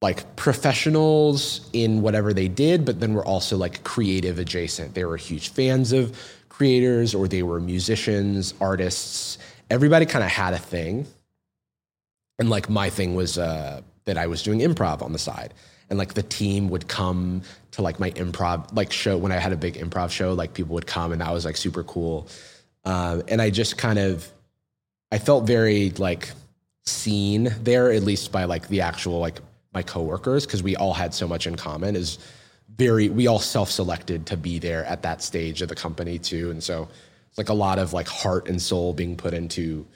like 0.00 0.36
professionals 0.36 1.68
in 1.72 2.02
whatever 2.02 2.32
they 2.32 2.48
did, 2.48 2.84
but 2.84 3.00
then 3.00 3.14
were 3.14 3.24
also 3.24 3.56
like 3.56 3.84
creative 3.84 4.38
adjacent. 4.38 4.94
They 4.94 5.04
were 5.04 5.16
huge 5.16 5.50
fans 5.50 5.92
of 5.92 6.18
creators 6.48 7.14
or 7.14 7.28
they 7.28 7.42
were 7.42 7.60
musicians, 7.60 8.54
artists. 8.60 9.38
Everybody 9.70 10.06
kind 10.06 10.24
of 10.24 10.30
had 10.30 10.54
a 10.54 10.58
thing. 10.58 11.06
And 12.38 12.50
like 12.50 12.68
my 12.68 12.90
thing 12.90 13.14
was 13.14 13.38
uh, 13.38 13.82
that 14.04 14.18
I 14.18 14.26
was 14.26 14.42
doing 14.42 14.60
improv 14.60 15.02
on 15.02 15.12
the 15.12 15.18
side. 15.18 15.54
And 15.90 15.98
like 15.98 16.14
the 16.14 16.22
team 16.22 16.70
would 16.70 16.88
come 16.88 17.42
to 17.72 17.82
like 17.82 18.00
my 18.00 18.10
improv 18.12 18.74
like 18.74 18.92
show 18.92 19.18
when 19.18 19.32
I 19.32 19.38
had 19.38 19.52
a 19.52 19.56
big 19.56 19.74
improv 19.74 20.10
show, 20.10 20.32
like 20.32 20.54
people 20.54 20.74
would 20.74 20.86
come 20.86 21.12
and 21.12 21.20
that 21.20 21.32
was 21.32 21.44
like 21.44 21.56
super 21.56 21.84
cool. 21.84 22.28
Um, 22.84 23.22
and 23.28 23.40
I 23.40 23.50
just 23.50 23.78
kind 23.78 23.98
of 23.98 24.30
I 25.12 25.18
felt 25.18 25.46
very 25.46 25.90
like 25.90 26.30
seen 26.86 27.54
there, 27.62 27.92
at 27.92 28.02
least 28.02 28.32
by 28.32 28.44
like 28.44 28.68
the 28.68 28.80
actual 28.80 29.20
like 29.20 29.38
my 29.72 29.82
coworkers, 29.82 30.46
because 30.46 30.62
we 30.62 30.76
all 30.76 30.92
had 30.92 31.14
so 31.14 31.28
much 31.28 31.46
in 31.46 31.56
common. 31.56 31.96
Is 31.96 32.18
very 32.76 33.08
we 33.08 33.26
all 33.26 33.38
self-selected 33.38 34.26
to 34.26 34.36
be 34.36 34.58
there 34.58 34.84
at 34.84 35.02
that 35.02 35.22
stage 35.22 35.62
of 35.62 35.68
the 35.68 35.74
company 35.74 36.18
too, 36.18 36.50
and 36.50 36.62
so 36.62 36.88
like 37.36 37.48
a 37.48 37.54
lot 37.54 37.78
of 37.78 37.92
like 37.92 38.08
heart 38.08 38.48
and 38.48 38.60
soul 38.60 38.92
being 38.92 39.16
put 39.16 39.34
into 39.34 39.86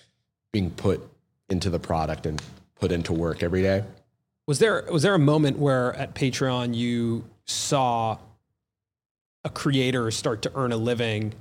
being 0.53 0.71
put 0.71 1.01
into 1.49 1.71
the 1.71 1.79
product 1.79 2.27
and 2.27 2.43
put 2.77 2.93
into 2.93 3.13
work 3.13 3.43
every 3.43 3.63
day. 3.63 3.85
Was 4.47 4.59
there 4.59 4.87
was 4.91 5.03
there 5.03 5.15
a 5.15 5.19
moment 5.19 5.59
where 5.59 5.95
at 5.95 6.15
Patreon 6.15 6.75
you 6.75 7.25
saw 7.45 8.19
a 9.45 9.51
creator 9.51 10.11
start 10.11 10.43
to 10.43 10.53
earn 10.55 10.73
a 10.73 10.77
living 10.77 11.35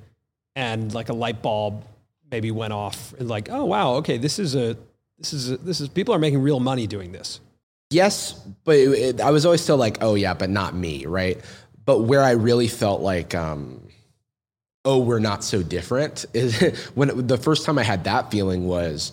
and 0.55 0.93
like 0.93 1.09
a 1.09 1.13
light 1.13 1.41
bulb 1.41 1.83
maybe 2.29 2.51
went 2.51 2.73
off 2.73 3.13
and 3.17 3.27
like, 3.27 3.49
oh 3.49 3.65
wow, 3.65 3.93
okay, 3.95 4.17
this 4.17 4.39
is 4.39 4.55
a 4.55 4.77
this 5.17 5.33
is 5.33 5.51
a, 5.51 5.57
this 5.57 5.81
is 5.81 5.87
people 5.87 6.13
are 6.13 6.19
making 6.19 6.41
real 6.41 6.59
money 6.59 6.87
doing 6.87 7.11
this. 7.11 7.39
Yes, 7.89 8.33
but 8.65 8.75
it, 8.75 8.89
it, 8.89 9.21
I 9.21 9.31
was 9.31 9.45
always 9.45 9.61
still 9.61 9.77
like, 9.77 9.99
oh 10.01 10.15
yeah, 10.15 10.33
but 10.33 10.49
not 10.49 10.75
me, 10.75 11.05
right? 11.05 11.39
But 11.85 11.99
where 11.99 12.21
I 12.21 12.31
really 12.31 12.67
felt 12.67 13.01
like, 13.01 13.33
um, 13.33 13.86
oh, 14.87 14.99
we're 14.99 15.19
not 15.19 15.43
so 15.43 15.61
different. 15.61 16.25
When 16.95 17.27
the 17.27 17.37
first 17.37 17.65
time 17.65 17.77
I 17.77 17.83
had 17.83 18.05
that 18.05 18.31
feeling 18.31 18.65
was 18.65 19.11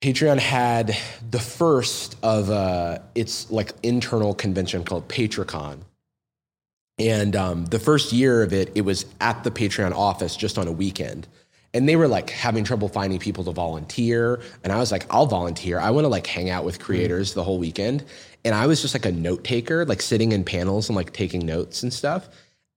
Patreon 0.00 0.38
had 0.38 0.96
the 1.28 1.40
first 1.40 2.16
of 2.22 2.48
uh, 2.48 3.00
its 3.16 3.50
like 3.50 3.72
internal 3.82 4.34
convention 4.34 4.84
called 4.84 5.08
PatreCon. 5.08 5.78
And 6.98 7.34
um, 7.34 7.66
the 7.66 7.80
first 7.80 8.12
year 8.12 8.44
of 8.44 8.52
it, 8.52 8.70
it 8.76 8.82
was 8.82 9.04
at 9.20 9.42
the 9.42 9.50
Patreon 9.50 9.92
office 9.92 10.36
just 10.36 10.58
on 10.58 10.68
a 10.68 10.72
weekend. 10.72 11.26
And 11.74 11.88
they 11.88 11.96
were 11.96 12.08
like 12.08 12.30
having 12.30 12.62
trouble 12.62 12.88
finding 12.88 13.18
people 13.18 13.42
to 13.44 13.50
volunteer. 13.50 14.40
And 14.62 14.72
i 14.72 14.78
was 14.78 14.92
like 14.92 15.06
i'll 15.10 15.26
volunteer. 15.26 15.80
I 15.80 15.90
want 15.90 16.04
to 16.04 16.08
like 16.08 16.26
hang 16.26 16.50
out 16.50 16.64
with 16.64 16.78
creators 16.78 17.34
the 17.34 17.42
whole 17.42 17.58
weekend. 17.58 18.04
And 18.44 18.54
i 18.54 18.68
was 18.68 18.80
just 18.80 18.94
like 18.94 19.06
a 19.06 19.12
note 19.12 19.42
taker 19.42 19.84
like 19.84 20.00
sitting 20.00 20.30
in 20.30 20.44
panels 20.44 20.88
and 20.88 20.94
like 20.94 21.12
taking 21.12 21.44
notes 21.44 21.82
and 21.82 21.92
stuff 21.92 22.28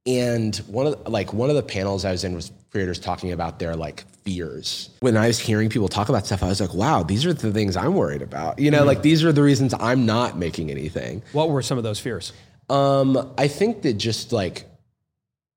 and 0.05 0.55
one 0.67 0.87
of 0.87 1.03
the, 1.03 1.09
like 1.09 1.33
one 1.33 1.49
of 1.49 1.55
the 1.55 1.63
panels 1.63 2.05
i 2.05 2.11
was 2.11 2.23
in 2.23 2.33
was 2.33 2.51
creators 2.71 2.99
talking 2.99 3.31
about 3.31 3.59
their 3.59 3.75
like 3.75 4.05
fears 4.23 4.89
when 5.01 5.17
i 5.17 5.27
was 5.27 5.39
hearing 5.39 5.69
people 5.69 5.87
talk 5.87 6.09
about 6.09 6.25
stuff 6.25 6.41
i 6.43 6.47
was 6.47 6.61
like 6.61 6.73
wow 6.73 7.03
these 7.03 7.25
are 7.25 7.33
the 7.33 7.51
things 7.51 7.75
i'm 7.75 7.95
worried 7.95 8.21
about 8.21 8.57
you 8.59 8.71
know 8.71 8.83
like 8.83 9.01
these 9.01 9.23
are 9.23 9.31
the 9.31 9.41
reasons 9.43 9.73
i'm 9.79 10.05
not 10.05 10.37
making 10.37 10.69
anything 10.71 11.21
What 11.33 11.49
were 11.49 11.61
some 11.61 11.77
of 11.77 11.83
those 11.83 11.99
fears? 11.99 12.31
um, 12.69 13.33
I 13.37 13.47
think 13.47 13.81
that 13.81 13.93
just 13.93 14.31
like 14.31 14.65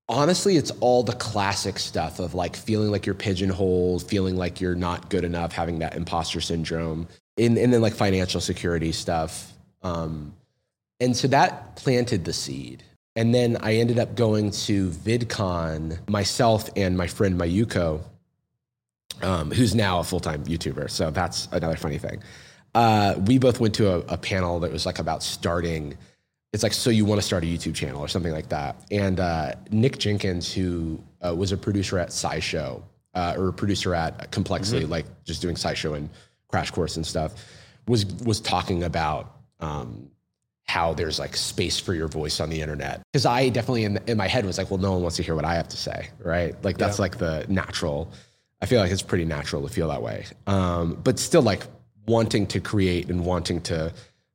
honestly, 0.09 0.57
it's 0.57 0.71
all 0.79 1.03
the 1.03 1.13
classic 1.13 1.79
stuff 1.79 2.19
of 2.19 2.33
like 2.33 2.55
feeling 2.55 2.91
like 2.91 3.05
you're 3.05 3.15
pigeonholed, 3.15 4.07
feeling 4.09 4.35
like 4.35 4.59
you're 4.59 4.75
not 4.75 5.09
good 5.09 5.23
enough, 5.23 5.53
having 5.53 5.79
that 5.79 5.95
imposter 5.95 6.41
syndrome, 6.41 7.07
and, 7.37 7.57
and 7.57 7.71
then 7.73 7.81
like 7.81 7.93
financial 7.93 8.41
security 8.41 8.91
stuff. 8.91 9.53
Um, 9.81 10.33
and 10.99 11.15
so 11.15 11.27
that 11.29 11.75
planted 11.77 12.25
the 12.25 12.33
seed. 12.33 12.83
And 13.15 13.33
then 13.33 13.57
I 13.61 13.75
ended 13.75 13.99
up 13.99 14.15
going 14.15 14.51
to 14.51 14.89
VidCon 14.89 16.09
myself 16.09 16.69
and 16.75 16.97
my 16.97 17.07
friend 17.07 17.39
Mayuko, 17.39 18.01
um, 19.21 19.51
who's 19.51 19.75
now 19.75 19.99
a 19.99 20.03
full 20.03 20.19
time 20.19 20.43
YouTuber. 20.45 20.89
So 20.89 21.11
that's 21.11 21.47
another 21.51 21.77
funny 21.77 21.99
thing. 21.99 22.23
Uh, 22.73 23.15
we 23.27 23.37
both 23.37 23.59
went 23.59 23.75
to 23.75 23.93
a, 23.93 23.99
a 24.13 24.17
panel 24.17 24.59
that 24.61 24.71
was 24.71 24.85
like 24.85 24.97
about 24.97 25.21
starting 25.21 25.95
it's 26.53 26.61
like 26.61 26.73
so 26.73 26.91
you 26.91 27.03
want 27.03 27.19
to 27.19 27.25
start 27.25 27.43
a 27.43 27.47
youtube 27.47 27.75
channel 27.75 27.99
or 27.99 28.07
something 28.07 28.31
like 28.31 28.49
that 28.49 28.75
and 28.91 29.19
uh, 29.19 29.53
nick 29.71 29.97
jenkins 29.97 30.53
who 30.53 31.01
uh, 31.25 31.33
was 31.35 31.51
a 31.51 31.57
producer 31.57 31.97
at 31.99 32.09
scishow 32.09 32.81
uh, 33.15 33.33
or 33.37 33.49
a 33.49 33.53
producer 33.53 33.93
at 33.93 34.31
complexly 34.31 34.85
like 34.85 35.05
just 35.23 35.41
doing 35.41 35.55
scishow 35.55 35.97
and 35.97 36.09
crash 36.47 36.71
course 36.71 36.95
and 36.95 37.05
stuff 37.05 37.33
was 37.87 38.05
was 38.23 38.39
talking 38.39 38.83
about 38.83 39.35
um, 39.59 40.09
how 40.65 40.93
there's 40.93 41.19
like 41.19 41.35
space 41.35 41.79
for 41.79 41.93
your 41.93 42.07
voice 42.07 42.39
on 42.39 42.49
the 42.49 42.61
internet. 42.61 43.01
Because 43.11 43.25
i 43.25 43.49
definitely 43.49 43.83
in, 43.83 43.99
in 44.07 44.17
my 44.17 44.27
head 44.27 44.45
was 44.45 44.57
like 44.57 44.71
well 44.71 44.79
no 44.79 44.93
one 44.93 45.01
wants 45.01 45.17
to 45.17 45.23
hear 45.23 45.35
what 45.35 45.45
i 45.45 45.55
have 45.55 45.67
to 45.69 45.77
say 45.77 46.09
right? 46.19 46.55
Like 46.63 46.77
that's 46.77 46.99
like 46.99 47.17
the 47.17 47.45
natural 47.49 48.11
i 48.61 48.65
feel 48.65 48.79
like 48.79 48.91
it's 48.91 49.01
pretty 49.01 49.25
natural 49.25 49.61
to 49.67 49.69
feel 49.73 49.89
that 49.89 50.01
way. 50.01 50.25
Um, 50.47 50.99
but 51.03 51.19
still 51.19 51.41
like 51.41 51.63
wanting 52.07 52.47
to 52.47 52.59
create 52.59 53.09
and 53.09 53.25
wanting 53.25 53.61
to 53.61 53.93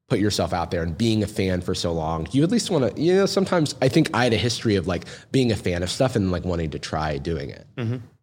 put 0.09 0.19
yourself 0.19 0.53
out 0.53 0.71
there 0.71 0.83
and 0.83 0.97
being 0.97 1.23
a 1.23 1.27
fan 1.27 1.61
for 1.61 1.75
so 1.75 1.93
long, 1.93 2.27
you 2.31 2.43
at 2.43 2.51
least 2.51 2.71
want 2.71 2.97
to, 2.97 3.01
you 3.01 3.14
know, 3.14 3.27
sometimes 3.27 3.75
I 3.83 3.88
think 3.88 4.11
I 4.14 4.25
had 4.25 4.33
a 4.33 4.38
history 4.38 4.77
of 4.77 4.87
like 4.87 5.05
being 5.33 5.53
a 5.53 5.57
fan 5.57 5.83
of 5.83 5.91
stuff 5.91 6.17
and 6.17 6.33
like 6.33 6.45
wanting 6.45 6.71
to 6.71 6.79
try 6.79 7.19
doing 7.19 7.51
it. 7.51 7.67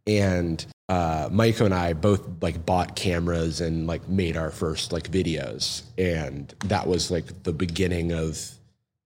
And 0.08 0.66
uh, 0.88 1.30
and 1.32 1.74
I 1.74 1.94
both 1.94 2.22
like 2.42 2.66
bought 2.66 2.96
cameras 2.96 3.62
and 3.62 3.88
like 3.88 4.08
made 4.08 4.38
our 4.38 4.52
first 4.52 4.94
like 4.94 5.10
videos. 5.10 5.84
And 5.98 6.54
that 6.66 6.88
was 6.88 7.10
like 7.10 7.44
the 7.44 7.54
beginning 7.54 8.12
of 8.12 8.40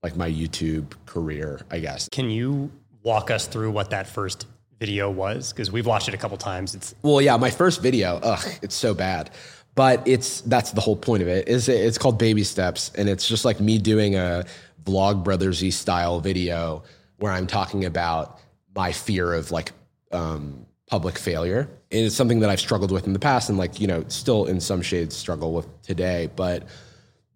like 0.04 0.16
my 0.16 0.30
YouTube 0.30 0.94
career, 1.06 1.62
I 1.72 1.80
guess. 1.80 2.10
Can 2.10 2.30
you 2.30 2.72
walk 3.04 3.32
us 3.32 3.48
through 3.48 3.72
what 3.72 3.90
that 3.92 4.08
first 4.08 4.48
video 4.80 5.10
was? 5.10 5.54
Because 5.54 5.72
we've 5.72 5.86
watched 5.86 6.08
it 6.08 6.14
a 6.14 6.18
couple 6.18 6.38
times. 6.38 6.76
It's 6.76 6.96
Well, 7.02 7.22
yeah, 7.22 7.38
my 7.38 7.50
first 7.50 7.82
video, 7.82 8.20
ugh, 8.24 8.46
it's 8.62 8.76
so 8.76 8.94
bad. 8.94 9.32
But 9.76 10.06
it's 10.06 10.42
that's 10.42 10.72
the 10.72 10.82
whole 10.82 10.98
point 10.98 11.22
of 11.22 11.30
it. 11.30 11.48
Is 11.48 11.70
it's 11.70 11.98
called 11.98 12.20
Baby 12.20 12.44
Steps, 12.44 12.92
and 12.96 13.08
it's 13.08 13.26
just 13.26 13.46
like 13.46 13.62
me 13.62 13.78
doing 13.78 14.16
a 14.16 14.44
vlog 14.84 15.24
brothersy 15.24 15.72
style 15.72 16.20
video 16.20 16.84
where 17.18 17.32
I'm 17.32 17.48
talking 17.48 17.86
about 17.86 18.40
my 18.76 18.92
fear 18.92 19.34
of 19.34 19.52
like 19.52 19.72
um, 20.12 20.66
public 20.90 21.18
failure. 21.18 21.70
And 21.92 22.06
it's 22.06 22.16
something 22.16 22.42
that 22.42 22.50
I've 22.50 22.60
struggled 22.60 22.92
with 22.92 23.08
in 23.08 23.14
the 23.14 23.20
past, 23.20 23.50
and 23.50 23.58
like 23.58 23.80
you 23.80 23.88
know, 23.88 24.04
still 24.10 24.46
in 24.46 24.60
some 24.60 24.82
shades 24.82 25.16
struggle 25.16 25.54
with 25.54 25.82
today. 25.82 26.30
But 26.36 26.68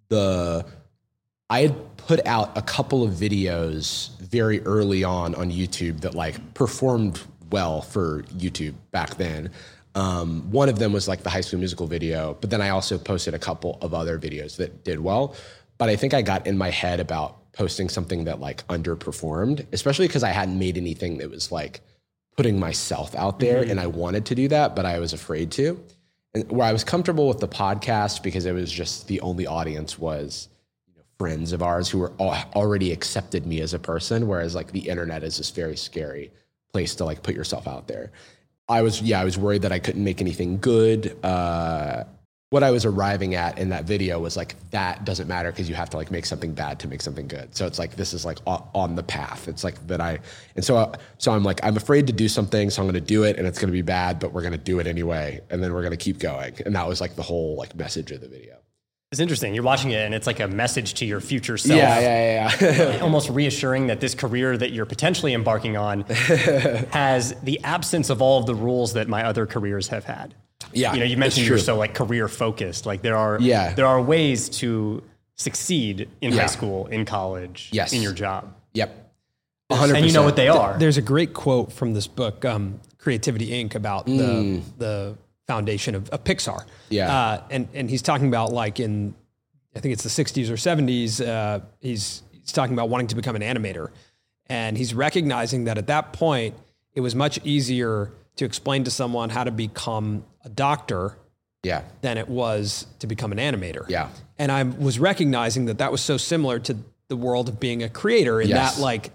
the 0.10 0.66
I 1.50 1.62
had 1.62 1.98
put 1.98 2.26
out 2.26 2.58
a 2.58 2.62
couple 2.62 3.04
of 3.04 3.12
videos 3.12 4.20
very 4.20 4.62
early 4.62 5.04
on 5.04 5.36
on 5.36 5.52
YouTube 5.52 6.02
that 6.02 6.16
like 6.16 6.54
performed 6.54 7.22
well 7.52 7.82
for 7.82 8.24
YouTube 8.24 8.74
back 8.92 9.16
then. 9.16 9.52
Um, 9.96 10.50
one 10.50 10.70
of 10.70 10.80
them 10.80 10.92
was 10.92 11.08
like 11.08 11.22
the 11.22 11.30
High 11.30 11.42
School 11.42 11.60
Musical 11.60 11.86
video, 11.86 12.36
but 12.42 12.50
then 12.50 12.62
I 12.62 12.70
also 12.70 12.98
posted 12.98 13.36
a 13.36 13.40
couple 13.40 13.78
of 13.82 13.94
other 13.94 14.18
videos 14.18 14.58
that 14.58 14.84
did 14.84 15.00
well. 15.00 15.36
But 15.78 15.90
I 15.90 15.96
think 15.96 16.16
I 16.16 16.24
got 16.24 16.48
in 16.48 16.58
my 16.58 16.72
head 16.72 17.00
about 17.00 17.54
posting 17.54 17.90
something 17.90 18.24
that 18.24 18.40
like 18.40 18.66
underperformed, 18.68 19.68
especially 19.72 20.08
because 20.08 20.24
I 20.24 20.30
hadn't 20.30 20.58
made 20.58 20.78
anything 20.78 21.20
that 21.20 21.30
was 21.30 21.52
like 21.52 21.82
putting 22.36 22.60
myself 22.60 23.14
out 23.16 23.40
there, 23.40 23.62
and 23.62 23.80
I 23.80 23.88
wanted 23.88 24.26
to 24.28 24.36
do 24.36 24.48
that, 24.48 24.76
but 24.76 24.86
I 24.86 25.00
was 25.00 25.14
afraid 25.14 25.52
to. 25.52 25.82
And 26.34 26.52
where 26.52 26.68
I 26.68 26.74
was 26.74 26.84
comfortable 26.84 27.28
with 27.28 27.40
the 27.40 27.48
podcast 27.48 28.24
because 28.24 28.46
it 28.46 28.54
was 28.54 28.72
just 28.72 29.08
the 29.08 29.22
only 29.22 29.46
audience 29.46 30.00
was 30.00 30.50
you 30.88 30.96
know, 30.96 31.04
friends 31.20 31.54
of 31.54 31.62
ours 31.62 31.90
who 31.90 32.00
were 32.00 32.14
al- 32.20 32.50
already 32.56 32.92
accepted 32.92 33.46
me 33.46 33.62
as 33.62 33.74
a 33.74 33.80
person, 33.80 34.28
whereas 34.28 34.56
like 34.56 34.72
the 34.72 34.90
internet 34.90 35.24
is 35.24 35.38
this 35.38 35.52
very 35.52 35.78
scary 35.78 36.32
place 36.72 36.96
to 36.96 37.06
like 37.06 37.22
put 37.22 37.36
yourself 37.36 37.68
out 37.68 37.88
there. 37.88 38.12
I 38.68 38.82
was 38.82 39.02
yeah, 39.02 39.22
I 39.22 39.24
was 39.24 39.38
worried 39.38 39.62
that 39.62 39.72
I 39.72 39.80
couldn't 39.80 40.04
make 40.04 40.22
anything 40.22 40.58
good. 40.58 41.16
Uh, 41.24 42.06
what 42.54 42.62
I 42.62 42.70
was 42.70 42.86
arriving 42.86 43.34
at 43.34 43.58
in 43.58 43.70
that 43.70 43.86
video 43.86 44.20
was 44.20 44.38
like 44.38 44.56
that 44.70 45.06
doesn't 45.06 45.28
matter 45.28 45.52
because 45.52 45.68
you 45.68 45.74
have 45.74 45.90
to 45.90 45.98
like 45.98 46.12
make 46.12 46.24
something 46.24 46.54
bad 46.54 46.78
to 46.82 46.88
make 46.88 47.02
something 47.02 47.28
good. 47.28 47.56
So 47.56 47.66
it's 47.66 47.80
like 47.80 47.96
this 47.96 48.14
is 48.14 48.26
like 48.26 48.38
on 48.46 48.94
the 48.94 49.02
path. 49.02 49.48
It's 49.48 49.64
like 49.64 49.88
that 49.88 50.00
I 50.00 50.20
and 50.56 50.64
so 50.64 50.78
uh, 50.78 50.96
so 51.18 51.32
I'm 51.32 51.42
like 51.42 51.60
I'm 51.64 51.78
afraid 51.78 52.06
to 52.06 52.14
do 52.14 52.28
something, 52.28 52.70
so 52.70 52.84
I'm 52.84 52.86
going 52.88 52.94
to 52.94 53.02
do 53.02 53.24
it, 53.24 53.38
and 53.40 53.48
it's 53.48 53.58
going 53.58 53.70
to 53.70 53.74
be 53.74 53.82
bad, 53.82 54.20
but 54.20 54.34
we're 54.34 54.44
going 54.44 54.52
to 54.52 54.60
do 54.60 54.78
it 54.78 54.86
anyway, 54.86 55.42
and 55.50 55.64
then 55.64 55.74
we're 55.74 55.82
going 55.82 55.98
to 55.98 55.98
keep 55.98 56.20
going. 56.20 56.54
And 56.64 56.76
that 56.76 56.88
was 56.88 57.02
like 57.02 57.16
the 57.16 57.24
whole 57.24 57.56
like 57.56 57.76
message 57.76 58.12
of 58.12 58.22
the 58.22 58.28
video. 58.28 58.58
it's 59.12 59.20
interesting. 59.20 59.56
You're 59.56 59.64
watching 59.64 59.90
it, 59.90 60.06
and 60.06 60.14
it's 60.14 60.28
like 60.28 60.40
a 60.40 60.48
message 60.48 60.94
to 61.00 61.06
your 61.06 61.22
future 61.22 61.58
self. 61.58 61.76
Yeah, 61.76 62.00
yeah, 62.02 62.52
yeah. 62.62 62.94
yeah. 62.94 63.00
almost 63.02 63.32
reassuring 63.32 63.88
that 63.88 64.00
this 64.00 64.14
career 64.14 64.56
that 64.60 64.72
you're 64.72 64.86
potentially 64.86 65.34
embarking 65.34 65.76
on 65.76 66.02
has 66.92 67.34
the 67.42 67.60
absence 67.64 68.12
of 68.12 68.22
all 68.22 68.40
of 68.40 68.46
the 68.46 68.54
rules 68.54 68.94
that 68.94 69.08
my 69.08 69.24
other 69.26 69.48
careers 69.48 69.88
have 69.88 70.04
had. 70.04 70.36
Yeah, 70.72 70.94
You 70.94 71.00
know, 71.00 71.06
you 71.06 71.18
mentioned 71.18 71.48
you're 71.48 71.58
so 71.58 71.78
like 71.78 71.94
career 71.94 72.28
focused. 72.28 72.86
Like 72.86 73.02
there 73.02 73.18
are 73.18 73.38
Yeah. 73.42 73.74
there 73.74 73.88
are 73.88 74.02
ways 74.02 74.50
to 74.62 75.04
succeed 75.36 76.08
in 76.22 76.34
Yeah. 76.34 76.42
high 76.42 76.48
school, 76.48 76.86
in 76.88 77.06
college, 77.06 77.70
Yes. 77.72 77.94
in 77.94 78.02
your 78.02 78.14
job. 78.14 78.54
yep. 78.74 79.00
100%. 79.70 79.98
And 79.98 80.06
you 80.06 80.12
know 80.14 80.24
what 80.24 80.36
they 80.36 80.50
are. 80.50 80.78
There's 80.78 80.98
a 80.98 81.02
great 81.02 81.34
quote 81.34 81.72
from 81.72 81.94
this 81.94 82.06
book, 82.06 82.46
um, 82.46 82.80
Creativity 82.98 83.50
Inc., 83.50 83.76
about 83.76 84.06
the 84.06 84.62
the 84.78 85.18
foundation 85.48 85.96
of, 85.96 86.10
of 86.10 86.24
Pixar. 86.24 86.64
Yeah. 86.90 87.12
uh, 87.14 87.42
and 87.50 87.68
and 87.74 87.90
he's 87.90 88.02
talking 88.02 88.28
about 88.28 88.52
like 88.54 88.80
in, 88.80 89.16
I 89.76 89.80
think 89.80 89.94
it's 89.94 90.04
the 90.04 90.10
'60s 90.10 90.50
or 90.52 90.58
'70s. 90.58 91.20
Uh, 91.26 91.62
he's 91.80 92.22
he's 92.32 92.52
talking 92.52 92.74
about 92.74 92.90
wanting 92.90 93.08
to 93.08 93.16
become 93.16 93.36
an 93.36 93.42
animator, 93.42 93.90
and 94.48 94.78
he's 94.78 94.94
recognizing 94.94 95.64
that 95.64 95.78
at 95.78 95.88
that 95.88 96.14
point 96.14 96.56
it 96.94 97.02
was 97.02 97.16
much 97.16 97.40
easier 97.44 98.12
to 98.38 98.46
explain 98.46 98.84
to 98.86 98.92
someone 98.92 99.30
how 99.30 99.44
to 99.44 99.52
become 99.52 100.24
a 100.44 100.50
doctor 100.50 101.18
Yeah, 101.64 101.84
than 102.02 102.18
it 102.18 102.28
was 102.28 102.88
to 103.00 103.08
become 103.08 103.32
an 103.32 103.38
animator. 103.38 103.88
Yeah. 103.88 104.10
And 104.38 104.52
I 104.52 104.64
was 104.64 105.00
recognizing 105.00 105.66
that 105.66 105.78
that 105.78 105.92
was 105.92 106.02
so 106.02 106.18
similar 106.18 106.60
to 106.60 106.76
the 107.08 107.16
world 107.16 107.48
of 107.50 107.60
being 107.60 107.84
a 107.84 107.90
creator 107.90 108.42
in 108.42 108.50
Yes. 108.50 108.76
that 108.76 108.82
like 108.82 109.12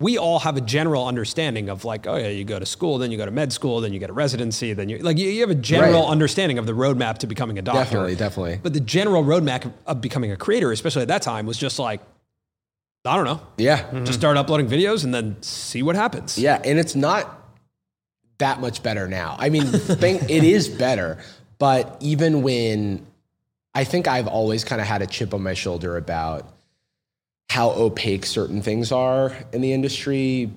we 0.00 0.16
all 0.16 0.38
have 0.38 0.56
a 0.56 0.60
general 0.60 1.08
understanding 1.08 1.68
of 1.68 1.84
like, 1.84 2.06
oh 2.06 2.14
yeah, 2.16 2.28
you 2.28 2.44
go 2.44 2.58
to 2.60 2.66
school, 2.66 2.98
then 2.98 3.10
you 3.10 3.18
go 3.18 3.24
to 3.24 3.32
med 3.32 3.52
school, 3.52 3.80
then 3.80 3.92
you 3.92 3.98
get 3.98 4.10
a 4.10 4.12
residency, 4.12 4.72
then 4.72 4.88
you 4.88 4.98
like 4.98 5.18
you, 5.18 5.28
you 5.28 5.40
have 5.40 5.50
a 5.50 5.54
general 5.56 6.02
Right. 6.02 6.10
understanding 6.10 6.58
of 6.58 6.66
the 6.66 6.72
roadmap 6.72 7.18
to 7.18 7.26
becoming 7.26 7.58
a 7.58 7.62
doctor. 7.62 7.80
definitely, 7.82 8.14
definitely. 8.14 8.60
But 8.62 8.74
the 8.74 8.80
general 8.80 9.24
roadmap 9.24 9.64
of- 9.64 9.72
of 9.86 10.00
becoming 10.00 10.30
a 10.30 10.36
creator, 10.36 10.70
especially 10.70 11.02
at 11.02 11.08
that 11.08 11.22
time, 11.22 11.46
was 11.46 11.58
just 11.58 11.78
like, 11.80 12.00
I 13.04 13.16
don't 13.16 13.24
know, 13.24 13.40
Yeah, 13.56 13.86
just 14.04 14.18
start 14.20 14.36
uploading 14.36 14.68
videos 14.68 15.02
and 15.02 15.12
then 15.14 15.36
see 15.40 15.82
what 15.82 15.96
happens. 15.96 16.38
Yeah, 16.38 16.60
and 16.64 16.78
it's 16.78 16.94
not 16.94 17.37
that 18.38 18.60
much 18.60 18.82
better 18.82 19.06
now. 19.08 19.36
I 19.38 19.48
mean, 19.50 19.66
think 19.66 20.22
it 20.30 20.44
is 20.44 20.68
better, 20.68 21.18
but 21.58 21.96
even 22.00 22.42
when 22.42 23.06
I 23.74 23.84
think 23.84 24.08
I've 24.08 24.26
always 24.28 24.64
kind 24.64 24.80
of 24.80 24.86
had 24.86 25.02
a 25.02 25.06
chip 25.06 25.34
on 25.34 25.42
my 25.42 25.54
shoulder 25.54 25.96
about 25.96 26.52
how 27.50 27.70
opaque 27.70 28.26
certain 28.26 28.62
things 28.62 28.92
are 28.92 29.36
in 29.52 29.60
the 29.60 29.72
industry 29.72 30.50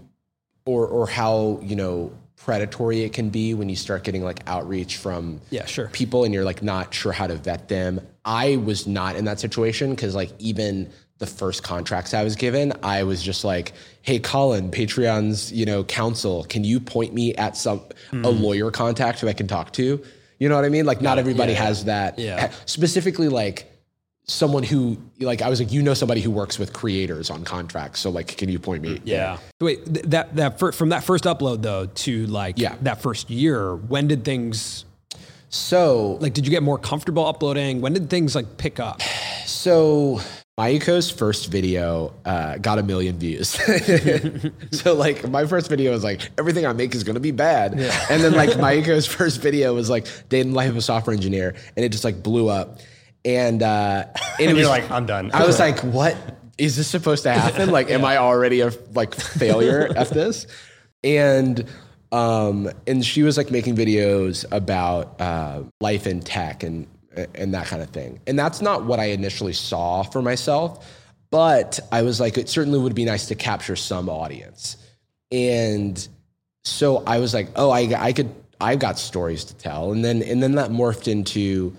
or 0.66 0.86
or 0.88 1.08
how 1.08 1.60
you 1.64 1.76
know 1.76 2.12
predatory 2.36 3.02
it 3.04 3.14
can 3.14 3.30
be 3.30 3.54
when 3.54 3.70
you 3.70 3.76
start 3.76 4.04
getting 4.04 4.24
like 4.24 4.42
outreach 4.48 4.98
from 4.98 5.40
Yeah, 5.52 5.66
sure. 5.66 5.88
people 5.90 6.24
and 6.24 6.34
you're 6.34 6.44
like 6.44 6.62
not 6.64 6.92
sure 6.94 7.12
how 7.12 7.28
to 7.28 7.36
vet 7.36 7.68
them 7.70 8.02
i 8.26 8.56
was 8.58 8.88
not 8.88 9.16
in 9.16 9.26
that 9.26 9.40
situation 9.40 9.92
because 9.92 10.16
like 10.16 10.32
even 10.40 10.90
the 11.22 11.28
first 11.28 11.63
contracts 11.63 12.13
i 12.13 12.24
was 12.24 12.36
given 12.36 12.74
i 12.84 13.03
was 13.03 13.24
just 13.24 13.45
like 13.45 13.74
hey 14.01 14.19
colin 14.19 14.69
patreon's 14.69 15.53
you 15.53 15.65
know 15.65 15.84
counsel 15.86 16.43
can 16.45 16.63
you 16.65 16.80
point 16.80 17.13
me 17.13 17.34
at 17.36 17.55
some 17.55 17.80
a 18.11 18.15
hmm. 18.15 18.24
lawyer 18.26 18.69
contact 18.72 19.19
who 19.19 19.30
i 19.30 19.34
can 19.34 19.47
talk 19.47 19.72
to 19.72 20.03
you 20.39 20.49
know 20.49 20.55
what 20.55 20.65
i 20.65 20.69
mean 20.69 20.86
like 20.86 21.01
not 21.01 21.17
everybody 21.17 21.53
has 21.53 21.86
that 21.86 22.19
Yeah. 22.19 22.51
specifically 22.65 23.30
like 23.30 23.72
someone 24.26 24.63
who 24.63 24.97
like 25.19 25.41
I 25.41 25.49
was 25.49 25.59
like 25.59 25.72
you 25.72 25.82
know 25.82 25.93
somebody 25.93 26.22
who 26.22 26.32
works 26.32 26.57
with 26.57 26.74
creators 26.74 27.30
on 27.30 27.43
contracts 27.43 27.99
so 27.99 28.09
like 28.09 28.38
can 28.38 28.49
you 28.49 28.59
point 28.59 28.82
me 28.82 29.01
Yeah. 29.03 29.38
Wait, 29.59 29.84
that 30.09 30.36
that 30.36 30.59
fir- 30.59 30.72
from 30.72 30.89
that 30.89 31.03
first 31.03 31.26
upload 31.26 31.61
though 31.61 31.88
to 31.88 32.28
like 32.28 32.57
Yeah. 32.57 32.76
that 32.82 33.01
first 33.01 33.30
year, 33.30 33.76
when 33.76 34.07
did 34.07 34.24
things 34.24 34.86
so 35.49 36.17
like 36.22 36.34
did 36.34 36.45
you 36.45 36.51
get 36.51 36.63
more 36.63 36.78
comfortable 36.78 37.26
uploading? 37.26 37.82
When 37.82 37.93
did 37.93 38.09
things 38.09 38.36
like 38.36 38.57
pick 38.57 38.80
up? 38.80 39.01
so 39.45 40.22
Mayuko's 40.62 41.09
first 41.09 41.47
video 41.47 42.14
uh, 42.24 42.57
got 42.57 42.78
a 42.78 42.84
million 42.84 43.18
views. 43.18 43.49
so 44.72 44.93
like 44.93 45.28
my 45.28 45.47
first 45.47 45.68
video 45.68 45.91
was 45.91 46.03
like 46.03 46.30
everything 46.38 46.68
I 46.68 46.74
make 46.74 46.93
is 46.93 47.03
gonna 47.03 47.20
be 47.20 47.32
bad, 47.32 47.74
and 47.74 48.24
then 48.24 48.34
like 48.34 48.51
Mayuko's 48.51 49.07
first 49.18 49.41
video 49.41 49.74
was 49.74 49.89
like 49.89 50.05
day 50.30 50.39
in 50.39 50.51
the 50.51 50.55
life 50.55 50.70
of 50.70 50.78
a 50.78 50.82
software 50.82 51.16
engineer, 51.16 51.55
and 51.76 51.84
it 51.84 51.91
just 51.91 52.03
like 52.03 52.22
blew 52.22 52.47
up, 52.47 52.80
and 53.26 53.64
uh, 53.64 54.05
and 54.39 54.51
was 54.51 54.59
you're 54.59 54.70
like, 54.70 54.91
I'm 54.91 55.07
done. 55.07 55.32
I 55.34 55.47
was 55.47 55.57
like, 55.57 55.80
what 55.80 56.16
is 56.59 56.78
this 56.78 56.88
supposed 56.88 57.24
to 57.24 57.32
happen? 57.32 57.72
Like, 57.72 57.89
am 57.89 58.05
I 58.05 58.18
already 58.18 58.62
a 58.62 58.72
like 58.93 59.16
failure 59.16 59.91
at 59.95 60.12
this? 60.12 60.45
And 61.03 61.68
um, 62.12 62.70
and 62.86 63.03
she 63.03 63.24
was 63.24 63.36
like 63.36 63.49
making 63.49 63.76
videos 63.76 64.45
about 64.51 65.20
uh, 65.20 65.64
life 65.80 66.05
in 66.05 66.20
tech 66.20 66.62
and 66.62 66.86
and 67.36 67.53
that 67.53 67.68
kind 67.68 67.82
of 67.82 67.89
thing. 67.89 68.20
And 68.28 68.38
that's 68.38 68.62
not 68.62 68.86
what 68.86 68.99
I 68.99 69.05
initially 69.05 69.53
saw 69.53 70.03
for 70.03 70.22
myself, 70.22 70.88
but 71.30 71.80
I 71.91 72.01
was 72.01 72.20
like, 72.20 72.38
it 72.38 72.49
certainly 72.49 72.80
would 72.80 72.95
be 72.95 73.05
nice 73.05 73.28
to 73.28 73.36
capture 73.36 73.76
some 73.76 74.09
audience. 74.09 74.78
And 75.32 76.07
so 76.64 77.03
I 77.07 77.20
was 77.20 77.34
like, 77.34 77.49
oh, 77.55 77.70
I, 77.70 77.91
I 77.97 78.14
could, 78.14 78.34
I've 78.59 78.80
got 78.80 78.99
stories 78.99 79.45
to 79.45 79.55
tell. 79.55 79.91
And 79.91 80.03
then, 80.03 80.22
and 80.22 80.43
then 80.43 80.55
that 80.55 80.70
morphed 80.70 81.07
into, 81.09 81.76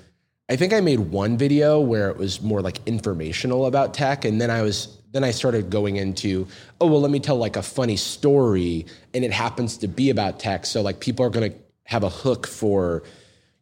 I 0.48 0.56
think 0.56 0.72
I 0.72 0.80
made 0.80 1.00
one 1.00 1.36
video 1.36 1.80
where 1.80 2.10
it 2.10 2.16
was 2.16 2.42
more 2.42 2.60
like 2.60 2.78
informational 2.86 3.66
about 3.66 3.94
tech. 3.94 4.24
And 4.24 4.40
then 4.40 4.50
I 4.50 4.62
was, 4.62 4.98
then 5.12 5.22
I 5.22 5.30
started 5.30 5.70
going 5.70 5.96
into, 5.96 6.46
oh, 6.80 6.86
well, 6.86 7.00
let 7.00 7.10
me 7.10 7.20
tell 7.20 7.36
like 7.36 7.56
a 7.56 7.62
funny 7.62 7.96
story. 7.96 8.86
And 9.14 9.24
it 9.24 9.32
happens 9.32 9.76
to 9.78 9.88
be 9.88 10.10
about 10.10 10.40
tech. 10.40 10.66
So 10.66 10.82
like 10.82 11.00
people 11.00 11.24
are 11.24 11.30
going 11.30 11.52
to 11.52 11.58
have 11.84 12.02
a 12.02 12.08
hook 12.08 12.46
for, 12.46 13.02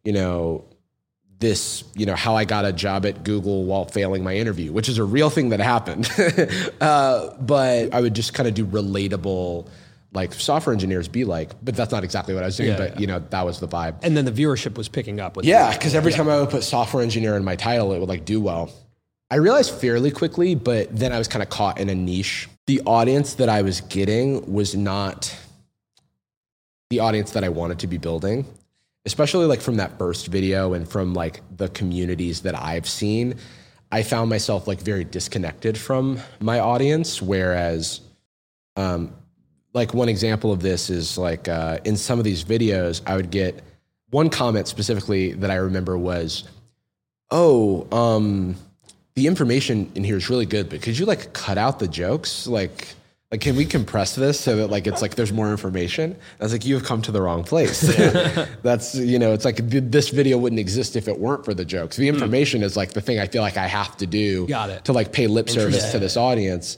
you 0.03 0.13
know, 0.13 0.65
this, 1.41 1.83
you 1.95 2.05
know, 2.05 2.15
how 2.15 2.37
I 2.37 2.45
got 2.45 2.63
a 2.63 2.71
job 2.71 3.05
at 3.05 3.23
Google 3.23 3.65
while 3.65 3.85
failing 3.85 4.23
my 4.23 4.35
interview, 4.35 4.71
which 4.71 4.87
is 4.87 4.97
a 4.97 5.03
real 5.03 5.29
thing 5.29 5.49
that 5.49 5.59
happened. 5.59 6.09
uh, 6.81 7.33
but 7.39 7.93
I 7.93 7.99
would 7.99 8.13
just 8.13 8.33
kind 8.33 8.47
of 8.47 8.53
do 8.53 8.65
relatable, 8.65 9.67
like 10.13 10.33
software 10.33 10.73
engineers 10.73 11.09
be 11.09 11.25
like, 11.25 11.51
but 11.61 11.75
that's 11.75 11.91
not 11.91 12.03
exactly 12.05 12.33
what 12.33 12.43
I 12.43 12.45
was 12.45 12.57
doing. 12.57 12.69
Yeah, 12.69 12.77
but 12.77 12.93
yeah. 12.93 12.99
you 12.99 13.07
know, 13.07 13.19
that 13.31 13.45
was 13.45 13.59
the 13.59 13.67
vibe. 13.67 13.95
And 14.03 14.15
then 14.15 14.23
the 14.23 14.31
viewership 14.31 14.77
was 14.77 14.87
picking 14.87 15.19
up 15.19 15.35
with 15.35 15.45
Yeah, 15.45 15.73
because 15.73 15.95
every 15.95 16.13
time 16.13 16.29
I 16.29 16.39
would 16.39 16.49
put 16.49 16.63
software 16.63 17.03
engineer 17.03 17.35
in 17.35 17.43
my 17.43 17.57
title, 17.57 17.91
it 17.91 17.99
would 17.99 18.09
like 18.09 18.23
do 18.23 18.39
well. 18.39 18.71
I 19.29 19.35
realized 19.35 19.71
fairly 19.71 20.11
quickly, 20.11 20.55
but 20.55 20.95
then 20.95 21.11
I 21.11 21.17
was 21.17 21.27
kind 21.27 21.41
of 21.41 21.49
caught 21.49 21.79
in 21.79 21.89
a 21.89 21.95
niche. 21.95 22.47
The 22.67 22.81
audience 22.85 23.35
that 23.35 23.49
I 23.49 23.63
was 23.63 23.81
getting 23.81 24.53
was 24.53 24.75
not 24.75 25.35
the 26.91 26.99
audience 26.99 27.31
that 27.31 27.43
I 27.43 27.49
wanted 27.49 27.79
to 27.79 27.87
be 27.87 27.97
building, 27.97 28.45
especially 29.05 29.45
like 29.45 29.61
from 29.61 29.77
that 29.77 29.97
first 29.97 30.27
video 30.27 30.73
and 30.73 30.87
from 30.87 31.13
like 31.13 31.41
the 31.57 31.69
communities 31.69 32.41
that 32.41 32.55
I've 32.55 32.87
seen. 32.87 33.35
I 33.91 34.03
found 34.03 34.29
myself 34.29 34.67
like 34.67 34.79
very 34.79 35.03
disconnected 35.03 35.77
from 35.77 36.19
my 36.39 36.59
audience, 36.59 37.21
whereas 37.21 38.01
um, 38.75 39.13
like 39.73 39.93
one 39.93 40.09
example 40.09 40.51
of 40.51 40.61
this 40.61 40.89
is 40.89 41.17
like 41.17 41.47
uh, 41.47 41.79
in 41.83 41.97
some 41.97 42.19
of 42.19 42.25
these 42.25 42.43
videos, 42.43 43.01
I 43.05 43.15
would 43.15 43.31
get 43.31 43.63
one 44.11 44.29
comment 44.29 44.67
specifically 44.67 45.33
that 45.33 45.51
I 45.51 45.55
remember 45.55 45.97
was, 45.97 46.43
"Oh, 47.31 47.87
um, 47.91 48.55
the 49.15 49.27
information 49.27 49.91
in 49.95 50.03
here 50.03 50.17
is 50.17 50.29
really 50.29 50.45
good, 50.45 50.69
but 50.69 50.81
could 50.81 50.97
you 50.97 51.05
like 51.05 51.33
cut 51.33 51.57
out 51.57 51.79
the 51.79 51.87
jokes? 51.87 52.47
Like, 52.47 52.89
like 53.31 53.41
can 53.41 53.55
we 53.55 53.63
compress 53.65 54.13
this 54.15 54.39
so 54.39 54.57
that 54.57 54.67
like 54.67 54.87
it's 54.87 55.01
like 55.01 55.15
there's 55.15 55.31
more 55.33 55.51
information?" 55.51 56.15
I 56.39 56.43
was 56.43 56.51
like, 56.51 56.65
"You 56.65 56.75
have 56.75 56.83
come 56.83 57.01
to 57.03 57.11
the 57.11 57.21
wrong 57.21 57.43
place. 57.43 57.81
That's 58.61 58.95
you 58.95 59.17
know, 59.19 59.31
it's 59.33 59.45
like 59.45 59.57
this 59.57 60.09
video 60.09 60.37
wouldn't 60.37 60.59
exist 60.59 60.95
if 60.95 61.07
it 61.07 61.17
weren't 61.19 61.45
for 61.45 61.53
the 61.53 61.65
jokes. 61.65 61.95
The 61.97 62.07
information 62.09 62.61
is 62.63 62.75
like 62.77 62.91
the 62.93 63.01
thing 63.01 63.19
I 63.19 63.27
feel 63.27 63.41
like 63.41 63.57
I 63.57 63.67
have 63.67 63.95
to 63.97 64.05
do 64.05 64.47
Got 64.47 64.69
it. 64.69 64.85
to 64.85 64.93
like 64.93 65.11
pay 65.13 65.27
lip 65.27 65.49
service 65.49 65.91
to 65.91 65.99
this 65.99 66.17
audience." 66.17 66.77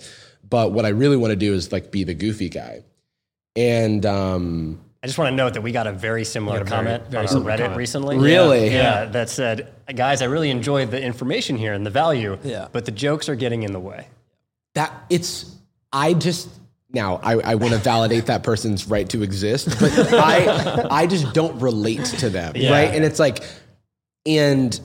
But 0.50 0.72
what 0.74 0.86
I 0.86 0.90
really 0.90 1.18
want 1.18 1.32
to 1.32 1.36
do 1.36 1.54
is 1.54 1.72
like 1.72 1.90
be 1.92 2.04
the 2.04 2.14
goofy 2.14 2.50
guy. 2.50 2.84
And 3.56 4.06
um, 4.06 4.80
I 5.02 5.08
just 5.08 5.18
want 5.18 5.32
to 5.32 5.36
note 5.36 5.54
that 5.56 5.62
we 5.62 5.72
got 5.72 5.88
a 5.88 5.92
very 5.92 6.24
similar 6.26 6.58
got 6.60 6.62
a 6.62 6.70
very- 6.70 6.78
comment 6.98 7.12
very 7.12 7.22
on 7.24 7.28
similar 7.28 7.52
Reddit 7.52 7.58
comment. 7.60 7.78
recently. 7.78 8.18
Really? 8.20 8.66
Yeah, 8.68 8.72
yeah, 9.04 9.06
that 9.06 9.30
said, 9.30 9.74
guys, 9.96 10.22
I 10.22 10.26
really 10.26 10.52
enjoyed 10.52 10.92
the 10.92 11.02
information 11.02 11.56
here 11.58 11.74
and 11.74 11.84
the 11.86 11.90
value, 11.90 12.38
Yeah. 12.44 12.68
but 12.72 12.86
the 12.86 12.92
jokes 12.92 13.30
are 13.30 13.36
getting 13.36 13.64
in 13.64 13.72
the 13.74 13.80
way. 13.80 14.08
that 14.76 14.92
it's 15.10 15.56
I 15.94 16.14
just 16.14 16.50
now 16.92 17.20
I, 17.24 17.34
I 17.40 17.56
want 17.56 17.74
to 17.74 17.80
validate 17.80 18.26
that 18.26 18.44
person's 18.44 18.88
right 18.88 19.08
to 19.10 19.24
exist, 19.24 19.70
but 19.80 19.92
I 20.14 20.88
I 20.92 21.08
just 21.08 21.34
don't 21.34 21.60
relate 21.60 22.04
to 22.06 22.30
them, 22.30 22.54
Yeah. 22.56 22.72
right? 22.72 22.94
And 22.94 23.06
it's 23.06 23.20
like, 23.20 23.44
and 24.26 24.78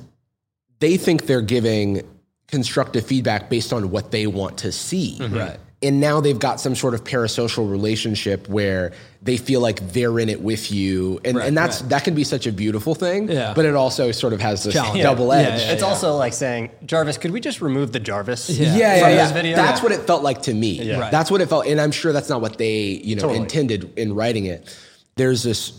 they 0.81 0.97
think 0.97 1.27
they're 1.27 1.43
giving 1.43 2.03
constructive 2.47 3.05
feedback 3.05 3.51
based 3.51 3.73
on 3.73 3.91
what 3.91 4.11
they 4.11 4.27
want 4.27 4.59
to 4.59 4.73
see, 4.73 5.19
mm-hmm. 5.21 5.35
Right. 5.37 5.59
And 5.81 6.01
now 6.01 6.21
they've 6.21 6.39
got 6.39 6.61
some 6.61 6.75
sort 6.75 6.95
of 6.95 7.05
parasocial 7.05 7.71
relationship 7.71 8.49
where 8.49 8.91
they 9.23 9.37
feel 9.37 9.61
like 9.61 9.93
they're 9.93 10.19
in 10.19 10.29
it 10.29 10.41
with 10.41 10.73
you, 10.73 11.21
and, 11.25 11.37
Right, 11.37 11.47
and 11.47 11.57
that's 11.57 11.83
right. 11.83 11.91
that 11.91 12.03
can 12.05 12.17
be 12.17 12.25
such 12.25 12.49
a 12.49 12.53
beautiful 12.53 12.97
thing, 12.97 13.31
Yeah. 13.31 13.53
but 13.55 13.65
it 13.65 13.77
also 13.77 14.11
sort 14.11 14.33
of 14.33 14.41
has 14.41 14.65
this 14.65 14.75
Challenge. 14.75 15.01
double 15.03 15.29
Yeah, 15.29 15.39
edge. 15.41 15.61
yeah, 15.61 15.73
it's 15.73 15.85
also 15.85 16.17
like 16.17 16.33
saying, 16.33 16.71
Jarvis, 16.85 17.17
could 17.17 17.31
we 17.31 17.41
just 17.41 17.61
remove 17.61 17.93
the 17.93 18.01
Jarvis? 18.01 18.51
Yeah. 18.51 18.77
yeah, 18.77 18.99
from 19.01 19.11
yeah, 19.11 19.17
this 19.23 19.31
video? 19.33 19.55
That's 19.57 19.81
what 19.81 19.93
it 19.93 20.01
felt 20.01 20.25
like 20.25 20.43
to 20.43 20.55
me. 20.55 20.83
Yeah. 20.83 20.99
Right. 20.99 21.13
That's 21.13 21.31
what 21.31 21.41
it 21.41 21.49
felt, 21.49 21.65
and 21.67 21.81
I'm 21.81 21.93
sure 21.93 22.13
that's 22.13 22.29
not 22.29 22.41
what 22.41 22.59
they, 22.59 22.79
you 23.05 23.15
know, 23.15 23.23
Totally. 23.23 23.39
intended 23.39 23.97
in 23.97 24.15
writing 24.17 24.47
it. 24.47 24.77
There's 25.15 25.45
this, 25.45 25.75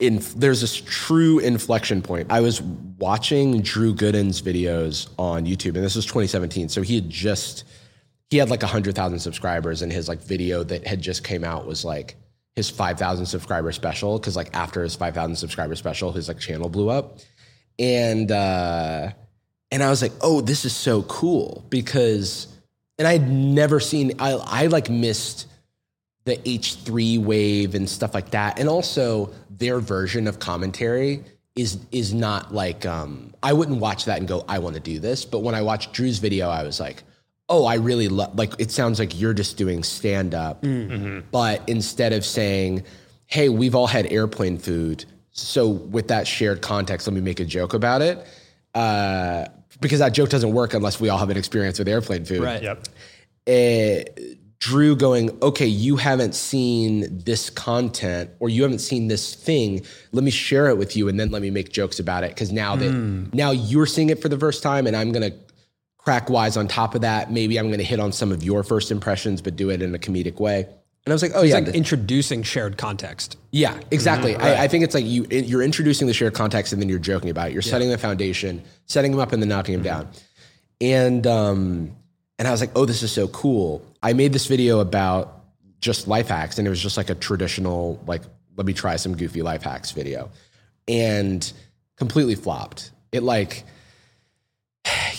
in 0.00 0.22
there's 0.36 0.62
this 0.62 0.76
true 0.86 1.38
inflection 1.38 2.00
point. 2.00 2.28
I 2.30 2.40
was 2.40 2.62
watching 2.62 3.60
Drew 3.60 3.94
Gooden's 3.94 4.40
videos 4.40 5.08
on 5.18 5.44
YouTube, 5.44 5.74
and 5.74 5.84
this 5.84 5.96
was 5.96 6.06
2017. 6.06 6.70
So 6.70 6.80
he 6.80 6.94
had 6.94 7.10
just, 7.10 7.64
he 8.30 8.36
had 8.36 8.50
like 8.50 8.62
hundred 8.62 8.94
thousand 8.94 9.18
subscribers, 9.20 9.82
and 9.82 9.92
his 9.92 10.08
like 10.08 10.20
video 10.20 10.62
that 10.64 10.86
had 10.86 11.00
just 11.00 11.24
came 11.24 11.44
out 11.44 11.66
was 11.66 11.84
like 11.84 12.16
his 12.56 12.68
5,000 12.68 13.24
subscriber 13.26 13.70
special 13.70 14.18
because 14.18 14.34
like 14.34 14.54
after 14.54 14.82
his 14.82 14.96
5,000 14.96 15.36
subscriber 15.36 15.76
special, 15.76 16.12
his 16.12 16.28
like 16.28 16.38
channel 16.38 16.68
blew 16.68 16.88
up, 16.88 17.18
and. 17.78 18.30
uh 18.30 19.10
and 19.70 19.82
I 19.82 19.90
was 19.90 20.02
like, 20.02 20.12
oh, 20.22 20.40
this 20.40 20.64
is 20.64 20.74
so 20.74 21.02
cool 21.02 21.64
because, 21.68 22.46
and 22.98 23.06
I'd 23.06 23.28
never 23.28 23.80
seen, 23.80 24.12
I, 24.18 24.32
I 24.32 24.66
like 24.66 24.88
missed 24.88 25.46
the 26.24 26.36
H3 26.36 27.22
wave 27.22 27.74
and 27.74 27.88
stuff 27.88 28.14
like 28.14 28.30
that. 28.30 28.58
And 28.58 28.68
also 28.68 29.32
their 29.50 29.80
version 29.80 30.26
of 30.26 30.38
commentary 30.38 31.22
is, 31.54 31.78
is 31.92 32.14
not 32.14 32.54
like, 32.54 32.86
um, 32.86 33.34
I 33.42 33.52
wouldn't 33.52 33.78
watch 33.80 34.06
that 34.06 34.18
and 34.18 34.28
go, 34.28 34.44
I 34.48 34.58
want 34.58 34.74
to 34.76 34.80
do 34.80 34.98
this. 34.98 35.24
But 35.24 35.40
when 35.40 35.54
I 35.54 35.62
watched 35.62 35.92
Drew's 35.92 36.18
video, 36.18 36.48
I 36.48 36.62
was 36.62 36.80
like, 36.80 37.02
oh, 37.48 37.64
I 37.64 37.76
really 37.76 38.08
love, 38.08 38.36
like, 38.38 38.52
it 38.58 38.70
sounds 38.70 38.98
like 38.98 39.18
you're 39.18 39.32
just 39.34 39.56
doing 39.56 39.82
stand 39.82 40.34
up. 40.34 40.62
But 41.30 41.62
instead 41.66 42.12
of 42.12 42.24
saying, 42.24 42.84
hey, 43.26 43.48
we've 43.48 43.74
all 43.74 43.86
had 43.86 44.10
airplane 44.12 44.58
food. 44.58 45.04
So 45.32 45.68
with 45.68 46.08
that 46.08 46.26
shared 46.26 46.60
context, 46.62 47.06
let 47.06 47.14
me 47.14 47.20
make 47.20 47.40
a 47.40 47.44
joke 47.44 47.72
about 47.74 48.02
it. 48.02 48.26
Uh, 48.74 49.46
because 49.80 50.00
that 50.00 50.10
joke 50.10 50.28
doesn't 50.28 50.52
work 50.52 50.74
unless 50.74 51.00
we 51.00 51.08
all 51.08 51.18
have 51.18 51.30
an 51.30 51.36
experience 51.36 51.78
with 51.78 51.88
airplane 51.88 52.24
food 52.24 52.42
Right. 52.42 52.62
Yep. 52.62 52.88
uh, 53.48 54.24
Drew 54.60 54.96
going, 54.96 55.30
okay, 55.40 55.66
you 55.66 55.96
haven't 55.96 56.34
seen 56.34 57.22
this 57.24 57.48
content 57.48 58.30
or 58.40 58.48
you 58.48 58.62
haven't 58.62 58.80
seen 58.80 59.06
this 59.06 59.34
thing. 59.34 59.86
Let 60.10 60.24
me 60.24 60.32
share 60.32 60.68
it 60.68 60.76
with 60.76 60.96
you 60.96 61.08
and 61.08 61.18
then 61.18 61.30
let 61.30 61.42
me 61.42 61.50
make 61.50 61.70
jokes 61.70 62.00
about 62.00 62.24
it. 62.24 62.34
Cause 62.36 62.50
now 62.50 62.74
that 62.74 62.90
now 63.32 63.52
you're 63.52 63.86
seeing 63.86 64.10
it 64.10 64.20
for 64.20 64.28
the 64.28 64.36
first 64.38 64.60
time 64.62 64.88
and 64.88 64.96
I'm 64.96 65.12
gonna 65.12 65.30
crack 66.08 66.30
wise 66.30 66.56
on 66.56 66.66
top 66.66 66.94
of 66.94 67.02
that. 67.02 67.30
Maybe 67.30 67.58
I'm 67.58 67.70
gonna 67.70 67.82
hit 67.82 68.00
on 68.00 68.12
some 68.12 68.32
of 68.32 68.42
your 68.42 68.62
first 68.62 68.90
impressions, 68.90 69.42
but 69.42 69.56
do 69.56 69.68
it 69.68 69.82
in 69.82 69.94
a 69.94 69.98
comedic 69.98 70.40
way. 70.40 70.60
And 71.04 71.12
I 71.12 71.14
was 71.14 71.20
like, 71.20 71.32
oh 71.34 71.42
It's 71.42 71.50
yeah, 71.50 71.58
like 71.58 71.74
introducing 71.74 72.42
shared 72.42 72.78
context. 72.78 73.36
yeah, 73.52 73.78
exactly. 73.90 74.34
I, 74.34 74.64
I 74.64 74.68
think 74.68 74.84
it's 74.84 74.94
like 74.94 75.04
you 75.04 75.26
you're 75.30 75.62
introducing 75.62 76.06
the 76.06 76.14
shared 76.14 76.32
context 76.32 76.72
and 76.72 76.80
then 76.80 76.88
you're 76.88 76.98
joking 76.98 77.28
about 77.28 77.48
it. 77.48 77.52
You're 77.52 77.60
setting 77.60 77.90
the 77.90 77.98
foundation, 77.98 78.62
setting 78.86 79.10
them 79.10 79.20
up, 79.20 79.32
and 79.32 79.42
then 79.42 79.50
knocking 79.50 79.74
them 79.74 79.82
down. 79.82 80.08
And 80.80 81.26
um, 81.26 81.94
And 82.38 82.48
I 82.48 82.52
was 82.52 82.60
like, 82.60 82.70
oh, 82.74 82.86
this 82.86 83.02
is 83.02 83.12
so 83.12 83.28
cool. 83.28 83.84
I 84.02 84.14
made 84.14 84.32
this 84.32 84.46
video 84.46 84.80
about 84.80 85.44
just 85.80 86.08
life 86.08 86.28
hacks, 86.28 86.58
and 86.58 86.66
it 86.66 86.70
was 86.70 86.82
just 86.82 86.96
like 86.96 87.10
a 87.10 87.14
traditional, 87.14 88.02
like, 88.06 88.22
let 88.56 88.64
me 88.66 88.72
try 88.72 88.96
some 88.96 89.14
goofy 89.16 89.42
life 89.42 89.62
hacks 89.62 89.90
video. 89.90 90.30
And 90.86 91.52
completely 91.96 92.34
flopped. 92.34 92.92
It 93.12 93.22
like, 93.22 93.64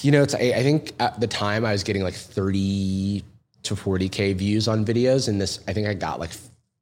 you 0.03 0.11
know, 0.11 0.23
it's 0.23 0.33
I, 0.35 0.39
I 0.55 0.63
think 0.63 0.93
at 0.99 1.19
the 1.19 1.27
time 1.27 1.65
I 1.65 1.71
was 1.71 1.83
getting 1.83 2.03
like 2.03 2.13
30 2.13 3.23
to 3.63 3.75
40k 3.75 4.35
views 4.35 4.67
on 4.67 4.85
videos, 4.85 5.27
and 5.27 5.39
this 5.39 5.59
I 5.67 5.73
think 5.73 5.87
I 5.87 5.93
got 5.93 6.19
like 6.19 6.31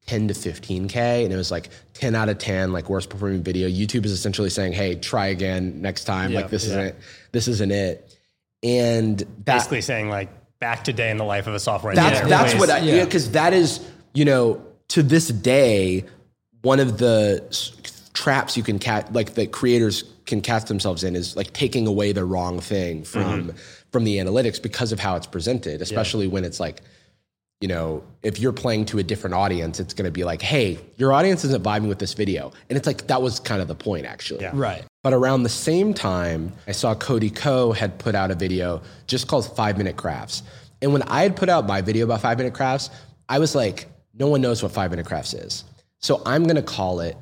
10 0.07 0.27
to 0.29 0.33
15k, 0.33 1.23
and 1.25 1.33
it 1.33 1.35
was 1.35 1.51
like 1.51 1.69
10 1.93 2.15
out 2.15 2.29
of 2.29 2.37
10, 2.37 2.71
like 2.71 2.89
worst 2.89 3.09
performing 3.09 3.43
video. 3.43 3.67
YouTube 3.67 4.05
is 4.05 4.11
essentially 4.11 4.49
saying, 4.49 4.73
"Hey, 4.73 4.95
try 4.95 5.27
again 5.27 5.81
next 5.81 6.03
time. 6.05 6.33
like 6.33 6.49
this 6.49 6.65
isn't 6.65 6.95
this 7.31 7.47
isn't 7.47 7.71
it." 7.71 8.15
And 8.63 9.19
that, 9.19 9.45
Basically 9.45 9.81
saying 9.81 10.09
like 10.09 10.29
back 10.59 10.83
to 10.85 10.93
day 10.93 11.11
in 11.11 11.17
the 11.17 11.23
life 11.23 11.45
of 11.47 11.53
a 11.53 11.59
software 11.59 11.93
that's 11.93 12.19
engineer. 12.21 12.37
that's 12.37 12.55
what 12.55 12.69
I 12.69 12.79
Yeah. 12.79 12.95
yeah 12.95 13.05
because 13.05 13.31
that 13.31 13.53
is 13.53 13.79
you 14.13 14.25
know 14.25 14.61
to 14.89 15.03
this 15.03 15.27
day 15.27 16.03
one 16.63 16.79
of 16.79 16.97
the 16.97 17.43
s- 17.49 17.71
traps 18.17 18.57
you 18.57 18.63
can 18.63 18.79
cat 18.79 19.13
like 19.13 19.35
that 19.35 19.51
creators 19.51 20.03
can 20.25 20.41
cast 20.41 20.67
themselves 20.67 21.03
in 21.03 21.15
is 21.15 21.35
like 21.35 21.53
taking 21.53 21.85
away 21.85 22.11
the 22.11 22.25
wrong 22.25 22.59
thing 22.59 23.03
from 23.03 23.49
mm-hmm. 23.49 23.57
from 23.91 24.05
the 24.05 24.17
analytics 24.17 24.59
because 24.59 24.91
of 24.91 24.99
how 24.99 25.15
it's 25.15 25.27
presented 25.27 25.83
especially 25.83 26.27
when 26.27 26.43
it's 26.43 26.59
like 26.59 26.81
you 27.61 27.67
know 27.67 28.03
if 28.23 28.39
you're 28.39 28.51
playing 28.51 28.85
to 28.85 28.97
a 28.97 29.03
different 29.03 29.35
audience 29.35 29.79
it's 29.79 29.93
going 29.93 30.05
to 30.05 30.11
be 30.11 30.23
like 30.23 30.41
hey 30.41 30.79
your 30.95 31.13
audience 31.13 31.45
isn't 31.45 31.63
vibing 31.63 31.87
with 31.87 31.99
this 31.99 32.15
video 32.15 32.51
and 32.71 32.75
it's 32.75 32.87
like 32.87 33.05
that 33.05 33.21
was 33.21 33.39
kind 33.39 33.61
of 33.61 33.67
the 33.67 33.75
point 33.75 34.07
actually 34.07 34.41
Yeah. 34.41 34.51
Right. 34.55 34.83
but 35.03 35.13
around 35.13 35.43
the 35.43 35.49
same 35.49 35.93
time, 35.93 36.51
I 36.65 36.71
saw 36.71 36.95
Cody 36.95 37.29
Ko 37.29 37.71
had 37.71 37.99
put 37.99 38.15
out 38.15 38.31
a 38.31 38.35
video 38.35 38.81
just 39.05 39.27
called 39.27 39.45
Five 39.55 39.77
Minute 39.77 39.95
Crafts. 39.95 40.41
And 40.81 40.91
when 40.91 41.03
I 41.03 41.21
had 41.21 41.35
put 41.35 41.49
out 41.49 41.67
my 41.67 41.81
video 41.81 42.03
about 42.05 42.21
Five 42.21 42.39
Minute 42.39 42.55
Crafts, 42.55 42.89
I 43.29 43.37
was 43.37 43.53
like, 43.53 43.85
no 44.15 44.27
one 44.27 44.41
knows 44.41 44.63
what 44.63 44.71
Five 44.71 44.89
Minute 44.89 45.05
Crafts 45.05 45.33
is. 45.33 45.63
So 45.99 46.21
I'm 46.25 46.43
going 46.43 46.57
to 46.57 46.61
call 46.77 46.99
it 46.99 47.15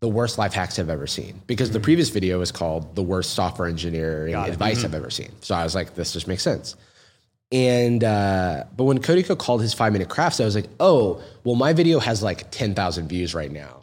the 0.00 0.08
worst 0.08 0.38
life 0.38 0.52
hacks 0.52 0.78
I've 0.78 0.90
ever 0.90 1.06
seen 1.06 1.40
because 1.46 1.70
the 1.70 1.80
previous 1.80 2.10
video 2.10 2.38
was 2.38 2.52
called 2.52 2.94
the 2.94 3.02
worst 3.02 3.32
software 3.34 3.68
engineering 3.68 4.34
advice 4.34 4.84
I've 4.84 4.94
ever 4.94 5.10
seen. 5.10 5.30
So 5.40 5.54
I 5.54 5.64
was 5.64 5.74
like, 5.74 5.94
this 5.94 6.12
just 6.12 6.28
makes 6.28 6.42
sense. 6.42 6.76
And 7.52 8.02
uh, 8.02 8.64
but 8.76 8.84
when 8.84 9.00
Cody 9.00 9.22
Ko 9.22 9.36
called 9.36 9.62
his 9.62 9.72
five 9.72 9.92
minute 9.92 10.08
crafts, 10.08 10.40
I 10.40 10.44
was 10.44 10.54
like, 10.54 10.68
oh, 10.80 11.22
well, 11.44 11.54
my 11.54 11.72
video 11.72 12.00
has 12.00 12.22
like 12.22 12.50
ten 12.50 12.74
thousand 12.74 13.08
views 13.08 13.34
right 13.34 13.50
now. 13.50 13.82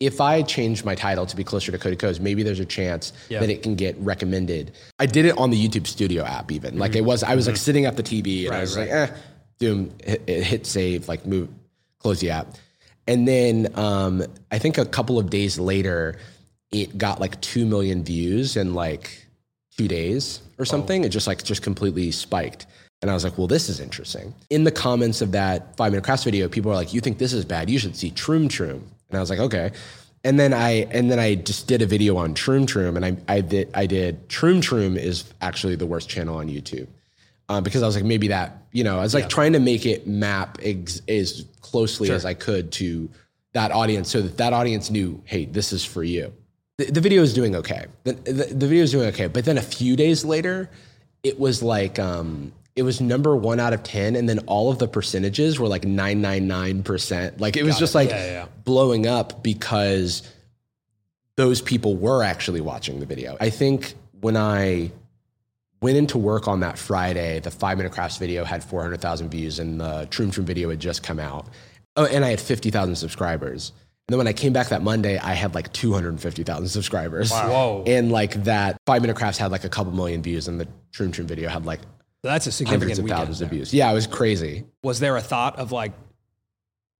If 0.00 0.20
I 0.20 0.42
change 0.42 0.84
my 0.84 0.96
title 0.96 1.26
to 1.26 1.36
be 1.36 1.44
closer 1.44 1.70
to 1.70 1.78
Cody 1.78 1.94
Ko's, 1.94 2.18
maybe 2.18 2.42
there's 2.42 2.58
a 2.58 2.64
chance 2.64 3.12
that 3.40 3.50
it 3.50 3.62
can 3.62 3.76
get 3.76 3.96
recommended. 3.98 4.72
I 4.98 5.06
did 5.06 5.26
it 5.26 5.38
on 5.38 5.50
the 5.50 5.68
YouTube 5.68 5.86
Studio 5.86 6.24
app, 6.24 6.50
even 6.50 6.78
like 6.78 6.96
it 6.96 7.02
was. 7.02 7.22
I 7.22 7.34
was 7.36 7.46
like 7.46 7.56
sitting 7.56 7.84
at 7.84 7.96
the 7.96 8.02
TV 8.02 8.46
and 8.46 8.54
I 8.56 8.60
was 8.62 8.76
like, 8.76 8.88
eh, 8.88 9.08
doom, 9.60 9.92
hit, 10.02 10.28
hit 10.28 10.66
save, 10.66 11.06
like 11.06 11.24
move, 11.24 11.50
close 11.98 12.18
the 12.18 12.30
app, 12.30 12.48
and 13.06 13.26
then 13.26 13.72
um, 13.74 14.22
I 14.50 14.58
think 14.58 14.78
a 14.78 14.84
couple 14.84 15.18
of 15.18 15.30
days 15.30 15.58
later, 15.58 16.16
it 16.70 16.96
got 16.96 17.20
like 17.20 17.40
two 17.40 17.66
million 17.66 18.04
views 18.04 18.56
in 18.56 18.74
like 18.74 19.26
two 19.76 19.88
days 19.88 20.40
or 20.58 20.64
something. 20.64 21.04
It 21.04 21.10
just 21.10 21.26
like 21.26 21.42
just 21.42 21.62
completely 21.62 22.10
spiked. 22.10 22.66
And 23.00 23.10
I 23.10 23.14
was 23.14 23.24
like, 23.24 23.36
well, 23.36 23.48
this 23.48 23.68
is 23.68 23.80
interesting. 23.80 24.32
In 24.48 24.62
the 24.62 24.70
comments 24.70 25.20
of 25.20 25.32
that 25.32 25.76
five 25.76 25.90
minute 25.90 26.04
crafts 26.04 26.22
video, 26.24 26.48
people 26.48 26.70
are 26.70 26.76
like, 26.76 26.94
you 26.94 27.00
think 27.00 27.18
this 27.18 27.32
is 27.32 27.44
bad? 27.44 27.68
You 27.68 27.78
should 27.78 27.96
see 27.96 28.12
Troom 28.12 28.48
Troom. 28.48 28.80
And 29.10 29.18
I 29.18 29.20
was 29.20 29.28
like, 29.28 29.40
okay. 29.40 29.72
And 30.24 30.38
then 30.38 30.54
I 30.54 30.86
and 30.92 31.10
then 31.10 31.18
I 31.18 31.34
just 31.34 31.66
did 31.66 31.82
a 31.82 31.86
video 31.86 32.16
on 32.16 32.32
Troom 32.34 32.64
Troom, 32.64 32.94
and 32.94 33.04
I 33.04 33.16
I 33.26 33.40
did 33.40 33.70
I 33.74 33.86
did 33.86 34.28
Troom 34.28 34.62
Troom 34.62 34.96
is 34.96 35.24
actually 35.40 35.74
the 35.74 35.86
worst 35.86 36.08
channel 36.08 36.36
on 36.36 36.48
YouTube. 36.48 36.86
Um, 37.52 37.62
because 37.64 37.82
I 37.82 37.86
was 37.86 37.94
like, 37.94 38.04
maybe 38.04 38.28
that, 38.28 38.64
you 38.72 38.82
know, 38.82 38.98
I 38.98 39.02
was 39.02 39.12
like 39.14 39.28
trying 39.28 39.52
to 39.52 39.60
make 39.60 39.84
it 39.84 40.06
map 40.06 40.58
ex- 40.62 41.02
as 41.06 41.44
closely 41.60 42.10
as 42.10 42.24
I 42.24 42.34
could 42.34 42.72
to 42.72 43.10
that 43.52 43.70
audience 43.72 44.10
so 44.10 44.22
that 44.22 44.38
that 44.38 44.52
audience 44.54 44.90
knew, 44.90 45.22
hey, 45.26 45.44
this 45.44 45.72
is 45.72 45.84
for 45.84 46.02
you. 46.02 46.32
The, 46.78 46.86
the 46.86 47.00
video 47.02 47.22
is 47.22 47.34
doing 47.34 47.54
okay. 47.56 47.84
The, 48.04 48.14
the, 48.14 48.32
the 48.54 48.66
video 48.66 48.82
is 48.82 48.92
doing 48.92 49.08
okay. 49.08 49.26
But 49.26 49.44
then 49.44 49.58
a 49.58 49.62
few 49.62 49.94
days 49.96 50.24
later, 50.24 50.70
it 51.22 51.38
was 51.38 51.62
like, 51.62 51.98
um, 51.98 52.52
it 52.74 52.82
was 52.84 53.02
number 53.02 53.36
one 53.36 53.60
out 53.60 53.74
of 53.74 53.82
10. 53.82 54.16
And 54.16 54.26
then 54.26 54.38
all 54.46 54.70
of 54.70 54.78
the 54.78 54.88
percentages 54.88 55.60
were 55.60 55.68
like 55.68 55.82
999%. 55.82 57.38
Like 57.40 57.56
it 57.58 57.64
was 57.64 57.78
just 57.78 57.94
like 57.94 58.08
Yeah, 58.08 58.24
yeah, 58.24 58.32
yeah. 58.32 58.46
blowing 58.64 59.06
up 59.06 59.42
because 59.42 60.22
those 61.36 61.60
people 61.60 61.96
were 61.96 62.22
actually 62.22 62.62
watching 62.62 63.00
the 63.00 63.06
video. 63.06 63.36
I 63.40 63.50
think 63.50 63.94
when 64.20 64.36
I 64.36 64.92
went 65.82 65.96
into 65.96 66.16
work 66.16 66.48
on 66.48 66.60
that 66.60 66.78
Friday, 66.78 67.40
the 67.40 67.50
five 67.50 67.76
minute 67.76 67.92
crafts 67.92 68.16
video 68.16 68.44
had 68.44 68.62
400,000 68.64 69.28
views 69.30 69.58
and 69.58 69.80
the 69.80 70.06
Troom 70.10 70.28
Troom 70.32 70.44
video 70.44 70.70
had 70.70 70.80
just 70.80 71.02
come 71.02 71.18
out. 71.18 71.46
Oh, 71.96 72.06
and 72.06 72.24
I 72.24 72.30
had 72.30 72.40
50,000 72.40 72.96
subscribers. 72.96 73.72
And 74.08 74.14
then 74.14 74.18
when 74.18 74.26
I 74.28 74.32
came 74.32 74.52
back 74.52 74.68
that 74.68 74.82
Monday, 74.82 75.18
I 75.18 75.34
had 75.34 75.54
like 75.54 75.72
250,000 75.72 76.68
subscribers. 76.68 77.30
Whoa. 77.30 77.84
And 77.86 78.10
like 78.10 78.44
that 78.44 78.76
five 78.86 79.02
minute 79.02 79.16
crafts 79.16 79.38
had 79.38 79.50
like 79.50 79.64
a 79.64 79.68
couple 79.68 79.92
million 79.92 80.22
views 80.22 80.48
and 80.48 80.58
the 80.60 80.66
Troom 80.92 81.08
Troom 81.12 81.24
video 81.24 81.48
had 81.48 81.66
like 81.66 81.80
That's 82.22 82.46
a 82.46 82.50
hundreds 82.50 82.56
significant 82.56 82.98
of 82.98 83.04
weekend. 83.04 83.18
thousands 83.18 83.40
of 83.42 83.50
views. 83.50 83.74
Yeah, 83.74 83.90
it 83.90 83.94
was 83.94 84.06
crazy. 84.06 84.64
Was 84.82 85.00
there 85.00 85.16
a 85.16 85.20
thought 85.20 85.58
of 85.58 85.72
like, 85.72 85.92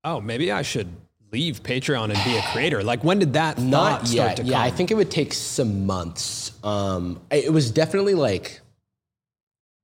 oh, 0.05 0.21
maybe 0.21 0.51
I 0.51 0.63
should 0.63 0.89
leave 1.31 1.63
Patreon 1.63 2.05
and 2.15 2.25
be 2.25 2.37
a 2.37 2.43
creator? 2.53 2.83
Like, 2.83 3.05
when 3.05 3.19
did 3.21 3.33
that 3.35 3.59
Not 3.59 4.01
thought 4.01 4.09
start 4.09 4.29
yet. 4.31 4.37
to 4.39 4.45
Yeah, 4.45 4.61
I 4.61 4.71
think 4.71 4.91
it 4.91 4.95
would 4.95 5.11
take 5.11 5.33
some 5.33 5.87
months. 5.87 6.53
Um, 6.65 7.21
it 7.31 7.53
was 7.53 7.71
definitely 7.71 8.15
like 8.15 8.61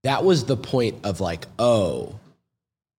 that 0.05 0.25
was 0.25 0.45
the 0.45 0.57
point 0.57 0.97
of 1.05 1.21
like, 1.21 1.47
oh, 1.59 2.19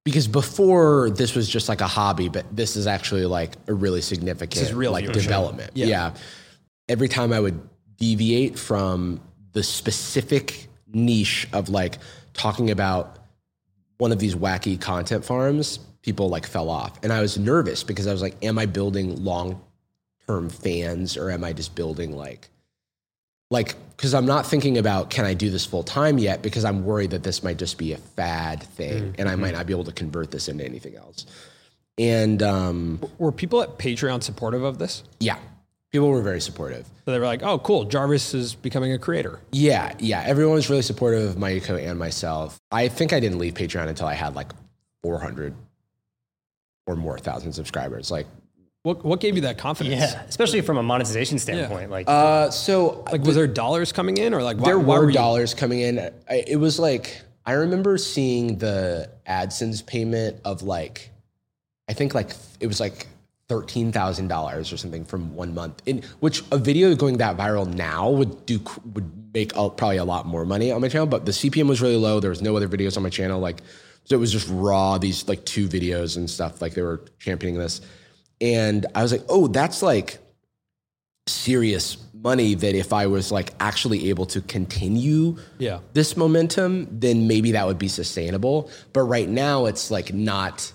because 0.04 0.28
before 0.28 1.10
this 1.10 1.36
was 1.36 1.48
just 1.48 1.70
like 1.70 1.82
a 1.82 1.88
hobby, 1.88 2.30
but 2.30 2.46
this 2.56 2.76
is 2.76 2.88
actually 2.88 3.26
like 3.26 3.56
a 3.68 3.74
really 3.74 4.02
significant 4.02 4.66
is 4.66 4.74
real 4.74 4.92
like 4.92 5.06
viewership. 5.06 5.14
development. 5.14 5.72
Yeah. 5.74 5.86
yeah. 5.86 6.14
Every 6.88 7.08
time 7.08 7.32
I 7.32 7.40
would 7.40 7.60
deviate 7.98 8.58
from 8.58 9.20
the 9.52 9.62
specific 9.64 10.68
niche 10.88 11.48
of 11.54 11.70
like 11.70 11.98
talking 12.34 12.72
about 12.72 13.18
one 13.98 14.12
of 14.12 14.20
these 14.20 14.36
wacky 14.36 14.80
content 14.80 15.26
farms, 15.26 15.80
people 16.02 16.30
like 16.30 16.46
fell 16.46 16.70
off. 16.70 16.98
And 17.04 17.12
I 17.12 17.22
was 17.22 17.38
nervous 17.38 17.84
because 17.84 18.08
I 18.08 18.12
was 18.12 18.22
like, 18.22 18.36
am 18.44 18.58
I 18.58 18.66
building 18.66 19.24
long 19.24 19.62
term 20.26 20.50
fans 20.50 21.18
or 21.18 21.30
am 21.30 21.44
I 21.44 21.54
just 21.54 21.76
building 21.76 22.16
like 22.16 22.50
like 23.50 23.76
because 23.96 24.14
I'm 24.14 24.26
not 24.26 24.46
thinking 24.46 24.78
about 24.78 25.10
can 25.10 25.26
I 25.26 25.34
do 25.34 25.50
this 25.50 25.66
full 25.66 25.84
time 25.84 26.18
yet 26.18 26.42
because 26.42 26.64
I'm 26.64 26.86
worried 26.86 27.12
that 27.12 27.24
this 27.24 27.44
might 27.44 27.58
just 27.58 27.78
be 27.78 27.94
a 27.94 27.98
fad 27.98 28.64
thing 28.64 29.16
and 29.18 29.28
I 29.28 29.36
might 29.36 29.54
not 29.54 29.66
be 29.66 29.74
able 29.74 29.84
to 29.86 29.92
convert 29.92 30.32
this 30.32 30.48
into 30.48 30.64
anything 30.64 30.96
else. 30.96 31.26
And 31.98 32.42
um, 32.42 33.02
Were 33.18 33.34
people 33.34 33.62
at 33.62 33.78
Patreon 33.78 34.24
supportive 34.24 34.64
of 34.64 34.78
this? 34.78 35.04
yeah, 35.20 35.38
people 35.92 36.08
were 36.10 36.22
very 36.22 36.40
supportive. 36.40 36.86
So 37.04 37.12
they 37.12 37.20
were 37.20 37.26
like, 37.26 37.44
oh, 37.44 37.60
cool, 37.60 37.84
Jarvis 37.84 38.34
is 38.34 38.56
becoming 38.56 38.94
a 38.94 38.98
creator. 39.00 39.42
Yeah, 39.52 39.94
yeah, 40.00 40.24
everyone 40.26 40.54
was 40.56 40.70
really 40.70 40.82
supportive 40.84 41.32
of 41.32 41.36
Mayuko 41.36 41.78
and 41.78 42.00
myself. 42.00 42.58
I 42.72 42.88
think 42.88 43.12
I 43.12 43.20
didn't 43.20 43.40
leave 43.40 43.56
Patreon 43.56 43.88
until 43.90 44.08
I 44.08 44.14
had 44.14 44.34
like 44.34 44.52
400 45.04 45.54
or 46.88 46.96
more 46.96 47.20
thousand 47.20 47.52
subscribers. 47.52 48.10
Like, 48.12 48.28
What, 48.84 49.04
what 49.04 49.20
gave 49.20 49.36
you 49.36 49.42
that 49.42 49.58
confidence? 49.58 50.00
Yeah, 50.00 50.24
especially 50.28 50.62
from 50.62 50.78
a 50.78 50.84
monetization 50.84 51.38
standpoint. 51.38 51.92
Like, 51.92 52.08
uh, 52.08 52.50
so 52.50 53.04
Like, 53.12 53.22
was 53.24 53.36
there 53.36 53.48
dollars 53.48 53.92
coming 53.92 54.18
in 54.18 54.34
or 54.34 54.42
like, 54.42 54.58
why, 54.58 54.66
there 54.70 54.80
why 54.80 55.00
were 55.00 55.10
you- 55.10 55.14
dollars 55.14 55.54
coming 55.54 55.82
in. 55.82 56.00
I, 56.30 56.44
it 56.48 56.56
was 56.56 56.80
like 56.80 57.22
I 57.46 57.54
remember 57.54 57.98
seeing 57.98 58.58
the 58.58 59.10
AdSense 59.28 59.86
payment 59.86 60.38
of 60.46 60.62
like, 60.64 61.12
I 61.90 61.94
think 61.94 62.14
like 62.14 62.30
it 62.60 62.68
was 62.68 62.80
like 62.80 63.08
thirteen 63.50 63.92
thousand 63.92 64.28
dollars 64.28 64.72
or 64.72 64.78
something 64.78 65.04
from 65.04 65.36
one 65.36 65.54
month. 65.54 65.82
In 65.86 66.04
which 66.22 66.44
a 66.52 66.58
video 66.58 66.96
going 66.96 67.18
that 67.18 67.36
viral 67.38 67.68
now 67.68 68.10
would 68.12 68.46
do 68.46 68.62
would 68.94 69.34
make 69.34 69.52
a, 69.58 69.70
probably 69.70 69.98
a 69.98 70.06
lot 70.06 70.26
more 70.26 70.46
money 70.46 70.72
on 70.72 70.80
my 70.80 70.88
channel. 70.88 71.08
But 71.08 71.26
the 71.26 71.32
CPM 71.32 71.68
was 71.68 71.82
really 71.82 71.96
low. 71.98 72.20
There 72.22 72.30
was 72.30 72.42
no 72.42 72.56
other 72.56 72.68
videos 72.70 72.96
on 72.96 73.04
my 73.04 73.10
channel. 73.10 73.40
Like, 73.42 73.62
so 74.06 74.16
it 74.16 74.20
was 74.20 74.32
just 74.32 74.48
raw. 74.50 74.98
These 75.00 75.28
like 75.28 75.44
two 75.46 75.68
videos 75.68 76.16
and 76.16 76.30
stuff. 76.30 76.62
Like 76.62 76.76
they 76.76 76.82
were 76.84 77.04
championing 77.18 77.60
this, 77.60 77.82
and 78.42 78.86
I 78.96 79.02
was 79.04 79.12
like, 79.12 79.24
oh, 79.30 79.48
that's 79.48 79.82
like 79.82 80.20
serious 81.28 81.98
money 82.14 82.56
that 82.56 82.76
if 82.76 82.92
I 82.92 83.08
was 83.08 83.32
like 83.32 83.54
actually 83.60 84.10
able 84.10 84.26
to 84.28 84.42
continue 84.42 85.38
Yeah. 85.58 85.80
this 85.94 86.18
momentum, 86.18 86.88
then 87.00 87.28
maybe 87.28 87.52
that 87.54 87.66
would 87.68 87.78
be 87.80 87.88
sustainable. 87.88 88.70
But 88.94 89.04
right 89.04 89.30
now 89.30 89.66
it's 89.68 89.90
like 89.92 90.14
not 90.14 90.72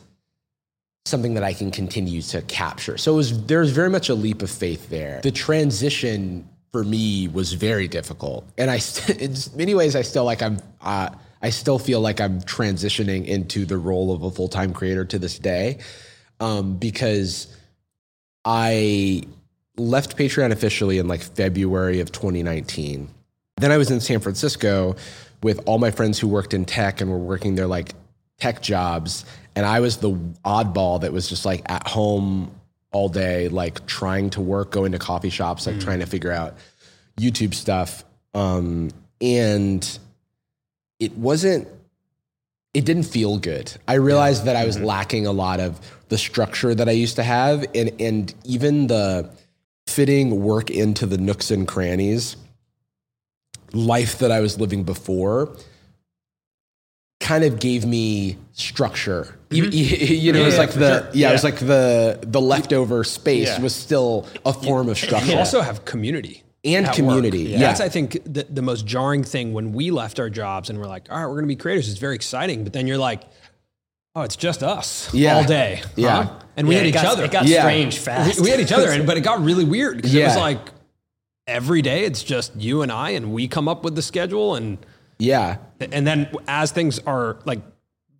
something 1.07 1.35
that 1.35 1.45
I 1.45 1.53
can 1.53 1.71
continue 1.71 2.23
to 2.23 2.41
capture. 2.43 2.97
So 2.97 3.13
it 3.13 3.17
was 3.17 3.47
there's 3.47 3.71
very 3.71 3.91
much 3.91 4.09
a 4.09 4.15
leap 4.15 4.41
of 4.43 4.51
faith 4.51 4.89
there. 4.89 5.21
The 5.23 5.33
transition 5.33 6.49
for 6.73 6.83
me 6.83 7.29
was 7.29 7.53
very 7.53 7.89
difficult. 7.89 8.49
And 8.57 8.71
I 8.71 8.79
st- 8.79 9.21
in 9.21 9.35
many 9.57 9.75
ways 9.75 9.97
I 9.97 10.03
still 10.03 10.25
like 10.25 10.41
I'm 10.43 10.61
uh, 10.81 11.11
I 11.43 11.51
still 11.51 11.79
feel 11.79 12.01
like 12.01 12.21
I'm 12.23 12.41
transitioning 12.43 13.27
into 13.27 13.67
the 13.67 13.77
role 13.77 14.15
of 14.15 14.23
a 14.23 14.31
full-time 14.31 14.73
creator 14.73 15.05
to 15.05 15.19
this 15.19 15.39
day. 15.39 15.79
Um, 16.41 16.77
because 16.77 17.55
I 18.45 19.23
left 19.77 20.17
Patreon 20.17 20.53
officially 20.53 20.99
in 20.99 21.09
like 21.09 21.23
February 21.23 22.01
of 22.01 22.13
2019. 22.13 23.09
Then 23.57 23.73
I 23.73 23.77
was 23.77 23.91
in 23.91 24.01
San 24.01 24.21
Francisco 24.21 24.97
with 25.43 25.61
all 25.67 25.79
my 25.79 25.91
friends 25.91 26.19
who 26.19 26.29
worked 26.29 26.55
in 26.55 26.65
tech 26.65 27.01
and 27.01 27.11
were 27.11 27.19
working 27.19 27.55
their 27.55 27.67
like 27.67 27.95
tech 28.39 28.63
jobs. 28.63 29.25
And 29.57 29.65
I 29.65 29.81
was 29.81 29.99
the 29.99 30.13
oddball 30.45 31.01
that 31.03 31.13
was 31.13 31.29
just 31.29 31.45
like 31.45 31.63
at 31.71 31.87
home 31.87 32.51
all 32.93 33.09
day, 33.09 33.49
like 33.49 33.87
trying 33.87 34.31
to 34.31 34.41
work, 34.41 34.71
going 34.71 34.93
to 34.93 34.99
coffee 34.99 35.31
shops, 35.31 35.67
like 35.67 35.81
trying 35.81 36.01
to 36.01 36.07
figure 36.07 36.33
out 36.33 36.57
YouTube 37.19 37.55
stuff. 37.55 38.05
Um, 38.35 38.91
and 39.21 39.99
it 40.99 41.13
wasn't, 41.17 41.69
it 42.75 42.85
didn't 42.85 43.05
feel 43.05 43.39
good. 43.39 43.73
I 43.89 43.95
realized 43.95 44.45
that 44.45 44.57
I 44.57 44.67
was 44.67 44.77
mm-hmm. 44.77 44.87
lacking 44.87 45.27
a 45.27 45.33
lot 45.33 45.61
of 45.61 45.81
the 46.09 46.19
structure 46.19 46.75
that 46.75 46.89
I 46.89 46.93
used 46.93 47.17
to 47.17 47.23
have 47.23 47.65
and, 47.75 47.93
and 48.01 48.35
even 48.45 48.89
the 48.89 49.31
fitting 49.87 50.43
work 50.43 50.71
into 50.71 51.07
the 51.07 51.19
nooks 51.19 51.51
and 51.51 51.67
crannies 51.67 52.37
life 53.73 54.19
that 54.19 54.31
I 54.31 54.41
was 54.41 54.59
living 54.61 54.85
before 54.85 55.57
kind 57.21 57.45
of 57.45 57.59
gave 57.59 57.87
me 57.87 58.37
structure. 58.53 59.37
You, 59.51 59.65
mm-hmm. 59.65 60.13
you 60.15 60.33
know, 60.33 60.41
it 60.41 60.45
was 60.45 60.55
Yeah, 60.55 60.61
like 60.61 60.73
the 60.73 61.03
sure. 61.03 61.11
yeah, 61.15 61.31
it 61.31 61.33
was 61.33 61.45
like 61.45 61.59
the 61.59 62.19
the 62.23 62.41
leftover 62.41 63.03
space 63.05 63.49
Yeah. 63.49 63.61
was 63.61 63.75
still 63.75 64.29
a 64.45 64.53
form 64.53 64.89
of 64.89 64.99
structure. 64.99 65.33
You 65.33 65.39
also 65.39 65.61
have 65.61 65.85
community. 65.85 66.44
And 66.65 66.87
at 66.87 66.95
community, 66.95 67.41
yeah. 67.43 67.59
That's, 67.59 67.81
I 67.81 67.89
think, 67.89 68.13
the, 68.25 68.45
the 68.49 68.63
most 68.63 68.87
jarring 68.87 69.23
thing 69.25 69.53
when 69.53 69.73
we 69.73 69.91
left 69.91 70.19
our 70.19 70.31
jobs 70.31 70.71
and 70.71 70.79
we're 70.79 70.87
like, 70.87 71.11
all 71.11 71.19
right, 71.19 71.27
we're 71.27 71.35
going 71.35 71.45
to 71.45 71.49
be 71.49 71.57
creators. 71.57 71.89
It's 71.91 71.99
very 71.99 72.15
exciting. 72.15 72.65
But 72.65 72.73
then 72.73 72.87
you're 72.87 72.97
like, 72.99 73.23
oh, 74.15 74.23
it's 74.23 74.37
just 74.37 74.63
us 74.63 75.13
Yeah. 75.13 75.37
all 75.37 75.45
day. 75.45 75.81
huh? 75.83 75.89
Yeah. 75.97 76.41
And 76.57 76.67
we 76.69 76.75
Yeah, 76.75 76.81
had 76.81 76.87
each 76.89 76.95
got, 76.95 77.05
other. 77.07 77.25
It 77.25 77.31
got 77.33 77.45
Yeah. 77.47 77.61
strange 77.63 77.99
fast. 77.99 78.37
we, 78.41 78.45
we 78.45 78.51
had 78.51 78.61
each 78.61 78.73
other, 78.73 78.89
and, 78.91 79.07
but 79.07 79.17
it 79.17 79.21
got 79.21 79.43
really 79.45 79.65
weird 79.65 79.97
because 79.97 80.15
it 80.15 80.23
was 80.25 80.37
like 80.37 80.61
every 81.47 81.83
day 81.83 82.05
it's 82.05 82.23
just 82.23 82.57
you 82.57 82.81
and 82.83 82.91
I, 82.91 83.11
and 83.11 83.33
we 83.33 83.49
come 83.49 83.69
up 83.69 83.85
with 83.85 83.95
the 83.95 84.03
schedule. 84.03 84.55
And, 84.55 84.79
yeah. 85.19 85.59
and 85.81 86.07
then 86.07 86.29
as 86.49 86.73
things 86.73 86.99
are 87.01 87.39
like, 87.45 87.61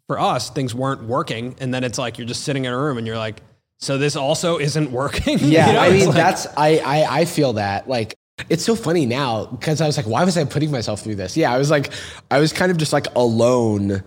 for 0.07 0.19
us, 0.21 0.51
things 0.51 0.75
weren't 0.75 1.05
working. 1.05 1.57
And 1.61 1.73
then 1.73 1.83
it's 1.83 1.97
like 1.97 2.19
you're 2.19 2.27
just 2.27 2.43
sitting 2.45 2.67
in 2.67 2.73
a 2.75 2.79
room 2.79 2.99
and 2.99 3.07
you're 3.07 3.17
like, 3.17 3.41
so 3.79 3.97
this 3.97 4.17
also 4.17 4.59
isn't 4.59 4.91
working. 4.93 5.39
Yeah, 5.41 5.67
You 5.69 5.73
know, 5.73 5.79
I 5.81 5.91
mean 5.91 6.07
like- 6.09 6.15
that's 6.15 6.47
I, 6.59 6.79
I 6.79 7.21
I 7.21 7.25
feel 7.25 7.55
that 7.55 7.89
like 7.89 8.15
it's 8.49 8.65
so 8.65 8.75
funny 8.75 9.07
now 9.07 9.47
because 9.47 9.81
I 9.81 9.87
was 9.87 9.97
like, 9.97 10.07
why 10.07 10.25
was 10.25 10.37
I 10.37 10.45
putting 10.45 10.71
myself 10.71 11.01
through 11.03 11.17
this? 11.17 11.37
Yeah, 11.37 11.53
I 11.53 11.59
was 11.59 11.71
like, 11.71 11.93
I 12.31 12.39
was 12.39 12.53
kind 12.53 12.71
of 12.71 12.77
just 12.79 12.93
like 12.93 13.07
alone, 13.15 14.03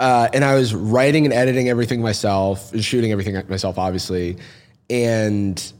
uh, 0.00 0.28
and 0.32 0.44
I 0.44 0.54
was 0.54 0.74
writing 0.74 1.24
and 1.24 1.34
editing 1.34 1.68
everything 1.68 2.00
myself, 2.00 2.72
and 2.72 2.84
shooting 2.84 3.12
everything 3.12 3.34
myself, 3.48 3.78
obviously, 3.78 4.36
and 4.88 5.72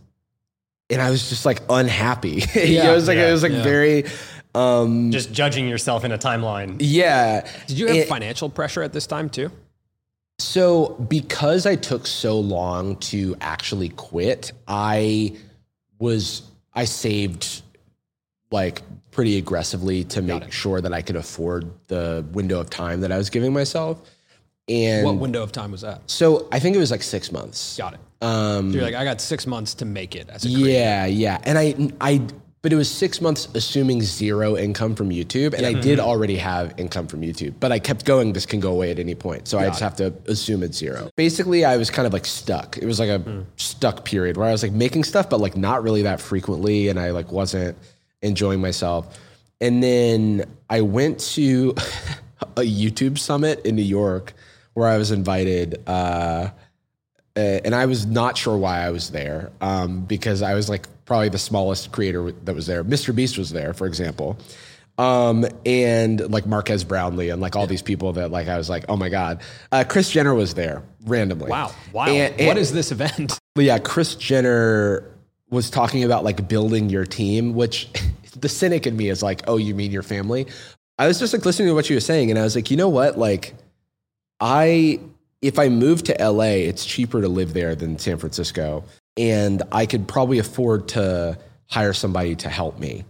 and 0.91 1.01
I 1.03 1.11
was 1.11 1.29
just 1.29 1.47
like 1.47 1.63
unhappy. 1.69 2.45
yeah, 2.55 2.91
it 2.91 2.95
was 2.95 3.09
like 3.09 3.17
yeah, 3.19 3.29
it 3.29 3.33
was 3.33 3.43
like 3.43 3.53
yeah. 3.53 3.63
very, 3.63 4.05
um, 4.55 5.11
Just 5.13 5.33
judging 5.33 5.69
yourself 5.69 6.05
in 6.05 6.13
a 6.13 6.19
timeline. 6.19 6.77
yeah. 6.81 7.49
Did 7.67 7.79
you 7.79 7.87
have 7.87 7.97
It- 7.97 8.09
financial 8.09 8.49
pressure 8.49 8.83
at 8.83 8.93
this 8.93 9.07
time 9.07 9.29
too? 9.31 9.51
So, 10.39 10.89
because 11.09 11.65
I 11.65 11.77
took 11.77 12.07
so 12.07 12.39
long 12.39 12.97
to 12.97 13.35
actually 13.41 13.89
quit, 13.89 14.53
I 14.69 15.35
was 15.99 16.43
I 16.75 16.85
saved 16.85 17.63
like 18.51 18.83
pretty 19.11 19.39
aggressively 19.39 20.05
to 20.05 20.23
make 20.23 20.53
sure 20.53 20.81
that 20.81 20.93
I 20.93 21.03
could 21.03 21.17
afford 21.17 21.71
the 21.89 22.25
window 22.33 22.61
of 22.61 22.71
time 22.71 23.01
that 23.01 23.11
I 23.13 23.17
was 23.19 23.31
giving 23.31 23.53
myself. 23.53 23.99
And 24.69 25.05
What 25.05 25.17
window 25.17 25.43
of 25.43 25.53
time 25.53 25.71
was 25.71 25.83
that? 25.83 26.03
so 26.11 26.49
I 26.51 26.59
think 26.59 26.75
it 26.77 26.79
was 26.81 26.91
like 26.91 27.03
6 27.03 27.33
months. 27.33 27.77
Got 27.77 27.95
it. 27.95 28.01
Um 28.21 28.71
So 28.71 28.77
you're 28.77 28.85
like, 28.85 28.95
I 28.95 29.05
got 29.05 29.21
six 29.21 29.47
months 29.47 29.75
to 29.75 29.85
make 29.85 30.17
it 30.17 30.29
as 30.29 30.45
a 30.45 30.49
creator. 30.49 30.69
yeah, 30.71 31.07
yeah. 31.07 31.39
And 31.45 31.57
I 31.59 31.75
I 32.01 32.23
but 32.63 32.73
it 32.73 32.77
was 32.77 32.91
6 32.91 33.21
months 33.21 33.47
assuming 33.55 34.03
zero 34.03 34.57
income 34.57 34.97
from 34.97 35.11
YouTube 35.11 35.55
and 35.55 35.65
I 35.65 35.73
did 35.73 36.01
already 36.01 36.37
have 36.37 36.75
income 36.79 37.07
from 37.07 37.21
YouTube. 37.21 37.55
But 37.61 37.71
I 37.71 37.79
kept 37.79 38.05
going 38.05 38.33
this 38.33 38.45
can 38.47 38.59
go 38.59 38.73
away 38.73 38.91
at 38.91 38.99
any 38.99 39.15
point. 39.15 39.47
So 39.47 39.59
I 39.59 39.67
just 39.69 39.81
have 39.81 39.95
to 39.97 40.13
assume 40.27 40.63
it's 40.65 40.79
zero. 40.79 41.11
Basically, 41.17 41.65
I 41.65 41.77
was 41.77 41.91
kind 41.91 42.07
of 42.07 42.13
like 42.13 42.27
stuck. 42.27 42.77
It 42.77 42.87
was 42.87 42.99
like 42.99 43.09
a 43.11 43.45
stuck 43.57 44.05
period 44.05 44.37
where 44.37 44.49
I 44.49 44.53
was 44.53 44.63
like 44.65 44.73
making 44.73 45.05
stuff 45.05 45.31
but 45.31 45.41
like 45.41 45.57
not 45.57 45.83
really 45.85 46.03
that 46.03 46.21
frequently 46.21 46.89
and 46.89 46.99
I 46.99 47.11
like 47.11 47.31
wasn't 47.31 47.77
enjoying 48.27 48.61
myself. 48.61 49.19
And 49.61 49.83
then 49.83 50.45
I 50.69 50.83
went 50.83 51.21
to 51.35 51.75
a 52.57 52.63
YouTube 52.63 53.19
summit 53.19 53.65
in 53.65 53.77
New 53.77 53.83
York 53.83 54.35
where 54.75 54.89
I 54.89 54.99
was 54.99 55.11
invited 55.11 55.83
uh 55.87 56.51
and 57.35 57.75
I 57.75 57.85
was 57.87 58.07
not 58.07 58.39
sure 58.39 58.57
why 58.57 58.81
I 58.81 58.91
was 58.91 59.11
there 59.11 59.51
um, 59.61 60.01
because 60.07 60.41
I 60.41 60.55
was 60.55 60.71
like 60.71 60.87
probably 61.05 61.29
the 61.29 61.39
smallest 61.39 61.93
creator 61.93 62.33
that 62.33 62.55
was 62.55 62.67
there. 62.67 62.83
Mr. 62.83 63.15
Beast 63.15 63.37
was 63.37 63.51
there, 63.51 63.75
for 63.75 63.87
example, 63.87 64.39
um, 64.97 65.45
and 65.67 66.33
like 66.33 66.47
Marques 66.47 66.83
Brownlee 66.85 67.29
and 67.29 67.43
like 67.43 67.55
all 67.55 67.67
these 67.67 67.83
people 67.83 68.15
that 68.15 68.31
like 68.31 68.49
I 68.49 68.57
was 68.57 68.71
like, 68.71 68.87
oh 68.89 68.97
my 68.97 69.11
god. 69.11 69.43
Uh, 69.71 69.85
Kris 69.87 70.11
Jenner 70.11 70.35
was 70.35 70.55
there 70.55 70.83
randomly. 71.05 71.51
Wow. 71.51 71.73
Wow. 71.93 72.07
And- 72.07 72.41
and- 72.41 72.59
is 72.59 72.73
this 72.73 72.91
event? 72.91 73.39
yeah, 73.57 73.79
Kris 73.79 74.15
Jenner 74.15 75.05
was 75.57 75.71
talking 75.71 76.05
about 76.05 76.23
like 76.23 76.49
building 76.49 76.89
your 76.89 77.05
team, 77.05 77.55
which 77.55 77.89
the 78.37 78.49
cynic 78.49 78.87
in 78.87 78.97
me 78.97 79.09
is 79.09 79.23
like, 79.23 79.43
oh, 79.49 79.57
you 79.57 79.75
mean 79.75 79.91
your 79.91 80.05
family? 80.05 80.47
I 80.99 81.09
was 81.09 81.19
just 81.19 81.33
like 81.33 81.45
listening 81.45 81.69
to 81.69 81.75
what 81.75 81.91
you 81.91 81.97
were 81.97 82.01
saying, 82.01 82.31
and 82.31 82.39
I 82.39 82.43
was 82.43 82.55
like, 82.55 82.71
you 82.71 82.77
know 82.77 82.89
what? 82.89 83.19
Like, 83.19 83.55
I 84.41 85.01
if 85.43 85.59
I 85.59 85.69
move 85.69 86.03
to 86.05 86.17
LA, 86.19 86.69
it's 86.69 86.85
cheaper 86.85 87.21
to 87.21 87.29
live 87.29 87.53
there 87.53 87.75
than 87.75 87.99
San 87.99 88.19
Francisco, 88.19 88.85
and 89.17 89.63
I 89.73 89.87
could 89.87 90.09
probably 90.09 90.39
afford 90.39 90.89
to 90.89 91.39
hire 91.69 91.93
somebody 91.93 92.37
to 92.37 92.49
help 92.49 92.79
me. 92.79 93.05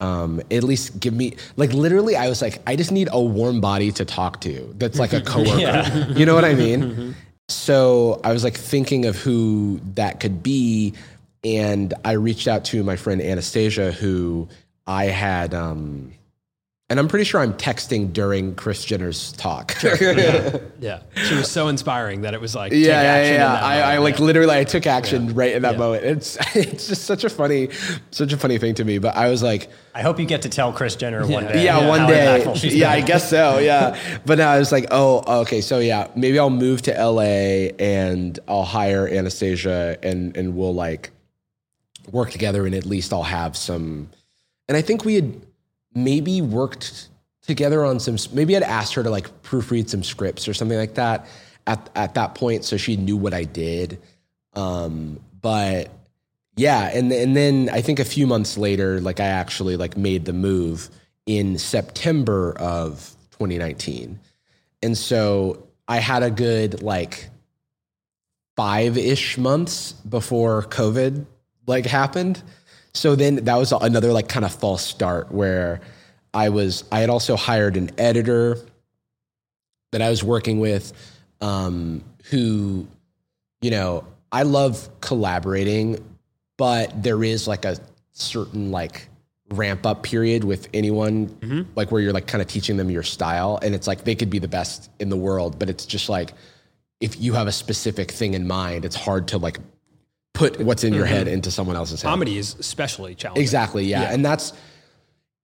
Um, 0.00 0.40
at 0.50 0.62
least 0.62 1.00
give 1.00 1.12
me 1.12 1.36
like 1.56 1.72
literally, 1.72 2.16
I 2.16 2.28
was 2.28 2.40
like, 2.40 2.60
I 2.66 2.76
just 2.76 2.92
need 2.92 3.08
a 3.10 3.20
warm 3.20 3.60
body 3.60 3.90
to 3.92 4.04
talk 4.04 4.40
to. 4.42 4.74
That's 4.78 4.98
like 4.98 5.12
a 5.12 5.20
coworker. 5.32 6.12
You 6.12 6.24
know 6.24 6.34
what 6.34 6.44
I 6.44 6.54
mean? 6.54 7.14
So 7.48 8.20
I 8.22 8.32
was 8.32 8.44
like 8.44 8.56
thinking 8.56 9.06
of 9.06 9.16
who 9.16 9.80
that 9.94 10.20
could 10.20 10.42
be. 10.42 10.94
And 11.56 11.94
I 12.04 12.12
reached 12.12 12.48
out 12.48 12.64
to 12.66 12.82
my 12.84 12.96
friend 12.96 13.20
Anastasia, 13.22 13.92
who 13.92 14.48
I 14.86 15.06
had, 15.06 15.54
um, 15.54 16.12
and 16.90 16.98
I'm 16.98 17.06
pretty 17.06 17.26
sure 17.26 17.42
I'm 17.42 17.52
texting 17.52 18.14
during 18.14 18.54
Kris 18.54 18.82
Jenner's 18.82 19.32
talk. 19.32 19.74
yeah, 19.84 20.56
Yeah. 20.80 21.00
She 21.16 21.34
was 21.34 21.50
so 21.50 21.68
inspiring 21.68 22.22
that 22.22 22.32
it 22.32 22.40
was 22.40 22.54
like, 22.54 22.72
yeah, 22.72 22.78
take 22.78 22.86
yeah. 22.86 22.94
action 23.02 23.34
in 23.34 23.40
yeah. 23.40 23.46
that 23.52 23.62
I, 23.62 23.74
I 23.76 23.96
moment. 23.96 24.04
like 24.04 24.20
literally, 24.20 24.56
I 24.56 24.64
took 24.64 24.86
action 24.86 25.34
right 25.34 25.52
in 25.54 25.60
that 25.62 25.72
Yeah. 25.72 25.78
moment. 25.78 26.04
It's 26.04 26.38
it's 26.56 26.88
just 26.88 27.04
such 27.04 27.24
a 27.24 27.28
funny, 27.28 27.68
such 28.10 28.32
a 28.32 28.38
funny 28.38 28.56
thing 28.56 28.74
to 28.76 28.84
me. 28.86 28.96
But 28.96 29.16
I 29.16 29.28
was 29.28 29.42
like, 29.42 29.68
I 29.94 30.00
hope 30.00 30.18
you 30.18 30.24
get 30.24 30.40
to 30.42 30.48
tell 30.48 30.72
Kris 30.72 30.96
Jenner 30.96 31.26
one 31.26 31.44
day. 31.44 31.62
yeah, 31.62 31.86
one 31.86 32.06
day. 32.06 32.42
Yeah. 32.62 32.90
I 32.90 33.02
guess 33.02 33.28
so. 33.28 33.58
Yeah. 33.68 33.98
but 34.24 34.38
now 34.38 34.50
I 34.50 34.58
was 34.58 34.72
like, 34.72 34.86
oh, 34.90 35.40
okay. 35.42 35.60
So 35.60 35.80
yeah, 35.80 36.08
maybe 36.16 36.38
I'll 36.38 36.48
move 36.48 36.80
to 36.82 36.92
LA 36.92 37.68
and 37.78 38.38
I'll 38.48 38.64
hire 38.64 39.06
Anastasia 39.06 39.98
and 40.02 40.34
and 40.38 40.56
we'll 40.56 40.74
like 40.74 41.10
work 42.12 42.30
together 42.30 42.66
and 42.66 42.74
at 42.74 42.86
least 42.86 43.12
I'll 43.12 43.22
have 43.22 43.56
some. 43.56 44.10
And 44.68 44.76
I 44.76 44.82
think 44.82 45.04
we 45.04 45.14
had 45.14 45.40
maybe 45.94 46.40
worked 46.42 47.08
together 47.42 47.84
on 47.84 48.00
some. 48.00 48.16
Maybe 48.32 48.56
I'd 48.56 48.62
asked 48.62 48.94
her 48.94 49.02
to 49.02 49.10
like 49.10 49.42
proofread 49.42 49.88
some 49.88 50.02
scripts 50.02 50.48
or 50.48 50.54
something 50.54 50.78
like 50.78 50.94
that 50.94 51.26
at 51.66 51.90
at 51.94 52.14
that 52.14 52.34
point, 52.34 52.64
so 52.64 52.76
she 52.76 52.96
knew 52.96 53.16
what 53.16 53.34
I 53.34 53.44
did. 53.44 54.00
Um, 54.54 55.20
but 55.40 55.90
yeah, 56.56 56.90
and 56.92 57.12
and 57.12 57.36
then 57.36 57.70
I 57.72 57.80
think 57.80 57.98
a 57.98 58.04
few 58.04 58.26
months 58.26 58.58
later, 58.58 59.00
like 59.00 59.20
I 59.20 59.26
actually 59.26 59.76
like 59.76 59.96
made 59.96 60.24
the 60.24 60.32
move 60.32 60.90
in 61.26 61.58
September 61.58 62.52
of 62.58 63.14
2019, 63.32 64.18
and 64.82 64.96
so 64.96 65.66
I 65.86 65.98
had 65.98 66.22
a 66.22 66.30
good 66.30 66.82
like 66.82 67.30
five 68.56 68.98
ish 68.98 69.38
months 69.38 69.92
before 69.92 70.64
COVID 70.64 71.24
like 71.68 71.86
happened. 71.86 72.42
So 72.94 73.14
then 73.14 73.44
that 73.44 73.56
was 73.56 73.72
another 73.72 74.12
like 74.12 74.28
kind 74.28 74.44
of 74.44 74.52
false 74.52 74.82
start 74.82 75.30
where 75.30 75.80
I 76.34 76.48
was 76.48 76.84
I 76.90 77.00
had 77.00 77.10
also 77.10 77.36
hired 77.36 77.76
an 77.76 77.90
editor 77.98 78.58
that 79.92 80.02
I 80.02 80.10
was 80.10 80.24
working 80.24 80.58
with 80.60 80.92
um, 81.40 82.02
who 82.24 82.86
you 83.60 83.70
know 83.70 84.04
I 84.32 84.42
love 84.42 84.88
collaborating 85.00 86.04
but 86.56 87.02
there 87.02 87.22
is 87.22 87.46
like 87.46 87.64
a 87.64 87.76
certain 88.12 88.70
like 88.70 89.08
ramp 89.50 89.86
up 89.86 90.02
period 90.02 90.44
with 90.44 90.68
anyone 90.74 91.66
like 91.74 91.90
where 91.90 92.02
you're 92.02 92.12
like 92.12 92.26
kind 92.26 92.42
of 92.42 92.48
teaching 92.48 92.76
them 92.76 92.90
your 92.90 93.02
style 93.02 93.58
and 93.62 93.74
it's 93.74 93.86
like 93.86 94.04
they 94.04 94.14
could 94.14 94.28
be 94.28 94.38
the 94.38 94.48
best 94.48 94.90
in 94.98 95.08
the 95.08 95.16
world 95.16 95.58
but 95.58 95.70
it's 95.70 95.86
just 95.86 96.08
like 96.10 96.34
if 97.00 97.18
you 97.18 97.32
have 97.32 97.46
a 97.46 97.52
specific 97.52 98.10
thing 98.10 98.34
in 98.34 98.46
mind 98.46 98.84
it's 98.84 98.96
hard 98.96 99.28
to 99.28 99.38
like 99.38 99.58
put 100.32 100.60
what's 100.60 100.84
in 100.84 100.94
your 100.94 101.06
head 101.06 101.28
into 101.28 101.50
someone 101.50 101.76
else's 101.76 102.02
head 102.02 102.08
comedy 102.08 102.38
is 102.38 102.54
especially 102.58 103.14
challenging. 103.14 103.42
Exactly. 103.42 103.84
Yeah. 103.84 104.02
Yeah. 104.02 104.12
And 104.12 104.24
that's, 104.24 104.52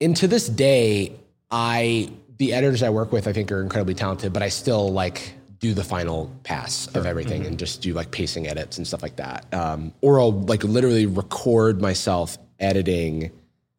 and 0.00 0.16
to 0.16 0.28
this 0.28 0.48
day, 0.48 1.12
I, 1.50 2.10
the 2.38 2.52
editors 2.52 2.82
I 2.82 2.90
work 2.90 3.12
with, 3.12 3.26
I 3.26 3.32
think 3.32 3.50
are 3.50 3.60
incredibly 3.60 3.94
talented, 3.94 4.32
but 4.32 4.42
I 4.42 4.48
still 4.48 4.92
like 4.92 5.34
do 5.58 5.72
the 5.72 5.84
final 5.84 6.30
pass 6.42 6.88
of 6.88 7.06
everything 7.06 7.46
and 7.46 7.58
just 7.58 7.80
do 7.80 7.94
like 7.94 8.10
pacing 8.10 8.46
edits 8.46 8.76
and 8.76 8.86
stuff 8.86 9.02
like 9.02 9.16
that. 9.16 9.52
Um, 9.54 9.94
or 10.00 10.20
I'll 10.20 10.32
like 10.42 10.62
literally 10.62 11.06
record 11.06 11.80
myself 11.80 12.36
editing 12.58 13.30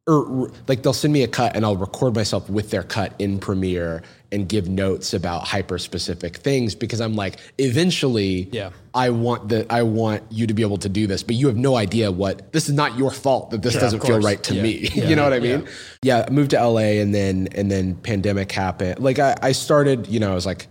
or 0.08 0.52
like 0.68 0.84
they'll 0.84 0.94
send 0.94 1.14
me 1.14 1.24
a 1.24 1.28
cut 1.28 1.56
and 1.56 1.66
I'll 1.66 1.76
record 1.76 2.16
myself 2.16 2.50
with 2.50 2.70
their 2.70 2.84
cut 2.84 3.14
in 3.20 3.40
Premiere 3.40 4.04
and 4.36 4.48
give 4.48 4.70
notes 4.70 5.14
about 5.14 5.48
hyper 5.48 5.80
specific 5.80 6.36
things 6.38 6.76
because 6.76 7.00
I'm 7.02 7.16
like 7.16 7.40
eventually 7.58 8.50
Yeah. 8.52 8.70
I 8.94 9.10
want 9.10 9.50
the 9.50 9.66
I 9.74 9.82
want 9.84 10.24
you 10.30 10.46
to 10.46 10.54
be 10.54 10.62
able 10.62 10.78
to 10.80 10.90
do 10.90 11.08
this 11.08 11.24
but 11.24 11.36
you 11.36 11.48
have 11.48 11.58
no 11.58 11.76
idea 11.76 12.12
what 12.12 12.52
this 12.54 12.70
is 12.70 12.76
not 12.76 12.98
your 12.98 13.10
fault 13.10 13.50
that 13.52 13.62
this 13.64 13.74
of 13.76 13.82
doesn't 13.82 14.04
feel 14.06 14.20
right 14.20 14.44
to 14.44 14.54
Yeah. 14.54 14.62
me 14.62 14.90
Yeah. 14.94 15.08
you 15.10 15.16
know 15.16 15.24
what 15.24 15.34
I 15.34 15.40
mean 15.40 15.68
yeah. 16.04 16.26
I 16.28 16.32
moved 16.32 16.52
to 16.52 16.58
LA 16.64 17.00
and 17.02 17.16
then 17.16 17.48
and 17.54 17.72
then 17.72 17.96
pandemic 17.96 18.52
happened 18.52 19.00
like 19.00 19.18
I, 19.18 19.36
I 19.42 19.52
started 19.54 20.08
you 20.08 20.20
know 20.20 20.32
I 20.32 20.36
was 20.36 20.46
like 20.46 20.68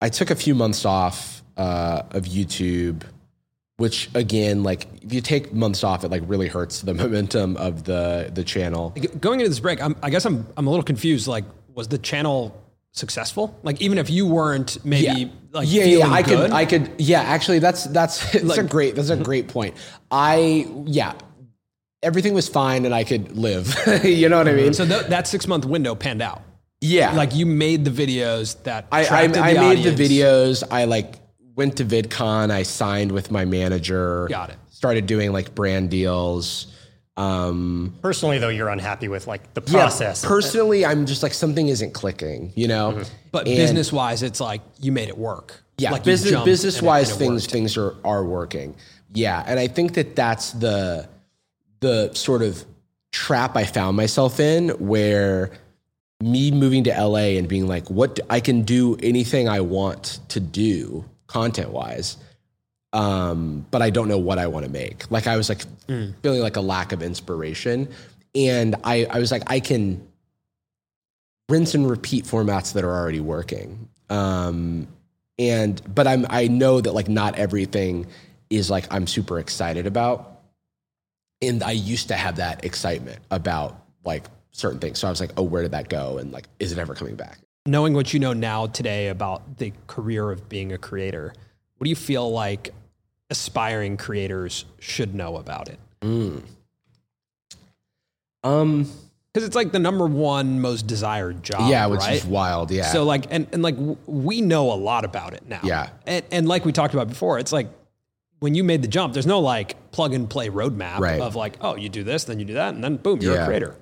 I 0.00 0.08
took 0.10 0.30
a 0.30 0.36
few 0.36 0.54
months 0.54 0.84
off 0.84 1.42
uh, 1.56 2.02
of 2.12 2.24
YouTube 2.26 3.02
which 3.78 4.10
again 4.14 4.62
like 4.64 4.86
if 5.02 5.12
you 5.12 5.20
take 5.20 5.52
months 5.52 5.82
off 5.84 6.04
it 6.04 6.10
like 6.10 6.22
really 6.26 6.48
hurts 6.48 6.82
the 6.82 6.94
momentum 7.02 7.56
of 7.56 7.84
the 7.84 8.30
the 8.32 8.44
channel 8.44 8.94
Going 9.20 9.40
into 9.40 9.48
this 9.48 9.60
break, 9.60 9.80
I'm, 9.82 9.94
I 10.02 10.10
guess 10.10 10.24
I'm 10.24 10.46
I'm 10.56 10.66
a 10.66 10.70
little 10.70 10.84
confused. 10.84 11.26
Like, 11.28 11.44
was 11.78 11.88
the 11.88 11.96
channel 11.96 12.60
successful? 12.92 13.56
Like, 13.62 13.80
even 13.80 13.98
if 13.98 14.10
you 14.10 14.26
weren't 14.26 14.84
maybe 14.84 15.32
like 15.52 15.68
yeah, 15.70 15.84
yeah, 15.84 16.08
I 16.08 16.22
good, 16.22 16.38
could, 16.38 16.50
I 16.50 16.66
could, 16.66 16.90
yeah. 16.98 17.22
Actually, 17.22 17.60
that's 17.60 17.84
that's 17.84 18.32
that's 18.42 18.58
a 18.58 18.64
great 18.64 18.96
that's 18.96 19.10
a 19.10 19.14
mm-hmm. 19.14 19.22
great 19.22 19.48
point. 19.48 19.76
I 20.10 20.66
yeah, 20.84 21.14
everything 22.02 22.34
was 22.34 22.48
fine 22.48 22.84
and 22.84 22.92
I 22.92 23.04
could 23.04 23.36
live. 23.38 23.74
you 24.04 24.28
know 24.28 24.38
what 24.38 24.48
I 24.48 24.50
mm-hmm. 24.50 24.60
mean? 24.60 24.74
so 24.74 24.84
th- 24.84 25.06
that 25.06 25.28
six 25.28 25.46
month 25.46 25.64
window 25.64 25.94
panned 25.94 26.20
out. 26.20 26.42
yeah, 26.80 27.12
Like, 27.12 27.34
you 27.34 27.46
made 27.46 27.84
the 27.84 27.90
videos 27.90 28.60
that 28.64 28.88
I 28.92 29.06
I, 29.06 29.18
I 29.22 29.26
the 29.28 29.40
made 29.40 29.56
audience. 29.56 29.96
the 29.96 30.04
videos. 30.04 30.64
I 30.68 30.84
like 30.84 31.14
went 31.54 31.76
to 31.76 31.84
VidCon. 31.84 32.50
I 32.50 32.64
signed 32.64 33.12
with 33.12 33.30
my 33.30 33.44
manager. 33.44 34.26
Got 34.28 34.50
it. 34.50 34.56
Started 34.68 35.06
doing 35.06 35.32
like 35.32 35.54
brand 35.54 35.90
deals. 35.90 36.66
Um, 37.18 37.94
Personally, 38.00 38.38
though, 38.38 38.48
you're 38.48 38.68
unhappy 38.68 39.08
with 39.08 39.26
like 39.26 39.52
the 39.54 39.62
yeah, 39.66 39.72
process. 39.72 40.24
personally, 40.24 40.86
I'm 40.86 41.04
just 41.04 41.22
like 41.22 41.34
something 41.34 41.66
isn't 41.68 41.92
clicking. 41.92 42.52
You 42.54 42.68
know, 42.68 43.02
But 43.32 43.46
And- 43.48 43.56
business 43.56 43.92
wise, 43.92 44.22
it's 44.22 44.40
like 44.40 44.60
you 44.80 44.92
made 44.92 45.08
it 45.08 45.18
work. 45.18 45.62
Yeah, 45.78 45.90
like 45.92 46.04
business 46.04 46.42
business 46.44 46.80
wise, 46.82 47.14
things 47.14 47.42
worked. 47.42 47.50
things 47.52 47.76
are 47.76 47.94
are 48.04 48.24
working. 48.24 48.74
Yeah, 49.14 49.42
and 49.46 49.58
I 49.60 49.66
think 49.68 49.94
that 49.94 50.14
that's 50.16 50.52
the 50.52 51.08
the 51.80 52.12
sort 52.14 52.42
of 52.42 52.64
trap 53.12 53.56
I 53.56 53.64
found 53.64 53.96
myself 53.96 54.38
in, 54.40 54.70
where 54.70 55.50
me 56.20 56.50
moving 56.50 56.82
to 56.84 56.90
LA 56.90 57.36
and 57.38 57.46
being 57.48 57.66
like, 57.68 57.88
what 57.90 58.16
do- 58.16 58.22
I 58.28 58.40
can 58.40 58.62
do 58.62 58.96
anything 59.02 59.48
I 59.48 59.60
want 59.60 60.18
to 60.30 60.40
do 60.40 61.04
content 61.28 61.70
wise, 61.70 62.16
um, 62.92 63.66
but 63.70 63.82
I 63.82 63.90
don't 63.90 64.08
know 64.08 64.18
what 64.18 64.38
I 64.38 64.46
want 64.46 64.66
to 64.66 64.72
make. 64.72 65.10
Like 65.10 65.26
I 65.26 65.36
was 65.36 65.48
like 65.48 65.62
feeling 65.86 66.40
like 66.40 66.56
a 66.56 66.60
lack 66.60 66.92
of 66.92 67.02
inspiration, 67.02 67.88
and 68.34 68.76
I 68.84 69.06
I 69.10 69.18
was 69.18 69.30
like 69.30 69.42
I 69.46 69.60
can 69.60 70.06
rinse 71.48 71.74
and 71.74 71.88
repeat 71.88 72.24
formats 72.24 72.72
that 72.74 72.84
are 72.84 72.92
already 72.92 73.20
working. 73.20 73.88
Um, 74.10 74.88
and 75.38 75.80
but 75.94 76.06
I'm 76.06 76.26
I 76.30 76.48
know 76.48 76.80
that 76.80 76.92
like 76.92 77.08
not 77.08 77.38
everything 77.38 78.06
is 78.50 78.70
like 78.70 78.92
I'm 78.92 79.06
super 79.06 79.38
excited 79.38 79.86
about. 79.86 80.34
And 81.40 81.62
I 81.62 81.70
used 81.70 82.08
to 82.08 82.14
have 82.14 82.36
that 82.36 82.64
excitement 82.64 83.20
about 83.30 83.84
like 84.04 84.24
certain 84.50 84.80
things. 84.80 84.98
So 84.98 85.06
I 85.06 85.10
was 85.10 85.20
like, 85.20 85.30
oh, 85.36 85.44
where 85.44 85.62
did 85.62 85.70
that 85.70 85.88
go? 85.88 86.18
And 86.18 86.32
like, 86.32 86.48
is 86.58 86.72
it 86.72 86.78
ever 86.78 86.94
coming 86.94 87.14
back? 87.14 87.38
knowing 87.68 87.92
what 87.92 88.12
you 88.12 88.18
know 88.18 88.32
now 88.32 88.66
today 88.66 89.08
about 89.08 89.58
the 89.58 89.72
career 89.86 90.30
of 90.30 90.48
being 90.48 90.72
a 90.72 90.78
creator, 90.78 91.32
what 91.78 91.84
do 91.84 91.90
you 91.90 91.96
feel 91.96 92.30
like 92.30 92.70
aspiring 93.30 93.96
creators 93.96 94.64
should 94.78 95.14
know 95.14 95.36
about 95.36 95.68
it? 95.68 95.78
Um, 98.44 98.88
Because 99.32 99.46
it's 99.46 99.56
like 99.56 99.72
the 99.72 99.78
number 99.78 100.06
one 100.06 100.60
most 100.60 100.86
desired 100.86 101.42
job. 101.42 101.68
yeah, 101.70 101.86
which 101.86 102.00
right? 102.00 102.14
is 102.14 102.24
wild. 102.24 102.70
Yeah. 102.70 102.84
So 102.90 103.04
like, 103.04 103.26
and, 103.30 103.46
and 103.52 103.62
like 103.62 103.76
w- 103.76 103.96
we 104.06 104.40
know 104.40 104.72
a 104.72 104.74
lot 104.74 105.04
about 105.04 105.34
it 105.34 105.46
now. 105.46 105.60
Yeah. 105.62 105.90
And, 106.06 106.24
and 106.32 106.48
like 106.48 106.64
we 106.64 106.72
talked 106.72 106.94
about 106.94 107.08
before, 107.08 107.38
it's 107.38 107.52
like 107.52 107.68
when 108.40 108.54
you 108.54 108.64
made 108.64 108.82
the 108.82 108.88
jump, 108.88 109.12
there's 109.14 109.26
no 109.26 109.40
like 109.40 109.90
plug 109.90 110.14
and 110.14 110.28
play 110.30 110.48
roadmap 110.48 110.98
Right. 111.00 111.20
of 111.20 111.36
like, 111.36 111.56
oh, 111.60 111.76
you 111.76 111.88
do 111.88 112.02
this, 112.04 112.24
then 112.24 112.38
you 112.38 112.44
do 112.44 112.54
that, 112.54 112.74
and 112.74 112.82
then 112.82 112.96
boom, 112.96 113.20
you're 113.20 113.34
Yeah. 113.34 113.42
a 113.42 113.46
creator. 113.46 113.74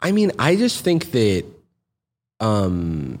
I 0.00 0.12
mean, 0.12 0.32
I 0.38 0.56
just 0.56 0.82
think 0.84 1.10
that 1.12 1.44
um, 2.40 3.18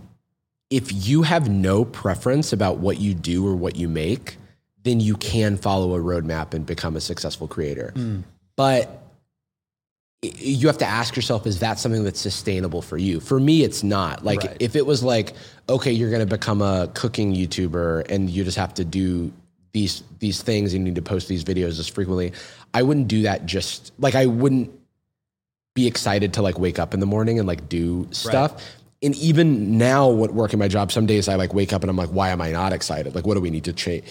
if 0.70 1.06
you 1.06 1.22
have 1.22 1.48
no 1.48 1.84
preference 1.84 2.52
about 2.52 2.78
what 2.78 2.98
you 2.98 3.14
do 3.14 3.46
or 3.46 3.54
what 3.54 3.76
you 3.76 3.88
make, 3.88 4.36
then 4.82 5.00
you 5.00 5.16
can 5.16 5.56
follow 5.56 5.94
a 5.94 5.98
roadmap 5.98 6.54
and 6.54 6.66
become 6.66 6.96
a 6.96 7.00
successful 7.00 7.48
creator. 7.48 7.92
Hmm. 7.94 8.20
But 8.56 9.02
you 10.22 10.66
have 10.66 10.78
to 10.78 10.86
ask 10.86 11.14
yourself 11.14 11.46
is 11.46 11.60
that 11.60 11.78
something 11.78 12.02
that's 12.02 12.20
sustainable 12.20 12.82
for 12.82 12.96
you? 12.96 13.20
For 13.20 13.38
me 13.38 13.62
it's 13.62 13.82
not. 13.82 14.24
Like 14.24 14.42
Right. 14.42 14.56
if 14.60 14.74
it 14.74 14.84
was 14.86 15.02
like 15.02 15.34
okay 15.68 15.92
you're 15.92 16.10
going 16.10 16.26
to 16.26 16.34
become 16.34 16.62
a 16.62 16.90
cooking 16.94 17.34
youtuber 17.34 18.08
and 18.10 18.30
you 18.30 18.42
just 18.42 18.56
have 18.56 18.74
to 18.74 18.84
do 18.84 19.32
these 19.72 20.02
these 20.20 20.42
things 20.42 20.72
and 20.72 20.80
you 20.86 20.92
need 20.92 20.94
to 20.94 21.02
post 21.02 21.28
these 21.28 21.44
videos 21.44 21.78
as 21.78 21.86
frequently 21.86 22.32
i 22.72 22.82
wouldn't 22.82 23.08
do 23.08 23.22
that 23.22 23.44
just 23.44 23.92
like 23.98 24.14
i 24.14 24.24
wouldn't 24.24 24.70
be 25.74 25.86
excited 25.86 26.32
to 26.32 26.40
like 26.40 26.58
wake 26.58 26.78
up 26.78 26.94
in 26.94 27.00
the 27.00 27.04
morning 27.06 27.38
and 27.38 27.46
like 27.46 27.68
do 27.68 28.08
stuff 28.10 28.62
and 29.06 29.14
even 29.16 29.78
now 29.78 30.08
what 30.08 30.34
working 30.34 30.58
my 30.58 30.68
job 30.68 30.92
some 30.92 31.06
days 31.06 31.28
i 31.28 31.34
like 31.36 31.54
wake 31.54 31.72
up 31.72 31.82
and 31.82 31.88
i'm 31.88 31.96
like 31.96 32.10
why 32.10 32.28
am 32.28 32.42
i 32.42 32.50
not 32.50 32.74
excited 32.74 33.14
like 33.14 33.26
what 33.26 33.34
do 33.34 33.40
we 33.40 33.50
need 33.50 33.64
to 33.64 33.72
change 33.72 34.04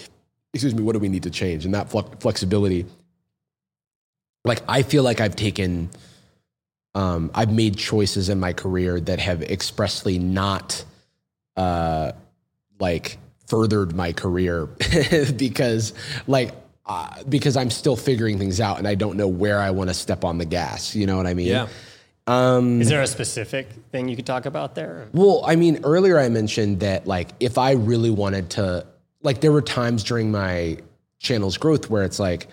excuse 0.52 0.74
me 0.74 0.82
what 0.82 0.94
do 0.94 0.98
we 0.98 1.08
need 1.08 1.22
to 1.22 1.30
change 1.30 1.64
and 1.64 1.74
that 1.74 1.88
flex- 1.88 2.08
flexibility 2.18 2.84
like 4.46 4.62
I 4.68 4.82
feel 4.82 5.02
like 5.02 5.20
I've 5.20 5.36
taken 5.36 5.90
um, 6.94 7.30
I've 7.34 7.52
made 7.52 7.76
choices 7.76 8.30
in 8.30 8.40
my 8.40 8.54
career 8.54 9.00
that 9.00 9.18
have 9.18 9.42
expressly 9.42 10.18
not 10.18 10.82
uh, 11.56 12.12
like 12.78 13.18
furthered 13.48 13.94
my 13.94 14.12
career 14.12 14.66
because 15.36 15.92
like 16.26 16.54
uh, 16.86 17.22
because 17.28 17.56
I'm 17.56 17.70
still 17.70 17.96
figuring 17.96 18.38
things 18.38 18.60
out 18.60 18.78
and 18.78 18.86
I 18.86 18.94
don't 18.94 19.16
know 19.16 19.28
where 19.28 19.60
I 19.60 19.72
want 19.72 19.90
to 19.90 19.94
step 19.94 20.24
on 20.24 20.38
the 20.38 20.44
gas. 20.44 20.94
You 20.94 21.06
know 21.06 21.16
what 21.16 21.26
I 21.26 21.34
mean? 21.34 21.48
Yeah. 21.48 21.66
Um, 22.26 22.80
Is 22.80 22.88
there 22.88 23.02
a 23.02 23.06
specific 23.06 23.68
thing 23.92 24.08
you 24.08 24.16
could 24.16 24.26
talk 24.26 24.46
about 24.46 24.74
there? 24.74 25.08
Well, 25.12 25.44
I 25.46 25.56
mean, 25.56 25.80
earlier 25.84 26.18
I 26.18 26.28
mentioned 26.28 26.80
that 26.80 27.06
like 27.06 27.30
if 27.38 27.56
I 27.56 27.72
really 27.72 28.10
wanted 28.10 28.50
to, 28.50 28.86
like 29.22 29.40
there 29.40 29.52
were 29.52 29.62
times 29.62 30.02
during 30.02 30.30
my 30.30 30.78
channel's 31.18 31.56
growth 31.56 31.88
where 31.88 32.02
it's 32.02 32.18
like, 32.18 32.48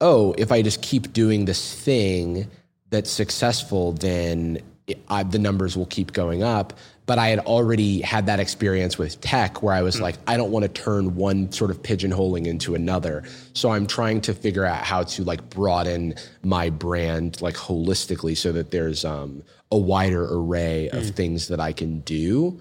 oh, 0.00 0.34
if 0.36 0.52
I 0.52 0.62
just 0.62 0.82
keep 0.82 1.12
doing 1.12 1.46
this 1.46 1.74
thing 1.74 2.50
that's 2.90 3.10
successful, 3.10 3.92
then 3.92 4.60
it, 4.86 5.00
I, 5.08 5.22
the 5.22 5.38
numbers 5.38 5.76
will 5.76 5.86
keep 5.86 6.12
going 6.12 6.42
up. 6.42 6.74
But 7.08 7.18
I 7.18 7.28
had 7.28 7.38
already 7.38 8.02
had 8.02 8.26
that 8.26 8.38
experience 8.38 8.98
with 8.98 9.18
tech 9.22 9.62
where 9.62 9.72
I 9.72 9.80
was 9.80 9.98
like, 9.98 10.16
I 10.26 10.36
don't 10.36 10.50
want 10.50 10.64
to 10.64 10.68
turn 10.68 11.16
one 11.16 11.50
sort 11.50 11.70
of 11.70 11.82
pigeonholing 11.82 12.46
into 12.46 12.74
another. 12.74 13.24
So 13.54 13.70
I'm 13.70 13.86
trying 13.86 14.20
to 14.20 14.34
figure 14.34 14.66
out 14.66 14.84
how 14.84 15.04
to 15.04 15.24
like 15.24 15.48
broaden 15.48 16.16
my 16.42 16.68
brand 16.68 17.40
like 17.40 17.54
holistically 17.54 18.36
so 18.36 18.52
that 18.52 18.72
there's 18.72 19.06
um, 19.06 19.42
a 19.72 19.78
wider 19.78 20.28
array 20.30 20.90
of 20.90 21.08
things 21.10 21.48
that 21.48 21.60
I 21.60 21.72
can 21.72 22.00
do 22.00 22.60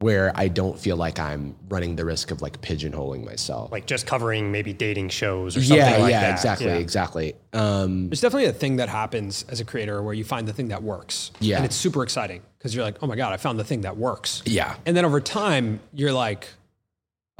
where 0.00 0.30
I 0.36 0.46
don't 0.46 0.78
feel 0.78 0.96
like 0.96 1.18
I'm 1.18 1.56
running 1.68 1.96
the 1.96 2.04
risk 2.04 2.30
of 2.30 2.40
like 2.40 2.60
pigeonholing 2.60 3.24
myself. 3.24 3.72
Like 3.72 3.86
just 3.86 4.06
covering 4.06 4.52
maybe 4.52 4.72
dating 4.72 5.08
shows 5.08 5.56
or 5.56 5.60
something 5.62 5.76
yeah, 5.76 5.96
like 5.98 6.10
yeah, 6.12 6.20
that. 6.20 6.30
exactly, 6.32 6.66
Yeah. 6.68 6.74
exactly. 6.76 7.34
Um, 7.52 8.08
There's 8.08 8.20
definitely 8.20 8.46
a 8.48 8.52
thing 8.52 8.76
that 8.76 8.88
happens 8.88 9.44
as 9.48 9.58
a 9.58 9.64
creator 9.64 10.00
where 10.02 10.14
you 10.14 10.22
find 10.22 10.46
the 10.46 10.52
thing 10.52 10.68
that 10.68 10.84
works. 10.84 11.32
Yeah. 11.40 11.56
And 11.56 11.64
it's 11.64 11.74
super 11.74 12.04
exciting 12.04 12.42
because 12.58 12.76
you're 12.76 12.84
like, 12.84 13.02
oh 13.02 13.08
my 13.08 13.16
God, 13.16 13.32
I 13.32 13.38
found 13.38 13.58
the 13.58 13.64
thing 13.64 13.80
that 13.80 13.96
works. 13.96 14.42
yeah. 14.46 14.76
And 14.86 14.96
then 14.96 15.04
over 15.04 15.20
time, 15.20 15.80
you're 15.92 16.12
like, 16.12 16.46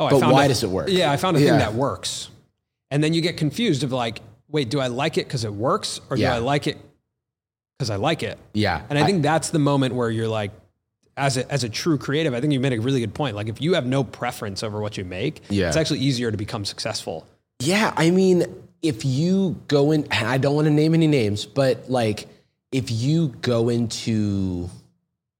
oh, 0.01 0.07
I 0.07 0.11
But 0.11 0.21
found 0.21 0.33
why 0.33 0.47
a- 0.47 0.49
does 0.49 0.65
it 0.65 0.71
work? 0.71 0.89
Yeah, 0.91 1.13
I 1.13 1.17
found 1.17 1.37
a 1.37 1.41
Yeah. 1.41 1.51
thing 1.51 1.59
that 1.61 1.75
works. 1.75 2.29
And 2.91 3.05
then 3.05 3.15
you 3.15 3.21
get 3.21 3.37
confused 3.37 3.85
of 3.85 3.93
like, 3.93 4.21
wait, 4.49 4.69
do 4.69 4.81
I 4.81 4.89
like 4.89 5.17
it 5.17 5.27
because 5.27 5.45
it 5.45 5.53
works 5.53 6.01
or 6.11 6.17
Yeah. 6.17 6.31
do 6.31 6.35
I 6.37 6.39
like 6.39 6.67
it 6.67 6.77
because 7.79 7.91
I 7.91 7.97
like 7.97 8.25
it? 8.25 8.37
Yeah. 8.53 8.83
And 8.91 8.99
I 8.99 9.05
think 9.05 9.23
that's 9.23 9.51
the 9.51 9.59
moment 9.61 9.95
where 9.95 10.11
you're 10.11 10.27
like, 10.27 10.51
as 11.19 11.37
a, 11.37 11.51
as 11.53 11.65
a 11.65 11.69
true 11.69 11.99
creative, 11.99 12.33
I 12.35 12.41
think 12.41 12.53
you 12.53 12.61
made 12.61 12.73
a 12.73 12.81
really 12.81 13.01
good 13.01 13.15
point. 13.15 13.37
Like 13.37 13.49
if 13.49 13.61
you 13.61 13.75
have 13.75 13.87
no 13.87 14.05
preference 14.05 14.63
over 14.63 14.81
what 14.81 14.97
you 14.97 15.05
make, 15.05 15.43
Yeah. 15.51 15.69
it's 15.69 15.77
actually 15.77 15.99
easier 16.01 16.31
to 16.31 16.37
become 16.37 16.65
successful. 16.65 17.27
Yeah, 17.61 17.93
I 17.97 18.11
mean, 18.11 18.45
if 18.83 19.05
you 19.05 19.61
go 19.69 19.91
in, 19.91 20.07
I 20.11 20.39
don't 20.39 20.55
want 20.55 20.67
to 20.67 20.71
name 20.73 20.95
any 20.95 21.09
names, 21.09 21.45
but 21.45 21.91
like 21.91 22.29
if 22.73 22.91
you 22.91 23.29
go 23.43 23.69
into, 23.69 24.71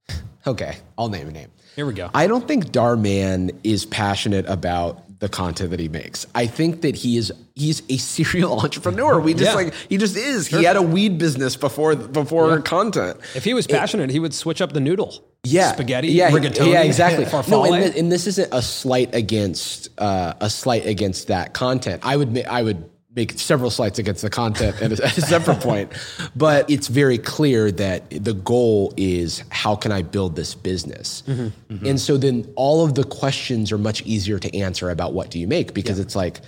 okay, 0.47 0.77
I'll 0.97 1.09
name 1.09 1.29
a 1.29 1.33
name. 1.33 1.49
Here 1.77 1.87
we 1.87 1.95
go. 1.95 2.11
I 2.13 2.27
don't 2.27 2.47
think 2.49 2.67
Dhar 2.73 3.01
Mann 3.01 3.53
is 3.63 3.87
passionate 3.87 4.47
about 4.49 5.05
the 5.21 5.29
content 5.29 5.71
that 5.71 5.81
he 5.81 5.89
makes. 5.89 6.27
I 6.35 6.47
think 6.47 6.81
that 6.83 6.97
he 6.97 7.17
is 7.17 7.33
he's 7.55 7.83
a 7.89 7.97
serial 7.99 8.59
entrepreneur. 8.65 9.21
We 9.21 9.33
just 9.35 9.51
Yeah. 9.51 9.55
like 9.55 9.75
he 9.89 9.97
just 9.97 10.17
is. 10.17 10.47
He 10.49 10.65
had 10.65 10.77
a 10.77 10.83
weed 10.83 11.19
business 11.19 11.55
before 11.57 11.95
before 11.95 12.61
content. 12.63 13.19
if 13.37 13.45
he 13.45 13.55
was 13.55 13.67
passionate, 13.69 14.11
he 14.11 14.19
would 14.19 14.35
switch 14.35 14.61
up 14.61 14.73
the 14.73 14.81
noodle. 14.81 15.23
Yeah, 15.45 15.73
Spaghetti, 15.73 16.09
yeah, 16.09 16.31
rigatoni, 16.31 16.73
yeah, 16.73 16.83
exactly. 16.83 17.25
no, 17.49 17.65
and, 17.73 17.93
thi- 17.93 17.99
and 18.01 18.11
this 18.13 18.27
isn't 18.27 18.53
a 18.53 18.61
slight 18.61 19.15
against 19.15 19.89
uh, 19.99 20.35
a 20.41 20.51
slight 20.51 20.85
against 20.87 21.29
that 21.29 21.55
content. 21.55 22.03
I 22.05 22.17
would 22.17 22.33
ma- 22.35 22.41
I 22.51 22.63
would 22.63 22.89
make 23.15 23.39
several 23.39 23.71
slights 23.71 23.99
against 23.99 24.23
the 24.23 24.31
content 24.31 24.81
at 24.83 24.93
a, 24.93 25.05
at 25.05 25.17
a 25.17 25.21
separate 25.23 25.61
point. 25.61 25.93
But 26.37 26.69
it's 26.71 26.87
very 26.89 27.19
clear 27.19 27.71
that 27.73 28.11
the 28.11 28.35
goal 28.35 28.93
is 28.97 29.43
how 29.51 29.75
can 29.75 29.91
I 29.91 30.03
build 30.03 30.37
this 30.37 30.55
business? 30.55 31.23
And 31.27 32.01
so 32.01 32.17
then 32.17 32.51
all 32.55 32.85
of 32.85 32.95
the 32.95 33.03
questions 33.05 33.73
are 33.73 33.79
much 33.79 34.03
easier 34.03 34.39
to 34.39 34.57
answer 34.57 34.91
about 34.91 35.15
what 35.15 35.31
do 35.31 35.39
you 35.41 35.49
make 35.49 35.73
because 35.75 35.99
it's 35.99 36.15
like 36.15 36.41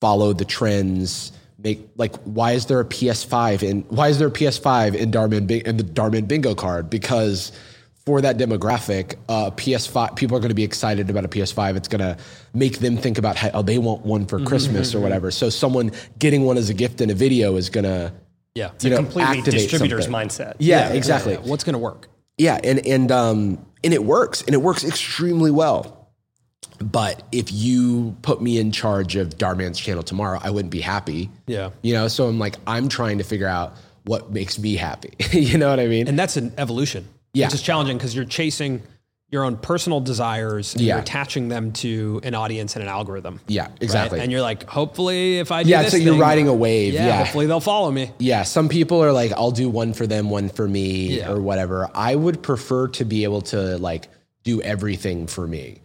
follow 0.00 0.32
the 0.32 0.44
trends. 0.44 1.32
Make 1.58 1.88
like 1.96 2.14
why 2.24 2.52
is 2.52 2.66
there 2.66 2.80
a 2.80 2.84
PS5 2.84 3.62
in 3.62 3.82
why 3.82 4.08
is 4.08 4.18
there 4.18 4.28
a 4.28 4.32
PS5 4.32 4.94
in 4.94 5.10
Dhar 5.10 5.28
Mann 5.30 5.48
in 5.50 5.76
the 5.76 5.84
Dhar 5.84 6.10
Mann 6.12 6.24
Bingo 6.26 6.54
card? 6.54 6.90
Because 6.90 7.52
for 8.06 8.20
that 8.20 8.36
demographic, 8.36 9.14
uh, 9.28 9.50
PS5 9.52 10.14
people 10.16 10.36
are 10.36 10.40
going 10.40 10.50
to 10.50 10.54
be 10.54 10.64
excited 10.64 11.08
about 11.08 11.24
a 11.24 11.28
PS5. 11.28 11.76
It's 11.76 11.88
going 11.88 12.00
to 12.00 12.16
make 12.52 12.78
them 12.80 12.96
think 12.98 13.16
about 13.18 13.36
how 13.36 13.50
oh, 13.54 13.62
they 13.62 13.78
want 13.78 14.04
one 14.04 14.26
for 14.26 14.38
Christmas 14.44 14.94
or 14.94 15.00
whatever. 15.00 15.30
So 15.30 15.48
someone 15.48 15.90
getting 16.18 16.44
one 16.44 16.58
as 16.58 16.68
a 16.68 16.74
gift 16.74 17.00
in 17.00 17.08
a 17.10 17.14
video 17.14 17.56
is 17.56 17.70
going 17.70 17.84
to 17.84 18.12
Yeah. 18.54 18.72
you 18.82 18.90
know 18.90 18.96
Completely 18.96 19.42
distributor's 19.42 20.04
something. 20.04 20.28
mindset. 20.28 20.54
Yeah, 20.58 20.90
exactly. 20.92 21.32
Yeah, 21.34 21.40
What's 21.40 21.64
going 21.64 21.72
to 21.74 21.78
work? 21.78 22.08
Yeah, 22.36 22.60
and 22.62 22.84
and 22.86 23.10
um 23.12 23.64
and 23.82 23.94
it 23.94 24.04
works, 24.04 24.42
and 24.42 24.54
it 24.54 24.58
works 24.62 24.84
extremely 24.84 25.50
well. 25.50 26.10
But 26.80 27.22
if 27.30 27.52
you 27.52 28.16
put 28.22 28.42
me 28.42 28.58
in 28.58 28.72
charge 28.72 29.14
of 29.16 29.30
Dhar 29.30 29.56
Mann's 29.56 29.78
channel 29.78 30.02
tomorrow, 30.02 30.40
I 30.42 30.50
wouldn't 30.50 30.72
be 30.72 30.80
happy. 30.80 31.30
Yeah. 31.46 31.70
You 31.82 31.94
know, 31.94 32.08
so 32.08 32.26
I'm 32.26 32.38
like, 32.38 32.56
I'm 32.66 32.88
trying 32.88 33.18
to 33.18 33.24
figure 33.24 33.46
out 33.46 33.74
what 34.04 34.32
makes 34.32 34.58
me 34.58 34.74
happy. 34.74 35.14
you 35.32 35.56
know 35.58 35.70
what 35.70 35.78
I 35.80 35.86
mean? 35.86 36.08
And 36.08 36.18
that's 36.18 36.36
an 36.36 36.52
evolution. 36.58 37.06
Yeah. 37.34 37.46
Which 37.46 37.54
is 37.54 37.62
challenging 37.62 37.98
because 37.98 38.14
you're 38.16 38.24
chasing 38.24 38.82
your 39.30 39.44
own 39.44 39.56
personal 39.56 40.00
desires 40.00 40.74
and 40.74 40.82
Yeah. 40.82 40.94
you're 40.94 41.02
attaching 41.02 41.48
them 41.48 41.72
to 41.72 42.20
an 42.22 42.34
audience 42.36 42.76
and 42.76 42.82
an 42.84 42.88
algorithm. 42.88 43.40
yeah, 43.48 43.62
right? 43.64 43.72
exactly. 43.82 44.20
And 44.20 44.30
you're 44.30 44.40
like, 44.42 44.68
hopefully 44.68 45.38
if 45.40 45.50
I 45.50 45.64
do 45.64 45.70
yeah, 45.70 45.82
this 45.82 45.90
so 45.90 45.96
you're 45.96 46.12
thing, 46.14 46.20
riding 46.20 46.46
a 46.48 46.54
wave. 46.54 46.94
Yeah, 46.94 47.06
Yeah. 47.08 47.16
hopefully 47.24 47.46
they'll 47.46 47.58
follow 47.58 47.90
me. 47.90 48.12
Yeah, 48.20 48.44
some 48.44 48.68
people 48.68 49.02
are 49.02 49.10
like, 49.12 49.32
I'll 49.32 49.50
do 49.50 49.68
one 49.68 49.92
for 49.92 50.06
them, 50.06 50.30
one 50.30 50.48
for 50.48 50.68
me, 50.68 51.18
Yeah. 51.18 51.32
or 51.32 51.40
whatever. 51.40 51.90
I 51.94 52.14
would 52.14 52.42
prefer 52.42 52.86
to 52.88 53.04
be 53.04 53.24
able 53.24 53.40
to 53.42 53.76
like 53.78 54.08
do 54.44 54.62
everything 54.62 55.26
for 55.26 55.46
me. 55.46 55.78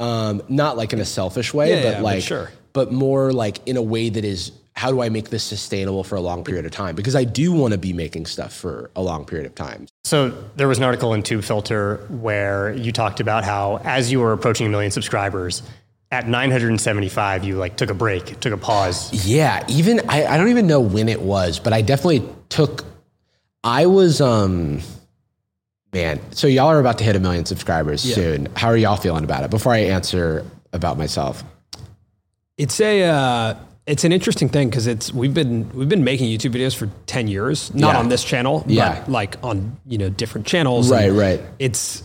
Um, 0.00 0.42
not 0.48 0.76
like 0.76 0.92
in 0.92 0.98
a 1.00 1.04
selfish 1.04 1.54
way, 1.54 1.74
but 1.76 1.84
yeah, 1.84 1.92
but 1.94 2.02
like, 2.02 2.22
sure. 2.22 2.50
but 2.72 2.90
more 2.92 3.32
like 3.32 3.60
in 3.66 3.76
a 3.76 3.82
way 3.82 4.08
that 4.08 4.24
is, 4.24 4.50
how 4.76 4.90
do 4.90 5.00
I 5.00 5.08
make 5.08 5.30
this 5.30 5.42
sustainable 5.42 6.04
for 6.04 6.16
a 6.16 6.20
long 6.20 6.44
period 6.44 6.66
of 6.66 6.70
time? 6.70 6.94
Because 6.94 7.16
I 7.16 7.24
do 7.24 7.50
want 7.52 7.72
to 7.72 7.78
be 7.78 7.94
making 7.94 8.26
stuff 8.26 8.52
for 8.52 8.90
a 8.94 9.02
long 9.02 9.24
period 9.24 9.46
of 9.46 9.54
time. 9.54 9.86
So 10.04 10.30
there 10.56 10.68
was 10.68 10.76
an 10.76 10.84
article 10.84 11.14
in 11.14 11.22
Tubefilter 11.22 12.08
where 12.10 12.74
you 12.74 12.92
talked 12.92 13.20
about 13.20 13.44
how 13.44 13.80
as 13.84 14.12
you 14.12 14.20
were 14.20 14.32
approaching 14.32 14.66
a 14.66 14.70
million 14.70 14.90
subscribers, 14.90 15.62
at 16.12 16.28
975, 16.28 17.42
you 17.42 17.56
like 17.56 17.76
took 17.76 17.90
a 17.90 17.94
break, 17.94 18.38
took 18.38 18.52
a 18.52 18.56
pause. 18.56 19.26
Yeah, 19.26 19.64
even 19.68 20.00
I, 20.08 20.24
I 20.26 20.36
don't 20.36 20.48
even 20.48 20.66
know 20.68 20.80
when 20.80 21.08
it 21.08 21.20
was, 21.20 21.58
but 21.58 21.72
I 21.72 21.82
definitely 21.82 22.22
took. 22.48 22.84
I 23.64 23.86
was 23.86 24.20
um, 24.20 24.82
man. 25.92 26.20
So 26.30 26.46
y'all 26.46 26.68
are 26.68 26.78
about 26.78 26.98
to 26.98 27.04
hit 27.04 27.16
a 27.16 27.20
million 27.20 27.44
subscribers 27.44 28.02
soon. 28.02 28.46
How 28.54 28.68
are 28.68 28.76
y'all 28.76 28.96
feeling 28.96 29.24
about 29.24 29.42
it? 29.42 29.50
Before 29.50 29.72
I 29.72 29.78
answer 29.78 30.44
about 30.72 30.96
myself, 30.96 31.42
It's 32.56 32.80
a 32.80 33.02
uh, 33.02 33.54
it's 33.86 34.04
an 34.04 34.12
interesting 34.12 34.48
thing 34.48 34.68
because 34.68 34.86
it's 34.86 35.12
we've 35.12 35.34
been 35.34 35.70
we've 35.74 35.88
been 35.88 36.04
making 36.04 36.28
YouTube 36.28 36.52
videos 36.54 36.74
for 36.74 36.88
ten 37.06 37.28
years, 37.28 37.72
not 37.74 37.94
Yeah. 37.94 37.98
on 38.00 38.08
this 38.08 38.24
channel, 38.24 38.64
Yeah. 38.66 39.00
but 39.00 39.10
like 39.10 39.36
on 39.42 39.76
you 39.86 39.98
know 39.98 40.08
different 40.08 40.46
channels. 40.46 40.90
Right, 40.90 41.08
And 41.08 41.18
right. 41.18 41.40
It's 41.58 42.02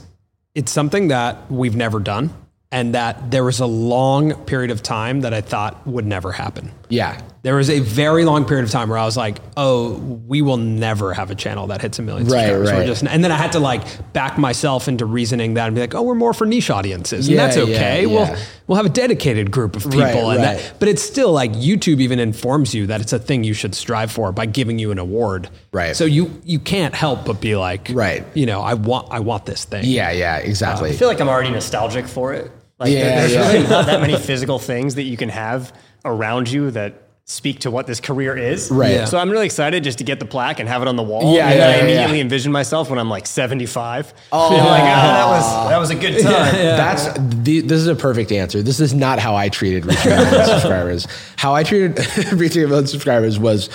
it's 0.54 0.72
something 0.72 1.08
that 1.10 1.50
we've 1.52 1.76
never 1.76 2.00
done, 2.00 2.30
and 2.72 2.94
that 2.94 3.32
there 3.32 3.44
was 3.44 3.60
a 3.60 3.66
long 3.66 4.34
period 4.46 4.70
of 4.72 4.84
time 4.84 5.22
that 5.22 5.34
I 5.34 5.42
thought 5.42 5.86
would 5.88 6.06
never 6.06 6.32
happen. 6.32 6.72
Yeah, 6.92 7.20
There 7.44 7.56
was 7.56 7.72
a 7.72 7.80
very 7.80 8.24
long 8.24 8.46
period 8.46 8.66
of 8.66 8.70
time 8.70 8.90
where 8.90 9.00
I 9.00 9.06
was 9.06 9.18
like, 9.18 9.40
"Oh, 9.58 9.94
we 10.28 10.44
will 10.44 10.58
never 10.58 11.12
have 11.14 11.32
a 11.32 11.36
channel 11.36 11.66
that 11.68 11.82
hits 11.82 11.98
a 11.98 12.04
million 12.04 12.28
Right, 12.28 12.42
subscribers." 12.50 12.72
We're 12.72 12.78
right. 12.80 12.86
just, 12.86 13.04
and 13.04 13.24
then 13.24 13.32
I 13.32 13.36
had 13.38 13.54
to 13.54 13.60
like 13.60 14.14
back 14.14 14.38
myself 14.38 14.88
into 14.88 15.06
reasoning 15.08 15.56
that 15.56 15.66
and 15.66 15.74
be 15.74 15.82
like, 15.82 15.96
"Oh, 15.96 16.04
we're 16.04 16.14
more 16.14 16.34
for 16.36 16.46
niche 16.46 16.70
audiences, 16.70 17.28
and 17.28 17.36
Yeah, 17.36 17.46
that's 17.48 17.58
okay. 17.58 18.02
yeah. 18.02 18.08
We'll 18.08 18.36
we'll 18.68 18.76
have 18.76 18.86
a 18.86 18.90
dedicated 18.90 19.50
group 19.50 19.76
of 19.76 19.84
people, 19.84 20.00
Right, 20.02 20.14
and 20.16 20.28
right. 20.28 20.58
that, 20.60 20.74
but 20.80 20.88
it's 20.88 21.02
still 21.02 21.32
like 21.32 21.54
YouTube 21.54 22.00
even 22.00 22.20
informs 22.20 22.76
you 22.76 22.86
that 22.88 23.02
it's 23.02 23.14
a 23.14 23.20
thing 23.20 23.44
you 23.44 23.54
should 23.56 23.74
strive 23.74 24.12
for 24.12 24.32
by 24.32 24.46
giving 24.46 24.78
you 24.78 24.92
an 24.92 25.00
award. 25.00 25.50
Right. 25.72 25.96
So 25.96 26.06
you 26.06 26.30
you 26.46 26.60
can't 26.60 26.94
help 26.94 27.26
but 27.26 27.42
be 27.42 27.56
like, 27.56 27.90
Right. 27.92 28.24
You 28.36 28.46
know, 28.46 28.62
I 28.62 28.76
want 28.76 29.08
I 29.12 29.20
want 29.22 29.46
this 29.48 29.66
thing. 29.66 29.86
yeah, 29.86 30.12
yeah, 30.12 30.38
exactly. 30.38 30.92
I 30.92 30.94
feel 30.94 31.08
like 31.08 31.20
I'm 31.22 31.30
already 31.30 31.50
nostalgic 31.50 32.08
for 32.08 32.34
it. 32.34 32.52
Like 32.80 32.92
Yeah, 32.94 33.20
there's 33.22 33.34
yeah. 33.34 33.52
really 33.52 33.68
not 33.68 33.86
that 33.88 34.02
many 34.02 34.18
physical 34.18 34.58
things 34.60 34.96
that 34.96 35.04
you 35.04 35.16
can 35.18 35.30
have 35.30 35.72
around 36.06 36.52
you 36.52 36.72
that 36.72 37.02
speak 37.32 37.60
to 37.60 37.72
what 37.72 37.88
this 37.88 38.00
career 38.00 38.36
is. 38.36 38.70
Right. 38.70 38.92
Yeah. 38.92 39.06
So 39.06 39.18
I'm 39.18 39.30
really 39.30 39.46
excited 39.46 39.84
just 39.84 40.00
to 40.00 40.04
get 40.04 40.20
the 40.20 40.26
plaque 40.26 40.60
and 40.60 40.68
have 40.68 40.82
it 40.82 40.88
on 40.88 40.98
the 40.98 41.04
wall. 41.04 41.34
Yeah, 41.34 41.48
and 41.48 41.58
yeah, 41.58 41.68
then 41.68 41.70
I 41.70 41.84
immediately 41.84 42.18
yeah. 42.18 42.24
envision 42.24 42.52
myself 42.52 42.90
when 42.90 43.00
I'm 43.00 43.10
like 43.10 43.26
75. 43.26 44.14
Oh, 44.32 44.50
like, 44.50 44.60
oh, 44.60 44.86
that 44.86 45.28
was 45.28 45.70
that 45.70 45.78
was 45.78 45.90
a 45.92 45.96
good 45.96 46.22
time. 46.22 46.54
That's 46.54 47.14
the, 47.44 47.62
this 47.62 47.80
is 47.80 47.88
a 47.88 47.96
perfect 47.96 48.32
answer. 48.32 48.62
This 48.62 48.80
is 48.80 48.94
not 48.94 49.20
how 49.20 49.36
I 49.36 49.50
treated 49.50 49.86
reaching 49.86 50.12
a 50.12 50.18
million 50.18 50.46
subscribers. 50.46 51.08
How 51.38 51.54
I 51.54 51.64
treated 51.64 51.98
reaching 52.34 52.64
a 52.64 52.68
million 52.68 52.88
subscribers 52.88 53.40
was 53.40 53.70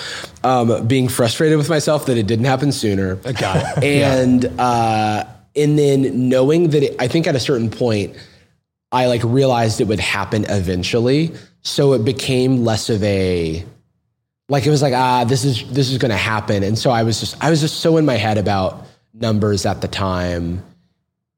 um, 0.45 0.87
being 0.87 1.09
frustrated 1.09 1.57
with 1.57 1.69
myself 1.69 2.07
that 2.07 2.19
it 2.19 2.27
didn't 2.27 2.45
happen 2.45 2.73
sooner. 2.73 3.17
got 3.17 3.79
it. 3.83 3.85
And 4.07 4.45
uh, 4.59 5.25
and 5.55 5.79
then 5.79 6.29
knowing 6.29 6.71
that 6.71 6.83
it, 6.83 6.97
I 6.99 7.09
think 7.09 7.27
at 7.27 7.35
a 7.35 7.41
certain 7.41 7.71
point, 7.71 8.15
I 8.93 9.07
like 9.07 9.23
realized 9.25 9.81
it 9.81 9.89
would 9.89 10.01
happen 10.01 10.45
eventually. 10.49 11.33
So 11.67 11.95
it 11.95 12.05
became 12.05 12.65
less 12.65 12.91
of 12.91 13.03
a 13.03 13.65
like 14.49 14.65
it 14.67 14.71
was 14.71 14.83
like 14.83 14.95
ah 14.95 15.25
this 15.25 15.45
is 15.45 15.69
this 15.69 15.91
is 15.91 15.99
going 15.99 16.13
to 16.13 16.17
happen. 16.17 16.63
And 16.63 16.79
so 16.79 16.93
i 16.93 17.03
was 17.03 17.19
just 17.19 17.43
i 17.43 17.51
was 17.51 17.61
just 17.61 17.81
so 17.81 17.97
in 17.97 18.07
my 18.07 18.15
head 18.15 18.39
about 18.39 18.87
numbers 19.13 19.67
at 19.67 19.81
the 19.81 19.89
time. 19.89 20.63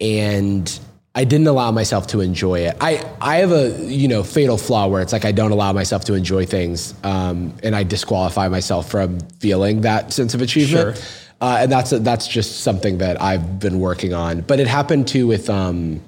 And 0.00 0.78
i 1.14 1.24
didn't 1.24 1.46
allow 1.46 1.70
myself 1.70 2.08
to 2.08 2.20
enjoy 2.20 2.60
it. 2.60 2.76
I 2.78 3.02
i 3.22 3.36
have 3.36 3.52
a 3.52 3.70
you 3.86 4.06
know 4.06 4.22
fatal 4.22 4.58
flaw 4.58 4.86
where 4.86 5.00
it's 5.00 5.14
like 5.14 5.24
i 5.24 5.32
don't 5.32 5.50
allow 5.50 5.72
myself 5.72 6.04
to 6.04 6.12
enjoy 6.12 6.44
things 6.44 6.92
um, 7.04 7.54
and 7.62 7.74
i 7.74 7.82
disqualify 7.82 8.48
myself 8.48 8.90
from 8.90 9.20
feeling 9.40 9.80
that 9.80 10.12
sense 10.12 10.34
of 10.34 10.42
achievement. 10.42 10.98
Sure. 10.98 11.06
uh, 11.40 11.60
and 11.62 11.72
that's 11.72 11.90
that's 11.90 12.28
just 12.28 12.60
something 12.60 12.98
that 12.98 13.20
i've 13.22 13.58
been 13.60 13.80
working 13.80 14.12
on. 14.12 14.42
But 14.42 14.60
it 14.60 14.66
happened 14.66 15.08
too 15.08 15.26
with 15.26 15.48
um, 15.48 16.02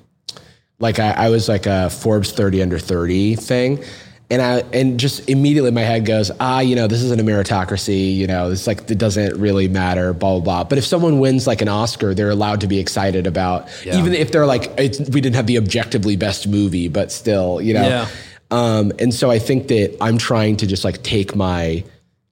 like 0.79 0.99
I, 0.99 1.13
I 1.13 1.29
was 1.31 1.49
like 1.49 1.65
a 1.65 1.89
Forbes 1.89 2.33
30 2.33 2.61
under 2.61 2.79
30 2.79 3.37
thing. 3.37 3.83
And 4.31 4.41
I 4.41 4.63
and 4.73 5.01
just 5.01 5.29
immediately 5.29 5.73
my 5.73 5.81
head 5.81 6.07
goes, 6.07 6.31
ah, 6.39 6.61
you 6.61 6.77
know, 6.77 6.87
this 6.87 7.03
isn't 7.03 7.21
a 7.21 7.25
meritocracy, 7.25 8.15
you 8.15 8.29
know, 8.29 8.51
it's 8.51 8.67
like 8.67 8.89
it 8.91 8.99
doesn't 8.99 9.41
really 9.41 9.67
matter, 9.67 10.13
blah 10.13 10.39
blah 10.39 10.41
blah. 10.41 10.65
But 10.65 10.79
if 10.79 10.85
someone 10.85 11.19
wins 11.19 11.47
like 11.49 11.63
an 11.63 11.69
Oscar, 11.69 12.15
they're 12.15 12.31
allowed 12.31 12.61
to 12.61 12.69
be 12.69 12.79
excited 12.79 13.27
about, 13.27 13.69
even 13.99 14.15
if 14.15 14.31
they're 14.31 14.47
like, 14.47 14.71
it's, 14.79 15.01
we 15.11 15.21
didn't 15.21 15.35
have 15.35 15.49
the 15.49 15.59
objectively 15.59 16.15
best 16.15 16.47
movie, 16.47 16.87
but 16.87 17.11
still, 17.11 17.61
you 17.61 17.75
know. 17.75 17.89
Yeah. 17.89 18.09
Um, 18.53 18.93
and 18.99 19.13
so 19.13 19.31
I 19.31 19.39
think 19.39 19.69
that 19.69 19.97
I'm 20.01 20.19
trying 20.19 20.57
to 20.59 20.67
just 20.67 20.85
like 20.85 21.03
take 21.03 21.35
my 21.35 21.85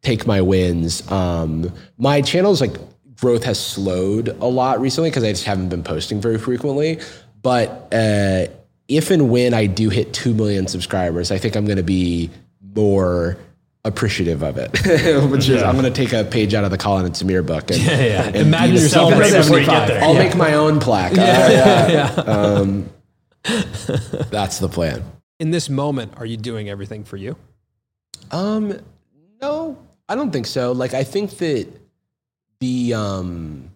take 0.02 0.26
my 0.26 0.40
wins. 0.40 1.08
Um, 1.10 1.72
my 1.96 2.22
channel's 2.22 2.60
like 2.60 2.76
growth 3.20 3.44
has 3.44 3.58
slowed 3.58 4.28
a 4.28 4.46
lot 4.46 4.80
recently 4.80 5.10
because 5.10 5.24
I 5.24 5.30
just 5.30 5.44
haven't 5.44 5.68
been 5.68 5.82
posting 5.82 6.20
very 6.20 6.38
frequently. 6.38 7.00
But 7.42 7.92
uh, 7.92 8.46
if 8.88 9.10
and 9.10 9.30
when 9.30 9.54
I 9.54 9.66
do 9.66 9.90
hit 9.90 10.12
two 10.12 10.34
million 10.34 10.66
subscribers, 10.66 11.30
I 11.30 11.38
think 11.38 11.54
I'm 11.54 11.66
going 11.66 11.76
to 11.76 11.82
be 11.82 12.30
more 12.74 13.38
appreciative 13.84 14.42
of 14.42 14.56
it. 14.56 14.70
Which 15.30 15.48
is 15.48 15.62
I'm 15.62 15.78
going 15.78 15.84
to 15.84 15.90
take 15.90 16.12
a 16.12 16.24
page 16.24 16.54
out 16.54 16.64
of 16.64 16.70
the 16.70 16.78
Colin 16.78 17.04
and 17.04 17.14
Samir 17.14 17.46
book. 17.46 17.70
And, 17.70 17.80
yeah. 17.80 18.26
and 18.26 18.36
Imagine 18.36 18.76
yourself 18.76 19.12
at 19.12 19.18
before 19.18 19.60
you 19.60 19.66
get 19.66 19.86
75. 19.86 19.88
there. 19.88 20.02
I'll 20.02 20.14
make 20.14 20.34
my 20.34 20.54
own 20.54 20.80
plaque. 20.80 21.12
Uh, 21.12 21.16
yeah. 21.16 22.14
Um, 22.26 22.88
that's 24.30 24.58
the 24.58 24.68
plan. 24.68 25.04
In 25.38 25.50
this 25.50 25.68
moment, 25.68 26.14
are 26.16 26.26
you 26.26 26.36
doing 26.36 26.68
everything 26.68 27.04
for 27.04 27.16
you? 27.16 27.36
Um, 28.30 28.80
no, 29.40 29.78
I 30.08 30.14
don't 30.14 30.32
think 30.32 30.46
so. 30.46 30.72
Like, 30.72 30.94
I 30.94 31.04
think 31.04 31.38
that 31.38 31.68
the 32.60 32.94
um, 32.94 33.70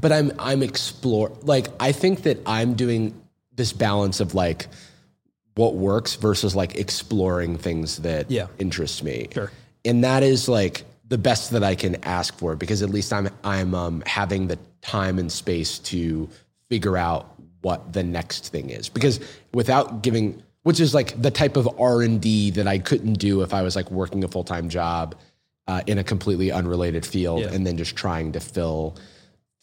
but 0.00 0.12
I'm 0.12 0.32
I'm 0.38 0.62
explore 0.62 1.32
like 1.42 1.66
I 1.80 1.92
think 1.92 2.22
that 2.22 2.40
I'm 2.46 2.74
doing 2.74 3.20
this 3.56 3.72
balance 3.72 4.20
of 4.20 4.34
like 4.34 4.66
what 5.54 5.74
works 5.74 6.16
versus 6.16 6.56
like 6.56 6.74
exploring 6.76 7.56
things 7.56 7.98
that 7.98 8.30
Yeah. 8.30 8.48
interest 8.58 9.02
me. 9.04 9.28
Sure. 9.32 9.50
And 9.84 10.02
that 10.04 10.22
is 10.22 10.48
like 10.48 10.84
the 11.08 11.18
best 11.18 11.50
that 11.52 11.62
I 11.62 11.74
can 11.74 11.96
ask 12.04 12.36
for 12.38 12.56
because 12.56 12.82
at 12.82 12.90
least 12.90 13.12
I'm 13.12 13.28
I'm 13.44 13.74
um, 13.74 14.02
having 14.06 14.48
the 14.48 14.58
time 14.82 15.18
and 15.18 15.30
space 15.30 15.78
to 15.80 16.28
figure 16.70 16.96
out 16.96 17.30
what 17.62 17.92
the 17.92 18.02
next 18.02 18.48
thing 18.48 18.70
is 18.70 18.88
because 18.88 19.20
without 19.52 20.02
giving 20.02 20.42
which 20.64 20.80
is 20.80 20.94
like 20.94 21.20
the 21.20 21.30
type 21.30 21.56
of 21.58 21.68
R&D 21.78 22.50
that 22.52 22.66
I 22.66 22.78
couldn't 22.78 23.14
do 23.14 23.42
if 23.42 23.52
I 23.52 23.60
was 23.62 23.76
like 23.76 23.90
working 23.90 24.24
a 24.24 24.28
full-time 24.28 24.70
job 24.70 25.14
uh, 25.68 25.82
in 25.86 25.98
a 25.98 26.04
completely 26.04 26.50
unrelated 26.50 27.04
field 27.04 27.40
Yeah. 27.42 27.52
and 27.52 27.66
then 27.66 27.76
just 27.76 27.94
trying 27.96 28.32
to 28.32 28.40
fill 28.40 28.96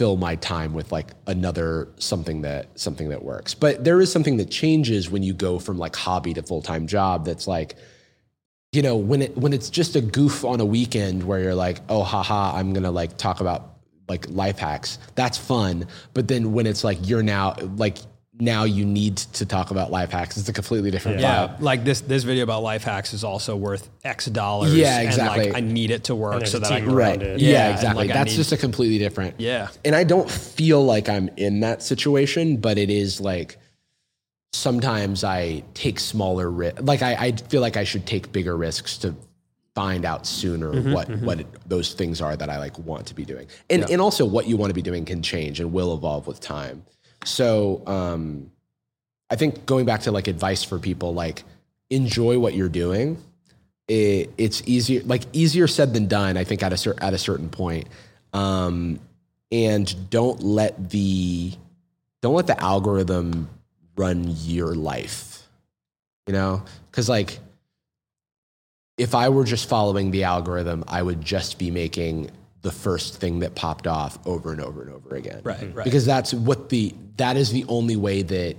fill 0.01 0.17
my 0.17 0.35
time 0.37 0.73
with 0.73 0.91
like 0.91 1.11
another 1.27 1.87
something 1.97 2.41
that 2.41 2.67
something 2.73 3.09
that 3.09 3.23
works. 3.23 3.53
But 3.53 3.83
there 3.83 4.01
is 4.01 4.11
something 4.11 4.37
that 4.37 4.49
changes 4.49 5.11
when 5.11 5.21
you 5.21 5.31
go 5.31 5.59
from 5.59 5.77
like 5.77 5.95
hobby 5.95 6.33
to 6.33 6.41
full-time 6.41 6.87
job 6.87 7.23
that's 7.23 7.45
like 7.47 7.75
you 8.71 8.81
know, 8.81 8.95
when 8.95 9.21
it 9.21 9.37
when 9.37 9.53
it's 9.53 9.69
just 9.69 9.95
a 9.95 10.01
goof 10.01 10.43
on 10.43 10.59
a 10.59 10.65
weekend 10.65 11.23
where 11.23 11.39
you're 11.39 11.53
like, 11.53 11.81
oh 11.87 12.01
haha, 12.01 12.57
I'm 12.57 12.73
gonna 12.73 12.89
like 12.89 13.15
talk 13.17 13.41
about 13.41 13.77
like 14.09 14.27
life 14.27 14.57
hacks. 14.57 14.97
That's 15.13 15.37
fun. 15.37 15.85
But 16.15 16.27
then 16.27 16.51
when 16.51 16.65
it's 16.65 16.83
like 16.83 16.97
you're 17.07 17.21
now 17.21 17.53
like 17.75 17.99
now 18.41 18.63
you 18.63 18.83
need 18.85 19.17
to 19.17 19.45
talk 19.45 19.69
about 19.69 19.91
life 19.91 20.09
hacks. 20.11 20.35
It's 20.35 20.49
a 20.49 20.53
completely 20.53 20.89
different 20.89 21.19
Yeah, 21.19 21.47
vibe. 21.49 21.61
like 21.61 21.83
this 21.83 22.01
this 22.01 22.23
video 22.23 22.43
about 22.43 22.63
life 22.63 22.83
hacks 22.83 23.13
is 23.13 23.23
also 23.23 23.55
worth 23.55 23.87
X 24.03 24.25
dollars. 24.25 24.73
Yeah, 24.73 24.97
And 24.97 25.07
exactly. 25.07 25.45
like 25.51 25.55
I 25.55 25.59
need 25.59 25.91
it 25.91 26.05
to 26.05 26.15
work 26.15 26.47
so 26.47 26.57
that 26.57 26.71
I 26.71 26.79
can 26.79 26.89
around 26.89 26.95
Right. 26.97 27.21
it. 27.21 27.39
Yeah, 27.39 27.49
Yeah, 27.51 27.73
exactly. 27.75 28.07
like, 28.07 28.13
That's 28.15 28.31
need- 28.31 28.37
just 28.37 28.51
a 28.51 28.57
completely 28.57 28.97
different. 28.97 29.35
Yeah. 29.39 29.67
And 29.85 29.95
I 29.95 30.03
don't 30.03 30.29
feel 30.29 30.83
like 30.83 31.07
I'm 31.07 31.29
in 31.37 31.59
that 31.59 31.83
situation, 31.83 32.57
but 32.57 32.79
it 32.79 32.89
is 32.89 33.21
like 33.21 33.57
sometimes 34.53 35.23
I 35.23 35.63
take 35.73 35.99
smaller 35.99 36.49
risks. 36.49 36.81
Like 36.81 37.01
I, 37.01 37.13
I 37.27 37.31
feel 37.33 37.61
like 37.61 37.77
I 37.77 37.83
should 37.83 38.05
take 38.05 38.31
bigger 38.31 38.57
risks 38.57 38.97
to 38.99 39.15
find 39.75 40.03
out 40.03 40.25
sooner 40.27 40.73
Mm-hmm, 40.73 40.91
what 40.93 41.09
what 41.21 41.39
it, 41.41 41.47
those 41.69 41.93
things 41.93 42.19
are 42.21 42.35
that 42.35 42.49
I 42.49 42.57
like 42.59 42.77
want 42.79 43.05
to 43.07 43.13
be 43.15 43.23
doing. 43.23 43.47
And 43.69 43.89
and 43.89 44.01
also 44.01 44.25
what 44.25 44.47
you 44.47 44.57
want 44.57 44.69
to 44.71 44.73
be 44.73 44.81
doing 44.81 45.05
can 45.05 45.21
change 45.21 45.59
and 45.59 45.71
will 45.71 45.93
evolve 45.93 46.27
with 46.27 46.39
time. 46.41 46.83
So 47.25 47.83
um 47.87 48.51
I 49.29 49.35
think 49.35 49.65
going 49.65 49.85
back 49.85 50.01
to 50.01 50.11
like 50.11 50.27
advice 50.27 50.63
for 50.63 50.79
people 50.79 51.13
like 51.13 51.43
enjoy 51.89 52.39
what 52.39 52.53
you're 52.53 52.69
doing. 52.69 53.17
It, 53.87 54.31
it's 54.37 54.61
easier 54.65 55.01
like 55.03 55.23
easier 55.33 55.67
said 55.67 55.93
than 55.93 56.07
done 56.07 56.37
I 56.37 56.43
think 56.43 56.63
at 56.63 56.73
a 56.73 56.77
cer- 56.77 56.95
at 56.99 57.13
a 57.13 57.17
certain 57.17 57.49
point. 57.49 57.87
Um 58.33 58.99
and 59.51 60.09
don't 60.09 60.41
let 60.41 60.89
the 60.89 61.53
don't 62.21 62.35
let 62.35 62.47
the 62.47 62.61
algorithm 62.61 63.49
run 63.97 64.25
your 64.45 64.73
life 64.73 65.47
you 66.27 66.33
know 66.33 66.63
because 66.89 67.09
like 67.09 67.39
if 68.97 69.13
i 69.13 69.29
were 69.29 69.43
just 69.43 69.67
following 69.67 70.11
the 70.11 70.23
algorithm 70.23 70.83
i 70.87 71.01
would 71.01 71.21
just 71.21 71.59
be 71.59 71.69
making 71.71 72.29
the 72.61 72.71
first 72.71 73.17
thing 73.19 73.39
that 73.39 73.55
popped 73.55 73.87
off 73.87 74.19
over 74.27 74.51
and 74.51 74.61
over 74.61 74.81
and 74.83 74.91
over 74.91 75.15
again 75.15 75.41
Right, 75.43 75.57
mm-hmm. 75.59 75.77
right. 75.77 75.83
because 75.83 76.05
that's 76.05 76.33
what 76.33 76.69
the 76.69 76.93
that 77.17 77.37
is 77.37 77.51
the 77.51 77.65
only 77.67 77.95
way 77.95 78.21
that 78.21 78.55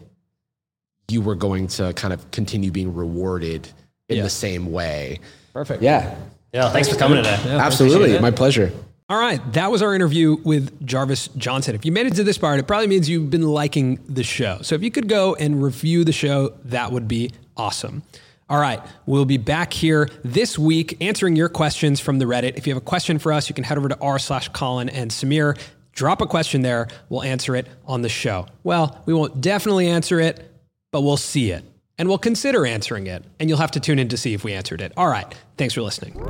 you 1.09 1.21
were 1.21 1.35
going 1.35 1.67
to 1.69 1.93
kind 1.95 2.13
of 2.13 2.31
continue 2.31 2.71
being 2.71 2.95
rewarded 2.95 3.69
in 4.09 4.17
Yeah. 4.19 4.23
the 4.25 4.31
same 4.31 4.73
way 4.73 5.21
Perfect. 5.53 5.83
yeah 5.83 6.15
Yeah, 6.53 6.71
thanks 6.71 6.89
for 6.89 6.97
coming 6.97 7.19
today. 7.23 7.39
absolutely 7.47 8.19
my 8.19 8.31
pleasure 8.31 8.73
All 9.09 9.19
right, 9.19 9.41
that 9.53 9.71
was 9.71 9.83
our 9.83 9.95
interview 9.95 10.37
with 10.43 10.87
Jarvis 10.87 11.29
Johnson. 11.37 11.75
If 11.75 11.85
you 11.85 11.93
made 11.93 12.07
it 12.07 12.15
to 12.15 12.25
this 12.25 12.39
part, 12.39 12.59
it 12.61 12.67
probably 12.67 12.87
means 12.87 13.11
you've 13.11 13.29
been 13.31 13.43
liking 13.43 13.99
the 14.09 14.23
show. 14.23 14.61
So 14.63 14.75
if 14.75 14.83
you 14.83 14.91
could 14.91 15.07
go 15.07 15.35
and 15.35 15.63
review 15.63 16.03
the 16.03 16.13
show, 16.13 16.55
that 16.65 16.93
would 16.93 17.09
be 17.09 17.31
awesome. 17.55 18.05
All 18.49 18.59
right, 18.59 18.81
we'll 19.07 19.25
be 19.25 19.39
back 19.39 19.73
here 19.73 20.09
this 20.25 20.59
week 20.59 20.97
answering 21.01 21.37
your 21.37 21.49
questions 21.49 22.01
from 22.01 22.19
the 22.19 22.27
Reddit. 22.27 22.57
If 22.57 22.67
you 22.67 22.75
have 22.75 22.83
a 22.83 22.85
question 22.85 23.19
for 23.19 23.33
us, 23.33 23.49
you 23.49 23.55
can 23.55 23.65
head 23.65 23.79
over 23.79 23.89
to 23.89 23.99
r 24.01 24.19
slash 24.19 24.49
Colin 24.49 24.89
and 24.89 25.11
Samir. 25.11 25.59
Drop 25.93 26.21
a 26.21 26.27
question 26.27 26.63
there. 26.63 26.89
We'll 27.09 27.23
answer 27.23 27.55
it 27.55 27.67
on 27.87 28.03
the 28.03 28.09
show. 28.09 28.47
Well, 28.63 29.03
we 29.07 29.15
won't 29.15 29.41
definitely 29.41 29.89
answer 29.89 30.21
it, 30.21 30.51
but 30.91 31.03
we'll 31.03 31.17
see 31.17 31.51
it 31.51 31.65
and 31.99 32.09
we'll 32.09 32.19
consider 32.19 32.67
answering 32.67 33.07
it. 33.07 33.25
And 33.39 33.49
you'll 33.49 33.59
have 33.59 33.71
to 33.73 33.81
tune 33.81 33.99
in 33.99 34.09
to 34.09 34.17
see 34.17 34.35
if 34.35 34.45
we 34.45 34.53
answered 34.53 34.81
it. 34.81 34.93
All 34.97 35.09
right, 35.09 35.33
thanks 35.57 35.75
for 35.75 35.83
listening. 35.83 36.21